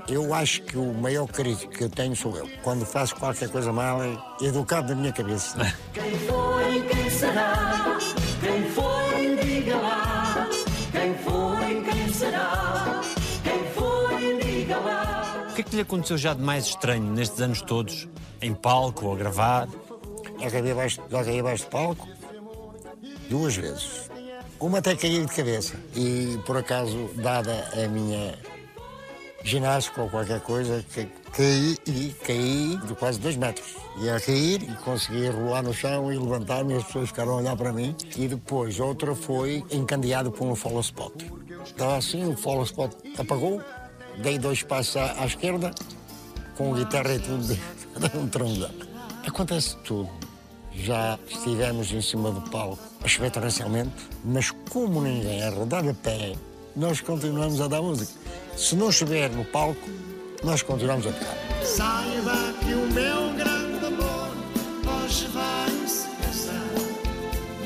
Eu 0.08 0.34
acho 0.34 0.62
que 0.64 0.78
o 0.78 0.94
maior 0.94 1.28
crítico 1.28 1.72
que 1.72 1.84
eu 1.84 1.90
tenho 1.90 2.16
sou 2.16 2.36
eu. 2.38 2.50
Quando 2.62 2.86
faço 2.86 3.16
qualquer 3.16 3.50
coisa 3.50 3.72
mal, 3.72 4.02
é 4.04 4.18
educado 4.42 4.90
da 4.90 4.96
minha 4.96 5.12
cabeça. 5.12 5.58
Quem 5.94 6.18
foi, 6.20 6.82
quem 6.82 7.10
será? 7.10 7.98
Quem 8.42 8.64
foi, 8.72 9.36
diga 9.38 9.78
lá. 9.78 10.50
Quem 10.92 11.16
foi, 11.16 11.82
quem 11.84 12.14
será? 12.14 13.02
Quem 13.44 13.66
foi, 13.74 14.40
diga 14.44 14.78
lá. 14.78 15.48
O 15.50 15.54
que 15.54 15.62
é 15.62 15.64
que 15.64 15.76
lhe 15.76 15.82
aconteceu 15.82 16.18
já 16.18 16.34
de 16.34 16.42
mais 16.42 16.66
estranho 16.66 17.12
nestes 17.12 17.40
anos 17.40 17.62
todos? 17.62 18.08
Em 18.42 18.54
palco 18.54 19.06
ou 19.06 19.14
a 19.14 19.18
gravar? 19.18 19.70
Já 20.40 20.52
caí 20.52 20.72
abaixo, 20.72 21.02
caí 21.10 21.40
abaixo 21.40 21.64
de 21.64 21.70
palco 21.70 22.08
duas 23.30 23.56
vezes. 23.56 24.13
Uma 24.64 24.78
até 24.78 24.96
caí 24.96 25.20
de 25.20 25.28
cabeça. 25.28 25.76
E 25.94 26.40
por 26.46 26.56
acaso, 26.56 27.10
dada 27.16 27.70
a 27.74 27.86
minha 27.90 28.34
ginástica 29.44 30.02
ou 30.02 30.10
qualquer 30.10 30.40
coisa, 30.40 30.82
caí 31.34 31.78
e 31.86 32.16
caí 32.26 32.78
de 32.78 32.96
quase 32.96 33.20
dois 33.20 33.36
metros. 33.36 33.76
Ia 33.98 34.18
cair 34.22 34.64
e 34.64 34.74
consegui 34.78 35.28
rolar 35.28 35.64
no 35.64 35.74
chão 35.74 36.14
e 36.14 36.18
levantar-me 36.18 36.76
e 36.76 36.78
as 36.78 36.86
pessoas 36.86 37.10
ficaram 37.10 37.34
a 37.34 37.36
olhar 37.40 37.58
para 37.58 37.74
mim. 37.74 37.94
E 38.16 38.26
depois 38.26 38.80
outra 38.80 39.14
foi 39.14 39.66
encandeado 39.70 40.32
por 40.32 40.48
um 40.48 40.56
follow 40.56 40.80
spot. 40.80 41.12
Estava 41.66 41.98
assim, 41.98 42.26
o 42.26 42.38
follow 42.38 42.64
spot 42.64 42.94
apagou, 43.20 43.62
dei 44.20 44.40
dois 44.40 44.64
passos 44.64 44.96
à, 44.96 45.26
esquerda, 45.26 45.72
com 46.56 46.74
guitarra 46.74 47.16
e 47.16 47.20
tudo, 47.20 47.60
um 48.16 48.30
trombão. 48.30 48.72
Acontece 49.28 49.76
tudo. 49.84 50.23
Já 50.76 51.20
estivemos 51.30 51.92
em 51.92 52.02
cima 52.02 52.32
do 52.32 52.42
palco 52.50 52.80
a 53.04 53.08
chover 53.08 53.32
torrencialmente, 53.32 53.92
mas 54.24 54.52
como 54.70 55.02
ninguém 55.02 55.44
a 55.44 55.50
rodar 55.50 55.88
a 55.88 55.94
pé, 55.94 56.34
nós 56.76 57.00
continuamos 57.00 57.62
a 57.62 57.68
dar 57.68 57.82
música. 57.82 58.12
Se 58.58 58.76
não 58.76 58.92
chover 58.92 59.30
no 59.32 59.46
palco, 59.46 59.90
nós 60.44 60.62
continuamos 60.62 61.06
a 61.08 61.12
tocar. 61.12 61.38
Saiba 61.64 62.54
que 62.60 62.74
o 62.74 62.92
meu 62.92 63.34
grande 63.36 63.86
amor 63.86 64.36
hoje 65.04 65.28
vai 65.28 65.88
se 65.88 66.08
casar. 66.22 66.62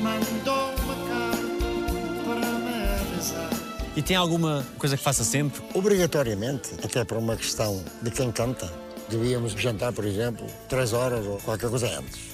Mandou 0.00 0.74
uma 0.84 0.94
carta 1.08 2.24
para 2.24 2.58
me 2.58 3.14
avisar. 3.14 3.50
E 3.96 4.02
tem 4.02 4.16
alguma 4.16 4.66
coisa 4.78 4.96
que 4.96 5.02
faça 5.02 5.24
sempre? 5.24 5.62
Obrigatoriamente, 5.74 6.74
até 6.84 7.04
por 7.04 7.16
uma 7.16 7.36
questão 7.36 7.82
de 8.02 8.10
quem 8.10 8.30
canta, 8.30 8.70
devíamos 9.08 9.52
jantar, 9.52 9.92
por 9.92 10.04
exemplo, 10.04 10.46
três 10.68 10.92
horas 10.92 11.26
ou 11.26 11.38
qualquer 11.38 11.70
coisa 11.70 11.88
antes. 11.98 12.27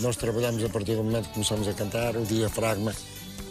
Nós 0.00 0.16
trabalhamos 0.16 0.64
a 0.64 0.68
partir 0.70 0.96
do 0.96 1.04
momento 1.04 1.28
que 1.28 1.34
começamos 1.34 1.68
a 1.68 1.74
cantar, 1.74 2.16
o 2.16 2.24
diafragma 2.24 2.94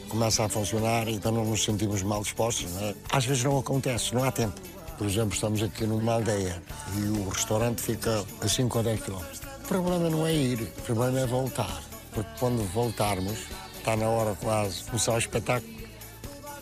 começa 0.07 0.43
a 0.43 0.49
funcionar 0.49 1.07
então 1.07 1.31
não 1.31 1.45
nos 1.45 1.63
sentimos 1.63 2.01
mal 2.01 2.23
dispostos. 2.23 2.71
Não 2.73 2.87
é? 2.87 2.95
Às 3.11 3.25
vezes 3.25 3.43
não 3.43 3.59
acontece, 3.59 4.15
não 4.15 4.23
há 4.23 4.31
tempo. 4.31 4.59
Por 4.97 5.05
exemplo, 5.05 5.35
estamos 5.35 5.61
aqui 5.61 5.85
numa 5.85 6.13
aldeia 6.13 6.61
e 6.97 7.01
o 7.01 7.29
restaurante 7.29 7.81
fica 7.81 8.25
a 8.41 8.47
5 8.47 8.77
ou 8.79 8.83
10 8.83 9.01
quilómetros. 9.01 9.41
O 9.63 9.67
problema 9.67 10.09
não 10.09 10.25
é 10.25 10.33
ir, 10.33 10.61
o 10.61 10.81
problema 10.81 11.19
é 11.19 11.27
voltar. 11.27 11.83
Porque 12.11 12.29
quando 12.39 12.63
voltarmos, 12.73 13.37
está 13.77 13.95
na 13.95 14.09
hora 14.09 14.35
quase 14.41 14.79
de 14.79 14.83
começar 14.85 15.13
o 15.13 15.19
espetáculo, 15.19 15.71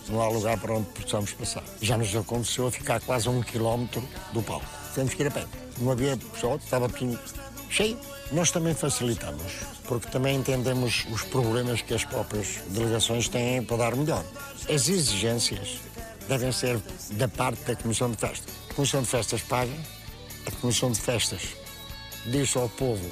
não 0.10 0.22
há 0.22 0.28
lugar 0.28 0.60
para 0.60 0.74
onde 0.74 0.88
possamos 0.90 1.32
passar. 1.32 1.64
Já 1.82 1.98
nos 1.98 2.14
aconteceu 2.14 2.70
ficar 2.70 3.00
quase 3.00 3.30
a 3.30 3.32
um 3.32 3.42
quilómetro 3.42 4.04
do 4.34 4.44
palco. 4.44 4.66
Temos 4.94 5.14
que 5.14 5.24
ir 5.24 5.28
a 5.28 5.32
pé. 5.32 5.46
Não 5.80 5.92
havia 5.92 6.18
pessoal, 6.18 6.58
estava 6.58 6.90
tudo 6.90 7.18
cheio. 7.70 7.98
Nós 8.32 8.52
também 8.52 8.74
facilitamos, 8.74 9.54
porque 9.86 10.10
também 10.10 10.36
entendemos 10.36 11.06
os 11.12 11.24
problemas 11.24 11.82
que 11.82 11.94
as 11.94 12.04
próprias 12.04 12.60
delegações 12.70 13.30
têm 13.30 13.64
para 13.64 13.78
dar 13.78 13.96
melhor. 13.96 14.24
As 14.70 14.90
exigências 14.90 15.80
devem 16.28 16.52
ser 16.52 16.80
da 17.12 17.28
parte 17.28 17.64
da 17.64 17.76
Comissão 17.76 18.12
de 18.12 18.18
Festas. 18.18 18.54
A 18.70 18.74
Comissão 18.74 19.02
de 19.02 19.08
Festas 19.08 19.42
paga, 19.42 19.74
a 20.46 20.52
Comissão 20.52 20.92
de 20.92 21.00
Festas 21.00 21.42
diz 22.26 22.56
ao 22.56 22.68
povo 22.70 23.10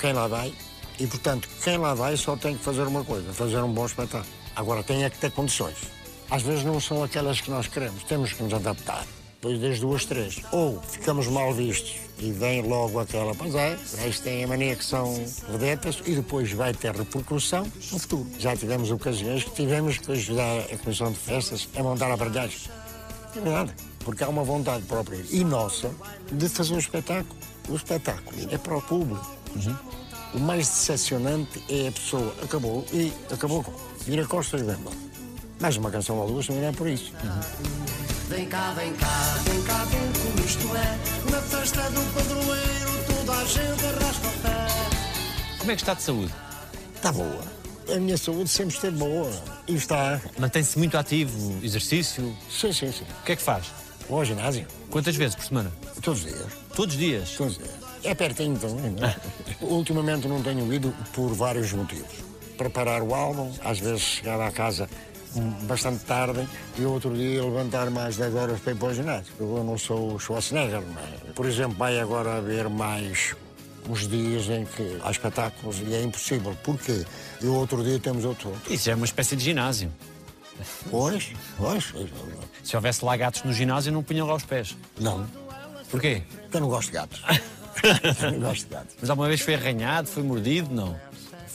quem 0.00 0.12
lá 0.12 0.26
vai 0.26 0.52
e, 0.98 1.06
portanto, 1.06 1.48
quem 1.62 1.76
lá 1.76 1.94
vai 1.94 2.16
só 2.16 2.36
tem 2.36 2.56
que 2.56 2.64
fazer 2.64 2.82
uma 2.82 3.04
coisa, 3.04 3.32
fazer 3.32 3.58
um 3.58 3.72
bom 3.72 3.86
espetáculo. 3.86 4.32
Agora, 4.56 4.82
tem 4.82 5.04
é 5.04 5.10
que 5.10 5.18
ter 5.18 5.30
condições. 5.30 5.76
Às 6.30 6.42
vezes 6.42 6.64
não 6.64 6.80
são 6.80 7.02
aquelas 7.02 7.40
que 7.40 7.50
nós 7.50 7.68
queremos, 7.68 8.02
temos 8.04 8.32
que 8.32 8.42
nos 8.42 8.52
adaptar. 8.52 9.06
Depois 9.40 9.60
das 9.60 9.78
duas, 9.78 10.04
três. 10.04 10.40
Ou 10.50 10.82
ficamos 10.82 11.28
mal 11.28 11.54
vistos 11.54 11.94
e 12.18 12.32
vem 12.32 12.60
logo 12.60 12.98
aquela, 12.98 13.32
pois 13.36 13.54
é, 13.54 13.78
eles 14.02 14.18
têm 14.18 14.42
a 14.42 14.48
mania 14.48 14.74
que 14.74 14.84
são 14.84 15.14
vedetas 15.48 16.02
e 16.04 16.16
depois 16.16 16.50
vai 16.50 16.74
ter 16.74 16.92
repercussão 16.92 17.62
no 17.92 17.98
futuro. 18.00 18.26
Já 18.36 18.56
tivemos 18.56 18.90
ocasiões 18.90 19.44
que 19.44 19.50
tivemos 19.52 19.98
que 19.98 20.10
ajudar 20.10 20.58
a 20.72 20.76
Comissão 20.78 21.12
de 21.12 21.18
Festas 21.18 21.68
a 21.76 21.82
montar 21.84 22.10
aparelhagens. 22.10 22.68
É 23.36 23.40
verdade, 23.40 23.72
porque 24.00 24.24
há 24.24 24.28
uma 24.28 24.42
vontade 24.42 24.82
própria 24.86 25.24
e 25.30 25.44
nossa 25.44 25.92
de 26.32 26.48
fazer 26.48 26.74
um 26.74 26.78
espetáculo. 26.78 27.38
O 27.68 27.76
espetáculo 27.76 28.36
é 28.50 28.58
para 28.58 28.76
o 28.76 28.82
público. 28.82 29.38
O 30.34 30.40
mais 30.40 30.66
decepcionante 30.66 31.62
é 31.68 31.88
a 31.88 31.92
pessoa 31.92 32.34
acabou 32.42 32.84
e 32.92 33.12
acabou 33.32 33.62
com. 33.62 33.72
Vira 34.04 34.26
costas 34.26 34.62
e 34.62 34.64
Mais 35.60 35.76
uma 35.76 35.90
canção 35.90 36.16
ou 36.18 36.28
duas 36.28 36.46
também 36.46 36.62
não 36.62 36.68
é 36.68 36.72
por 36.72 36.88
isso. 36.88 37.12
Vem 38.28 38.46
cá, 38.46 38.72
vem 38.72 38.92
cá, 38.94 39.38
vem 39.44 39.62
cá 39.62 39.84
ver 39.84 39.98
como 40.20 40.46
isto 40.46 40.76
é. 40.76 41.30
Na 41.30 41.42
festa 41.42 41.82
do 41.90 42.00
padroeiro, 42.14 43.04
toda 43.06 43.32
a 43.38 43.44
gente 43.44 43.84
arrasta 43.84 44.28
o 44.28 44.32
pé. 44.42 45.58
Como 45.58 45.70
é 45.72 45.74
que 45.74 45.82
está 45.82 45.94
de 45.94 46.02
saúde? 46.02 46.32
Está 46.94 47.10
boa. 47.10 47.42
A 47.92 47.98
minha 47.98 48.16
saúde 48.16 48.48
sempre 48.48 48.74
esteve 48.74 48.96
boa. 48.98 49.30
E 49.66 49.74
está. 49.74 50.20
Mantém-se 50.38 50.78
muito 50.78 50.96
ativo, 50.96 51.58
exercício. 51.64 52.36
Sim, 52.50 52.72
sim, 52.72 52.92
sim. 52.92 53.04
O 53.22 53.24
que 53.24 53.32
é 53.32 53.36
que 53.36 53.42
faz? 53.42 53.66
Vou 54.08 54.18
ao 54.18 54.24
ginásio. 54.24 54.66
Quantas 54.90 55.16
vezes 55.16 55.34
por 55.34 55.44
semana? 55.44 55.72
Todos 56.02 56.24
os 56.24 56.26
dias. 56.26 56.52
Todos 56.74 56.94
os 56.94 57.00
dias. 57.00 57.30
Todos 57.30 57.52
os 57.54 57.58
dias. 57.58 57.74
É 58.04 58.14
pertinho 58.14 58.56
também, 58.58 58.92
não 58.92 59.08
é? 59.08 59.16
Ultimamente 59.60 60.28
não 60.28 60.40
tenho 60.40 60.72
ido 60.72 60.94
por 61.12 61.32
vários 61.34 61.72
motivos. 61.72 62.12
Preparar 62.56 63.02
o 63.02 63.14
álbum, 63.14 63.52
às 63.64 63.78
vezes 63.78 64.00
chegar 64.00 64.40
à 64.40 64.50
casa 64.50 64.88
bastante 65.62 66.04
tarde 66.04 66.46
e 66.78 66.84
outro 66.84 67.14
dia 67.14 67.42
levantar 67.42 67.90
mais 67.90 68.16
10 68.16 68.34
horas 68.34 68.60
para 68.60 68.72
ir 68.72 68.76
para 68.76 68.88
o 68.88 68.94
ginásio. 68.94 69.32
Eu 69.38 69.64
não 69.64 69.76
sou 69.78 70.14
o 70.14 70.18
Schwarzenegger, 70.18 70.80
não 70.80 71.00
é? 71.00 71.32
Por 71.34 71.46
exemplo, 71.46 71.76
vai 71.76 71.98
agora 72.00 72.36
haver 72.36 72.68
mais 72.68 73.34
uns 73.88 74.06
dias 74.08 74.48
em 74.48 74.64
que 74.64 74.98
há 75.02 75.10
espetáculos 75.10 75.80
e 75.80 75.94
é 75.94 76.02
impossível. 76.02 76.56
Porquê? 76.62 77.04
E 77.40 77.46
o 77.46 77.54
outro 77.54 77.82
dia 77.82 77.98
temos 77.98 78.24
outro. 78.24 78.52
Isso 78.68 78.90
é 78.90 78.94
uma 78.94 79.06
espécie 79.06 79.36
de 79.36 79.44
ginásio. 79.44 79.92
Pois, 80.90 81.32
pois. 81.56 81.94
Se 82.64 82.74
houvesse 82.74 83.04
lá 83.04 83.16
gatos 83.16 83.44
no 83.44 83.52
ginásio, 83.52 83.92
não 83.92 84.02
punham 84.02 84.26
lá 84.26 84.34
os 84.34 84.44
pés. 84.44 84.76
Não, 84.98 85.26
Porquê? 85.90 86.22
porque 86.42 86.56
eu 86.56 86.60
não 86.60 86.68
gosto 86.68 86.88
de 86.88 86.94
gatos. 86.94 87.22
Eu 88.20 88.32
não 88.32 88.40
gosto 88.40 88.64
de 88.66 88.74
gatos. 88.74 88.96
Mas 89.00 89.08
alguma 89.08 89.28
vez 89.28 89.40
foi 89.40 89.54
arranhado, 89.54 90.08
foi 90.08 90.24
mordido? 90.24 90.74
Não. 90.74 90.98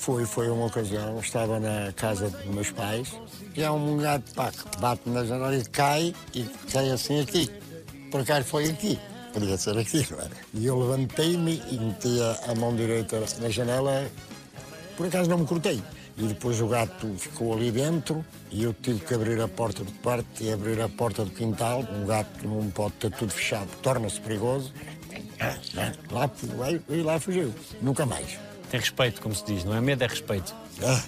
Foi, 0.04 0.26
foi 0.26 0.50
uma 0.50 0.66
ocasião, 0.66 1.18
estava 1.18 1.62
na 1.62 1.94
casa 1.94 2.30
dos 2.30 2.46
meus 2.48 2.70
pais 2.72 3.14
e 3.56 3.64
há 3.64 3.72
um 3.72 3.96
gato 3.96 4.34
pá, 4.34 4.52
que 4.52 4.78
bate 4.78 5.10
na 5.10 5.24
janela 5.24 5.56
e 5.56 5.64
cai 5.64 6.14
e 6.34 6.44
cai 6.70 6.90
assim 6.90 7.22
aqui. 7.22 7.50
Por 8.12 8.20
acaso 8.20 8.44
foi 8.44 8.70
aqui, 8.70 9.00
podia 9.32 9.58
ser 9.58 9.78
aqui, 9.78 10.06
não 10.12 10.20
é? 10.20 10.28
E 10.56 10.66
eu 10.66 10.78
levantei-me 10.78 11.64
e 11.72 11.78
meti 11.78 12.20
a, 12.50 12.54
mão 12.54 12.76
direita 12.76 13.24
na 13.40 13.48
janela, 13.48 14.12
por 14.98 15.08
acaso 15.08 15.30
não 15.30 15.38
me 15.38 15.46
cortei. 15.46 15.82
E 16.18 16.24
depois 16.24 16.60
o 16.60 16.68
gato 16.68 17.08
ficou 17.18 17.54
ali 17.54 17.72
dentro 17.72 18.26
e 18.52 18.62
eu 18.62 18.74
tive 18.74 19.00
que 19.00 19.14
abrir 19.14 19.40
a 19.40 19.48
porta 19.48 19.86
de 19.86 19.94
parte 19.94 20.44
e 20.44 20.52
abrir 20.52 20.82
a 20.82 20.90
porta 20.90 21.24
do 21.24 21.32
quintal. 21.32 21.80
Um 21.80 22.06
gato 22.06 22.46
não 22.46 22.70
pode 22.72 22.96
ter 22.96 23.12
tudo 23.12 23.32
fechado, 23.32 23.70
torna-se 23.82 24.20
perigoso. 24.20 24.74
Lá, 26.12 26.30
lá, 26.58 26.70
e 26.90 27.02
lá 27.02 27.18
fugiu, 27.22 27.54
nunca 27.82 28.06
mais. 28.06 28.38
Tem 28.74 28.80
respeito, 28.80 29.22
como 29.22 29.36
se 29.36 29.46
diz, 29.46 29.64
não 29.64 29.76
é 29.76 29.80
medo, 29.80 30.04
é 30.04 30.08
respeito. 30.08 30.52
Ah. 30.82 31.04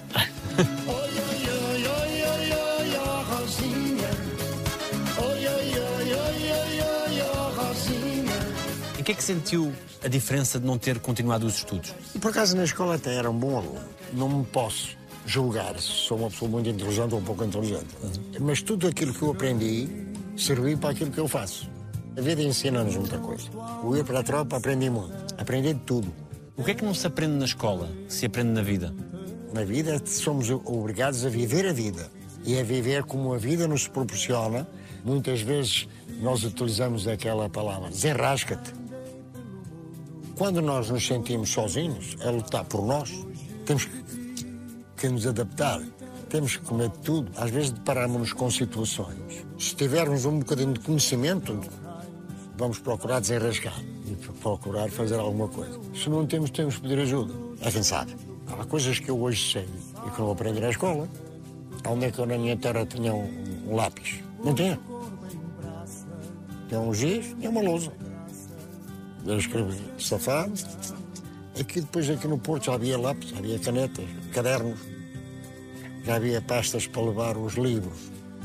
Em 9.00 9.02
que 9.02 9.12
é 9.12 9.16
que 9.16 9.24
sentiu 9.24 9.74
a 10.04 10.08
diferença 10.08 10.60
de 10.60 10.68
não 10.68 10.78
ter 10.78 11.00
continuado 11.00 11.48
os 11.48 11.56
estudos? 11.56 11.92
Por 12.22 12.30
acaso 12.30 12.56
na 12.56 12.66
escola 12.66 12.98
até 12.98 13.16
era 13.16 13.32
um 13.32 13.40
bom 13.40 13.58
aluno. 13.58 13.82
Não 14.14 14.30
me 14.30 14.46
posso 14.46 14.96
julgar 15.26 15.74
se 15.80 15.88
sou 15.88 16.20
uma 16.20 16.30
pessoa 16.30 16.52
muito 16.52 16.70
inteligente 16.70 17.14
ou 17.14 17.20
um 17.20 17.24
pouco 17.24 17.44
inteligente. 17.44 17.88
Mas 18.40 18.62
tudo 18.62 18.88
aquilo 18.88 19.12
que 19.12 19.24
eu 19.24 19.32
aprendi 19.32 19.90
serviu 20.38 20.78
para 20.78 20.92
aquilo 20.92 21.10
que 21.10 21.20
eu 21.20 21.28
faço. 21.28 21.68
A 22.16 22.22
vida 22.22 22.44
ensina-nos 22.44 22.96
muita 22.96 23.18
coisa. 23.18 23.50
O 23.84 23.98
ir 23.98 24.04
para 24.04 24.20
a 24.20 24.24
tropa 24.24 24.58
aprendi 24.58 24.88
muito. 24.88 25.34
Aprendi 25.36 25.74
de 25.74 25.80
tudo. 25.80 26.25
O 26.58 26.64
que 26.64 26.72
é 26.72 26.74
que 26.74 26.86
não 26.86 26.94
se 26.94 27.06
aprende 27.06 27.36
na 27.36 27.44
escola, 27.44 27.90
se 28.08 28.26
aprende 28.26 28.52
na 28.52 28.62
vida? 28.62 28.96
Na 29.54 29.66
vida 29.66 30.02
somos 30.06 30.50
obrigados 30.50 31.26
a 31.26 31.30
viver 31.30 31.68
a 31.68 31.74
vida. 31.74 32.10
E 32.46 32.58
a 32.58 32.64
viver 32.64 33.04
como 33.04 33.34
a 33.34 33.38
vida 33.38 33.68
nos 33.68 33.90
proporciona. 33.90 34.66
Muitas 35.04 35.42
vezes 35.42 35.88
nós 36.22 36.46
utilizamos 36.46 37.10
aquela 37.10 37.50
palavra, 37.50 37.90
desenrasca-te. 37.90 38.74
Quando 40.38 40.62
nós 40.62 40.90
nos 40.90 41.06
sentimos 41.06 41.50
sozinhos, 41.50 42.16
é 42.22 42.32
lutar 42.32 42.64
por 42.64 42.86
nós. 42.86 43.12
Temos 43.66 43.86
que, 43.86 44.04
que 44.96 45.10
nos 45.10 45.28
adaptar. 45.28 45.82
Temos 46.30 46.56
que 46.56 46.64
comer 46.64 46.90
tudo. 47.04 47.32
Às 47.36 47.52
vezes 47.52 47.72
deparamos-nos 47.72 48.32
com 48.32 48.50
situações. 48.50 49.46
Se 49.60 49.76
tivermos 49.76 50.24
um 50.24 50.40
bocadinho 50.40 50.72
de 50.72 50.80
conhecimento, 50.80 51.60
vamos 52.58 52.80
procurar 52.80 53.20
desenrascar 53.20 53.76
e 54.12 54.16
procurar 54.42 54.90
fazer 54.90 55.20
alguma 55.20 55.48
coisa. 55.48 55.80
Se 55.96 56.10
não 56.10 56.26
temos, 56.26 56.50
temos 56.50 56.76
que 56.76 56.82
pedir 56.82 57.00
ajuda. 57.00 57.34
É 57.62 57.72
sabe. 57.84 58.16
Há 58.48 58.66
coisas 58.66 59.00
que 59.00 59.10
eu 59.10 59.20
hoje 59.20 59.52
sei 59.54 59.68
e 60.06 60.12
que 60.12 60.20
não 60.22 60.32
aprendi 60.32 60.60
na 60.60 60.70
escola. 60.70 61.08
Onde 61.88 62.06
é 62.06 62.12
que 62.12 62.20
eu 62.20 62.26
na 62.26 62.38
minha 62.38 62.58
terra 62.58 62.86
tinha 62.86 63.14
um, 63.14 63.30
um 63.70 63.76
lápis? 63.76 64.20
Não 64.44 64.54
tinha. 64.54 64.80
Tinha 66.68 66.80
um 66.80 66.94
giz 66.94 67.36
e 67.40 67.48
uma 67.48 67.62
lousa. 67.62 67.92
Eu 69.26 69.38
escrevi 69.38 69.80
safado. 70.00 70.54
Aqui 71.60 71.80
depois, 71.82 72.10
aqui 72.10 72.28
no 72.28 72.38
Porto, 72.38 72.66
já 72.66 72.74
havia 72.74 72.98
lápis, 72.98 73.30
já 73.30 73.38
havia 73.38 73.58
canetas, 73.60 74.06
cadernos. 74.34 74.80
Já 76.04 76.16
havia 76.16 76.42
pastas 76.42 76.86
para 76.86 77.02
levar 77.02 77.38
os 77.38 77.54
livros. 77.54 77.98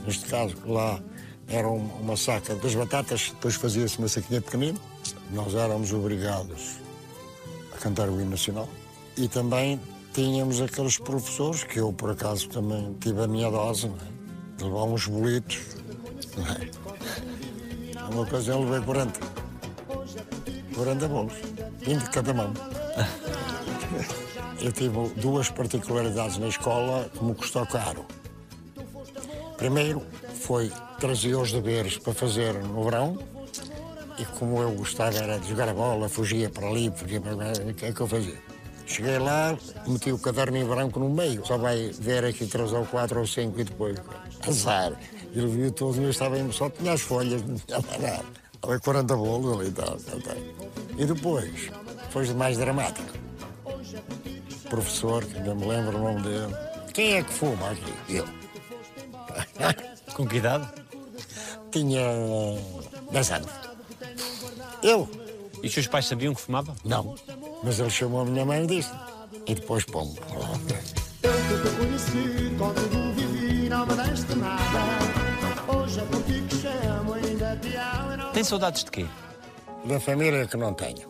Neste 0.07 0.27
caso, 0.27 0.55
lá 0.67 1.01
era 1.49 1.69
um- 1.69 1.89
uma 2.01 2.17
saca 2.17 2.55
das 2.55 2.75
batatas, 2.75 3.31
depois 3.31 3.55
fazia-se 3.57 3.99
uma 3.99 4.09
saquinha 4.09 4.41
pequenina. 4.41 4.79
Nós 5.33 5.55
éramos 5.55 5.93
obrigados 5.93 6.76
a 7.72 7.78
cantar 7.78 8.09
o 8.09 8.20
hino 8.20 8.31
nacional. 8.31 8.68
E 9.16 9.28
também 9.28 9.81
tínhamos 10.12 10.61
aqueles 10.61 10.99
professores, 10.99 11.62
que 11.62 11.78
eu 11.78 11.93
por 11.93 12.11
acaso 12.11 12.49
também 12.49 12.97
tive 13.01 13.22
a 13.22 13.26
minha 13.28 13.51
dose, 13.51 13.89
não 13.89 13.97
é? 13.97 14.64
levar 14.64 14.85
uns 14.85 15.07
bolitos. 15.07 15.59
Não 16.37 16.47
é? 16.47 18.11
Uma 18.12 18.22
ocasião 18.22 18.64
levei 18.64 18.81
40. 18.81 19.20
40 20.74 21.09
bolos, 21.09 21.35
20 21.81 22.03
de 22.03 22.11
cada 22.11 22.35
mão. 22.35 22.53
Eu 24.61 24.72
tive 24.72 25.09
duas 25.16 25.49
particularidades 25.49 26.39
na 26.39 26.49
escola 26.49 27.09
que 27.09 27.24
me 27.24 27.35
custou 27.35 27.66
caro. 27.66 28.05
Primeiro 29.57 30.03
foi 30.35 30.72
trazer 30.99 31.35
os 31.35 31.53
deveres 31.53 31.99
para 31.99 32.12
fazer 32.12 32.55
no 32.55 32.85
verão 32.85 33.18
e 34.21 34.25
como 34.39 34.61
eu 34.61 34.73
gostava 34.73 35.16
era 35.16 35.39
de 35.39 35.49
jogar 35.49 35.68
a 35.68 35.73
bola, 35.73 36.09
fugia 36.09 36.51
para 36.51 36.66
ali, 36.66 36.93
fugia 36.95 37.21
para 37.21 37.35
lá, 37.35 37.53
o 37.68 37.73
que 37.73 37.87
é 37.87 37.93
que 37.93 38.01
eu 38.01 38.07
fazia? 38.07 38.37
Cheguei 38.85 39.18
lá, 39.18 39.57
meti 39.87 40.12
o 40.12 40.18
caderno 40.18 40.59
em 40.59 40.64
branco 40.64 41.01
no 41.01 41.09
meio, 41.09 41.47
só 41.47 41.57
vai 41.57 41.91
ver 41.99 42.25
aqui 42.25 42.45
três 42.47 42.73
ou 42.73 42.85
quatro 42.85 43.21
ou 43.21 43.27
cinco 43.27 43.61
e 43.61 43.64
depois, 43.64 43.97
azar. 44.47 44.93
Ele 45.33 45.47
viu 45.47 45.71
todos, 45.73 45.97
eu 45.99 46.11
estava 46.11 46.39
em, 46.39 46.53
só 46.53 46.68
tinha 46.68 46.93
as 46.93 47.01
folhas, 47.01 47.41
não 47.43 47.57
tinha 47.57 47.79
nada. 47.79 48.25
Estava 48.55 48.81
40 48.81 49.16
bolos 49.16 49.59
ali 49.59 49.68
e 49.68 49.73
tal, 49.73 49.97
tal, 49.97 50.21
tal. 50.21 50.37
E 50.99 51.05
depois, 51.07 51.71
foi 52.11 52.27
mais 52.35 52.59
dramático. 52.59 53.16
O 53.64 54.68
professor, 54.68 55.25
que 55.25 55.39
ainda 55.39 55.55
me 55.55 55.66
lembro 55.66 55.97
o 55.97 56.03
nome 56.03 56.23
dele, 56.23 56.55
quem 56.93 57.14
é 57.14 57.23
que 57.23 57.33
fuma 57.33 57.71
aqui? 57.71 57.95
Eu. 58.09 58.29
Com 60.14 60.27
que 60.27 60.37
idade? 60.37 60.68
Tinha 61.71 62.03
10 63.12 63.31
anos. 63.31 63.70
Eu? 64.83 65.09
E 65.62 65.66
os 65.66 65.74
seus 65.74 65.87
pais 65.87 66.07
sabiam 66.07 66.35
que 66.35 66.41
fumava? 66.41 66.74
Não. 66.85 67.14
Mas 67.62 67.78
ele 67.78 67.91
chamou 67.91 68.22
a 68.22 68.24
minha 68.24 68.45
mãe 68.45 68.64
e 68.64 68.66
disse. 68.66 68.91
E 69.47 69.55
depois 69.55 69.85
pombo. 69.85 70.18
Eu 71.22 71.33
que 71.33 71.68
te 71.68 71.76
conheci, 71.76 72.57
contigo 72.57 73.12
vivi, 73.14 73.68
não 73.68 73.87
me 73.87 73.95
deste 73.95 74.35
nada. 74.37 74.81
Hoje 75.68 76.01
é 76.01 76.05
por 76.05 76.22
ti 76.22 76.43
que 76.49 76.57
chamo, 76.57 77.14
ainda 77.14 77.57
te 77.57 77.76
amo 77.76 78.12
e 78.12 78.16
não 78.16 78.33
Tem 78.33 78.45
saudades 78.45 78.85
de 78.85 78.91
quê? 78.91 79.07
Da 79.85 80.01
família 80.01 80.47
que 80.47 80.57
não 80.57 80.72
tenho. 80.72 81.09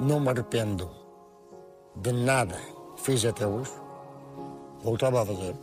Não 0.00 0.20
me 0.20 0.28
arrependo 0.28 0.90
de 1.96 2.12
nada 2.12 2.56
que 2.96 3.02
fiz 3.02 3.24
até 3.24 3.46
hoje. 3.46 3.72
Voltava 4.82 5.22
a 5.22 5.26
fazer. 5.26 5.54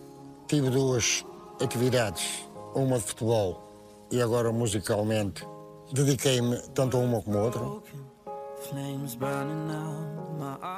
Tive 0.47 0.69
duas 0.69 1.25
atividades, 1.61 2.47
uma 2.73 2.97
de 2.97 3.03
futebol 3.03 4.07
e 4.11 4.21
agora 4.21 4.51
musicalmente. 4.51 5.45
Dediquei-me 5.91 6.57
tanto 6.73 6.97
a 6.97 6.99
uma 6.99 7.21
como 7.21 7.37
a 7.37 7.41
outra. 7.43 7.61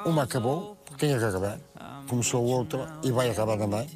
Uma 0.06 0.22
acabou, 0.24 0.76
porque 0.84 1.06
tinha 1.06 1.18
que 1.18 1.24
acabar. 1.24 1.58
Começou 2.08 2.44
outra 2.44 2.86
e 3.02 3.10
vai 3.10 3.30
acabar 3.30 3.56
também. 3.58 3.86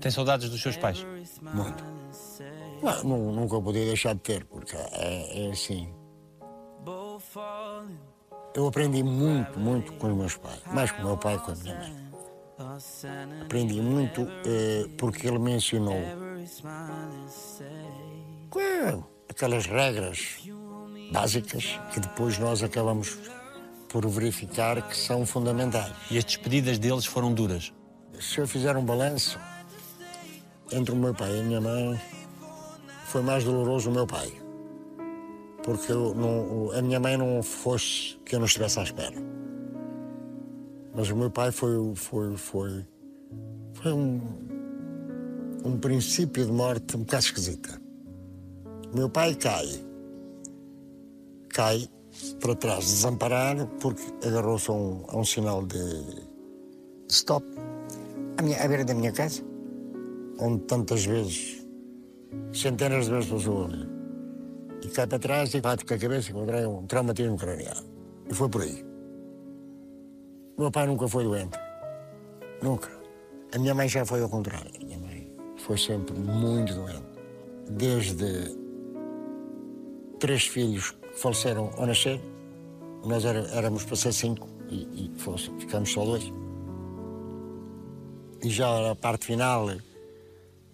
Tem 0.00 0.10
saudades 0.10 0.50
dos 0.50 0.60
seus 0.60 0.76
pais? 0.76 1.04
Muito. 1.42 1.84
Não, 2.82 3.04
nu- 3.04 3.32
nunca 3.32 3.60
podia 3.60 3.84
deixar 3.86 4.14
de 4.14 4.20
ter, 4.20 4.44
porque 4.44 4.76
é, 4.76 5.46
é 5.46 5.50
assim. 5.50 5.88
Eu 8.54 8.66
aprendi 8.68 9.02
muito, 9.02 9.58
muito 9.58 9.92
com 9.94 10.08
os 10.08 10.16
meus 10.16 10.36
pais, 10.36 10.60
mais 10.72 10.90
com 10.92 11.02
o 11.02 11.06
meu 11.06 11.16
pai 11.16 11.34
e 11.34 11.38
com 11.38 11.52
a 11.52 11.54
minha 11.54 11.74
mãe. 11.74 12.06
Aprendi 13.42 13.80
muito 13.80 14.26
eh, 14.46 14.86
porque 14.98 15.26
ele 15.26 15.38
me 15.38 15.52
ensinou 15.56 15.94
Claro, 18.50 19.06
aquelas 19.28 19.66
regras 19.66 20.38
básicas 21.10 21.78
que 21.92 22.00
depois 22.00 22.38
nós 22.38 22.62
acabamos 22.62 23.18
por 23.88 24.06
verificar 24.08 24.82
que 24.88 24.96
são 24.96 25.24
fundamentais. 25.24 25.92
E 26.10 26.18
as 26.18 26.24
despedidas 26.24 26.78
deles 26.78 27.04
foram 27.06 27.32
duras? 27.32 27.72
Se 28.20 28.38
eu 28.38 28.46
fizer 28.48 28.76
um 28.76 28.84
balanço 28.84 29.38
entre 30.72 30.92
o 30.92 30.96
meu 30.96 31.14
pai 31.14 31.36
e 31.36 31.40
a 31.40 31.44
minha 31.44 31.60
mãe, 31.60 32.00
foi 33.06 33.22
mais 33.22 33.44
doloroso 33.44 33.90
o 33.90 33.92
meu 33.92 34.06
pai. 34.06 34.32
Porque 35.62 35.92
não- 35.92 36.70
a 36.72 36.82
minha 36.82 37.00
mãe 37.00 37.16
não 37.16 37.42
fosse 37.42 38.16
que 38.24 38.34
eu 38.34 38.38
não 38.38 38.46
estivesse 38.46 38.78
à 38.78 38.82
espera. 38.82 39.16
Mas 40.94 41.10
o 41.10 41.16
meu 41.16 41.30
pai 41.30 41.52
foi, 41.52 41.94
foi, 41.94 42.36
foi, 42.36 42.86
foi 43.74 43.92
um, 43.92 44.20
um 45.64 45.78
princípio 45.78 46.46
de 46.46 46.52
morte 46.52 46.96
um 46.96 47.00
bocado 47.00 47.24
esquisita. 47.24 47.80
O 48.92 48.96
meu 48.96 49.08
pai 49.10 49.34
cai. 49.34 49.66
Cai 51.56 51.88
para 52.38 52.54
trás, 52.54 52.84
desamparado, 52.84 53.66
porque 53.80 54.02
agarrou-se 54.26 54.70
a 54.70 54.74
um, 54.74 55.04
a 55.08 55.16
um 55.16 55.24
sinal 55.24 55.64
de, 55.64 56.26
stop 57.08 57.46
à, 58.36 58.42
minha, 58.42 58.62
à 58.62 58.68
beira 58.68 58.84
da 58.84 58.92
minha 58.92 59.10
casa, 59.10 59.42
onde 60.38 60.64
tantas 60.64 61.06
vezes, 61.06 61.66
centenas 62.52 63.06
de 63.06 63.12
vezes 63.12 63.30
passou 63.30 63.64
ali. 63.64 63.88
E 64.84 64.88
cai 64.88 65.06
para 65.06 65.18
trás 65.18 65.54
e 65.54 65.62
bate 65.62 65.86
com 65.86 65.94
a 65.94 65.98
cabeça 65.98 66.30
encontrei 66.30 66.66
um 66.66 66.86
traumatismo 66.86 67.38
craniano. 67.38 67.86
E 68.28 68.34
foi 68.34 68.50
por 68.50 68.60
aí. 68.60 68.84
O 70.58 70.60
meu 70.60 70.70
pai 70.70 70.86
nunca 70.86 71.08
foi 71.08 71.24
doente. 71.24 71.58
Nunca. 72.62 72.90
A 73.54 73.58
minha 73.58 73.74
mãe 73.74 73.88
já 73.88 74.04
foi 74.04 74.20
ao 74.20 74.28
contrário. 74.28 74.70
A 74.78 74.84
minha 74.84 74.98
mãe 74.98 75.34
foi 75.56 75.78
sempre 75.78 76.18
muito 76.18 76.74
doente. 76.74 77.06
Desde 77.70 78.65
três 80.18 80.46
filhos 80.46 80.90
que 80.90 81.20
faleceram 81.20 81.70
ao 81.76 81.86
nascer, 81.86 82.20
nós 83.04 83.24
era- 83.24 83.46
éramos 83.50 83.84
para 83.84 83.96
ser 83.96 84.12
cinco 84.12 84.48
e, 84.68 85.10
e 85.14 85.18
fosse- 85.18 85.50
ficamos 85.58 85.92
só 85.92 86.04
dois. 86.04 86.32
E 88.42 88.48
já 88.50 88.90
a 88.90 88.94
parte 88.94 89.26
final, 89.26 89.68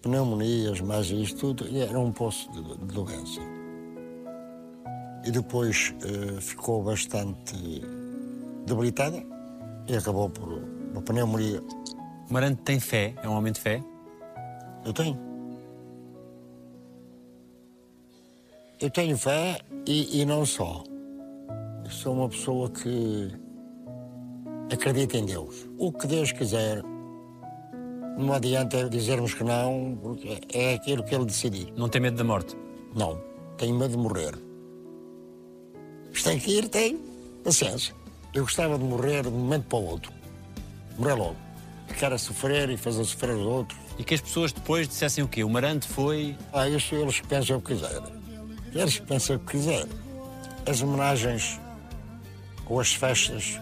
pneumonias, 0.01 0.81
mais 0.81 1.09
isto 1.09 1.39
tudo, 1.39 1.67
e 1.67 1.79
era 1.79 1.97
um 1.99 2.11
poço 2.11 2.51
de, 2.51 2.61
de 2.61 2.85
doença. 2.93 3.41
E 5.25 5.31
depois 5.31 5.93
eh, 6.03 6.41
ficou 6.41 6.83
bastante 6.83 7.55
debilitada 8.65 9.23
e 9.87 9.95
acabou 9.95 10.29
por 10.29 10.49
uma 10.91 11.01
pneumonia. 11.01 11.63
Marante 12.29 12.61
tem 12.63 12.79
fé? 12.79 13.13
É 13.23 13.29
um 13.29 13.33
homem 13.37 13.53
de 13.53 13.61
fé? 13.61 13.81
Eu 14.85 14.91
tenho. 14.91 15.17
Eu 18.83 18.89
tenho 18.89 19.17
fé 19.17 19.61
e, 19.87 20.19
e 20.19 20.25
não 20.25 20.45
só. 20.45 20.83
Sou 21.89 22.15
uma 22.15 22.27
pessoa 22.27 22.69
que 22.69 23.31
acredita 24.69 25.17
em 25.17 25.25
Deus. 25.25 25.69
O 25.77 25.89
que 25.93 26.05
Deus 26.05 26.33
quiser, 26.33 26.83
não 28.17 28.33
adianta 28.33 28.89
dizermos 28.89 29.33
que 29.33 29.41
não, 29.41 29.97
porque 30.01 30.37
é 30.51 30.73
aquilo 30.73 31.01
que 31.01 31.15
Ele 31.15 31.23
decidir. 31.23 31.71
Não 31.77 31.87
tem 31.87 32.01
medo 32.01 32.17
da 32.17 32.25
morte? 32.25 32.57
Não, 32.93 33.21
tenho 33.57 33.73
medo 33.73 33.91
de 33.91 33.97
morrer. 33.97 34.37
Mas 36.11 36.21
tem 36.21 36.37
que 36.37 36.51
ir, 36.51 36.67
tem. 36.67 36.99
Paciência. 37.41 37.95
Eu 38.33 38.43
gostava 38.43 38.77
de 38.77 38.83
morrer 38.83 39.21
de 39.21 39.29
um 39.29 39.31
momento 39.31 39.63
para 39.63 39.79
o 39.79 39.85
outro. 39.85 40.11
Morrer 40.97 41.13
logo. 41.13 41.37
Ficar 41.87 42.11
a 42.11 42.17
sofrer 42.17 42.69
e 42.69 42.75
fazer 42.75 43.05
sofrer 43.05 43.33
os 43.33 43.45
outros. 43.45 43.79
E 43.97 44.03
que 44.03 44.13
as 44.13 44.19
pessoas 44.19 44.51
depois 44.51 44.89
dissessem 44.89 45.23
o 45.23 45.27
quê? 45.29 45.41
O 45.41 45.49
Marante 45.49 45.87
foi. 45.87 46.35
Ah, 46.51 46.67
isso 46.67 46.93
eles 46.95 47.21
pensam 47.21 47.59
o 47.59 47.61
que 47.61 47.75
quiserem. 47.75 48.22
Eles 48.75 48.99
pensam 48.99 49.35
o 49.35 49.39
que 49.39 49.57
quiserem. 49.57 49.87
As 50.67 50.81
homenagens 50.81 51.59
ou 52.65 52.79
as 52.79 52.93
festas, 52.93 53.59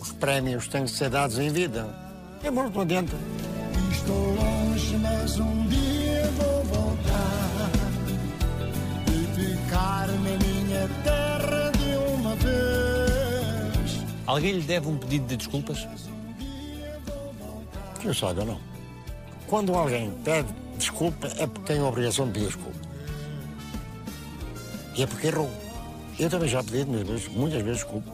os 0.00 0.12
prémios 0.12 0.66
têm 0.68 0.84
que 0.84 0.90
ser 0.90 1.10
dados 1.10 1.38
em 1.38 1.50
vida. 1.50 1.86
É 2.42 2.50
morto 2.50 2.74
não 2.74 2.82
adianta. 2.82 3.16
Estou 3.90 4.34
longe, 4.34 4.96
mas 4.98 5.38
um 5.38 5.66
dia 5.66 6.30
vou 6.38 6.64
voltar 6.64 7.70
e 9.08 9.26
ficar 9.34 10.08
na 10.08 10.14
minha 10.16 10.88
terra 11.02 11.72
de 11.72 12.14
uma 12.14 12.34
vez. 12.36 14.04
Alguém 14.26 14.52
lhe 14.52 14.62
deve 14.62 14.88
um 14.88 14.96
pedido 14.96 15.26
de 15.26 15.36
desculpas? 15.36 15.86
Que 18.00 18.06
eu 18.06 18.14
saiba, 18.14 18.44
não. 18.44 18.60
Quando 19.46 19.74
alguém 19.74 20.10
pede 20.24 20.48
desculpa, 20.78 21.26
é 21.38 21.46
porque 21.46 21.72
tem 21.72 21.80
a 21.80 21.84
obrigação 21.84 22.26
de 22.26 22.32
pedir 22.32 22.46
desculpa. 22.46 22.85
E 24.96 25.02
é 25.02 25.06
porque 25.06 25.26
errou. 25.26 25.50
Eu 26.18 26.30
também 26.30 26.48
já 26.48 26.62
pedi 26.62 26.84
muitas 26.84 27.08
vezes, 27.08 27.28
muitas 27.28 27.62
vezes 27.62 27.82
desculpa. 27.82 28.10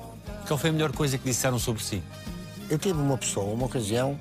Qual 0.46 0.58
foi 0.58 0.70
a 0.70 0.72
melhor 0.72 0.92
coisa 0.92 1.16
que 1.16 1.24
disseram 1.24 1.58
sobre 1.58 1.82
si? 1.82 2.02
Eu 2.68 2.78
tive 2.78 2.98
uma 2.98 3.16
pessoa, 3.16 3.54
uma 3.54 3.66
ocasião, 3.66 4.18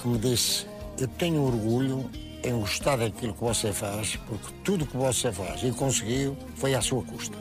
que 0.00 0.08
me 0.08 0.18
disse: 0.18 0.66
Eu 0.98 1.06
tenho 1.08 1.42
orgulho 1.42 2.10
em 2.42 2.58
gostar 2.58 2.96
daquilo 2.96 3.34
que 3.34 3.40
você 3.40 3.72
faz, 3.72 4.16
porque 4.26 4.54
tudo 4.64 4.86
que 4.86 4.96
você 4.96 5.30
faz 5.30 5.62
e 5.62 5.70
conseguiu 5.72 6.36
foi 6.54 6.74
à 6.74 6.80
sua 6.80 7.02
custa. 7.02 7.36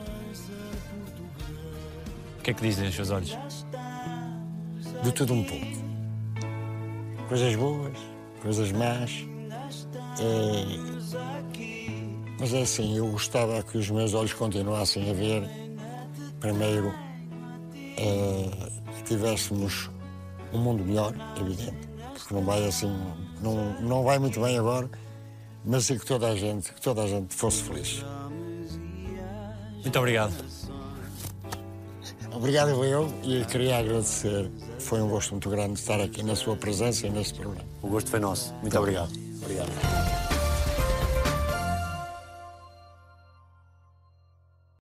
O 2.39 2.41
que 2.41 2.51
é 2.51 2.53
que 2.53 2.61
dizem 2.61 2.89
os 2.89 2.95
seus 2.95 3.11
olhos? 3.11 3.37
De 5.03 5.11
tudo 5.13 5.33
um 5.33 5.43
pouco. 5.43 5.65
Coisas 7.29 7.55
boas, 7.55 7.97
coisas 8.41 8.71
más. 8.71 9.11
É... 10.19 10.84
Mas 12.45 12.53
é 12.53 12.61
assim, 12.61 12.95
eu 12.95 13.07
gostava 13.07 13.63
que 13.63 13.75
os 13.75 13.89
meus 13.89 14.13
olhos 14.13 14.31
continuassem 14.33 15.09
a 15.09 15.13
ver, 15.15 15.49
primeiro, 16.39 16.93
é, 17.97 18.51
que 18.97 19.03
tivéssemos 19.03 19.89
um 20.53 20.59
mundo 20.59 20.85
melhor, 20.85 21.15
evidente, 21.41 21.89
porque 22.13 22.35
não 22.35 22.45
vai 22.45 22.63
assim, 22.67 22.95
não, 23.41 23.81
não 23.81 24.03
vai 24.03 24.19
muito 24.19 24.39
bem 24.39 24.59
agora, 24.59 24.87
mas 25.65 25.89
e 25.89 25.97
que 25.97 26.05
toda 26.05 26.27
a 26.27 26.35
gente, 26.35 26.71
que 26.71 26.79
toda 26.79 27.01
a 27.01 27.07
gente 27.07 27.33
fosse 27.33 27.63
feliz. 27.63 28.05
Muito 29.81 29.97
obrigado. 29.97 30.35
Obrigado 32.31 32.85
eu 32.85 33.11
e 33.23 33.43
queria 33.45 33.79
agradecer. 33.79 34.51
Foi 34.77 35.01
um 35.01 35.09
gosto 35.09 35.31
muito 35.31 35.49
grande 35.49 35.79
estar 35.79 35.99
aqui 35.99 36.21
na 36.21 36.35
sua 36.35 36.55
presença 36.55 37.07
e 37.07 37.09
neste 37.09 37.39
programa. 37.39 37.67
O 37.81 37.87
gosto 37.87 38.07
foi 38.07 38.19
nosso. 38.19 38.53
Muito 38.61 38.77
obrigado. 38.77 39.11
Obrigado. 39.41 40.24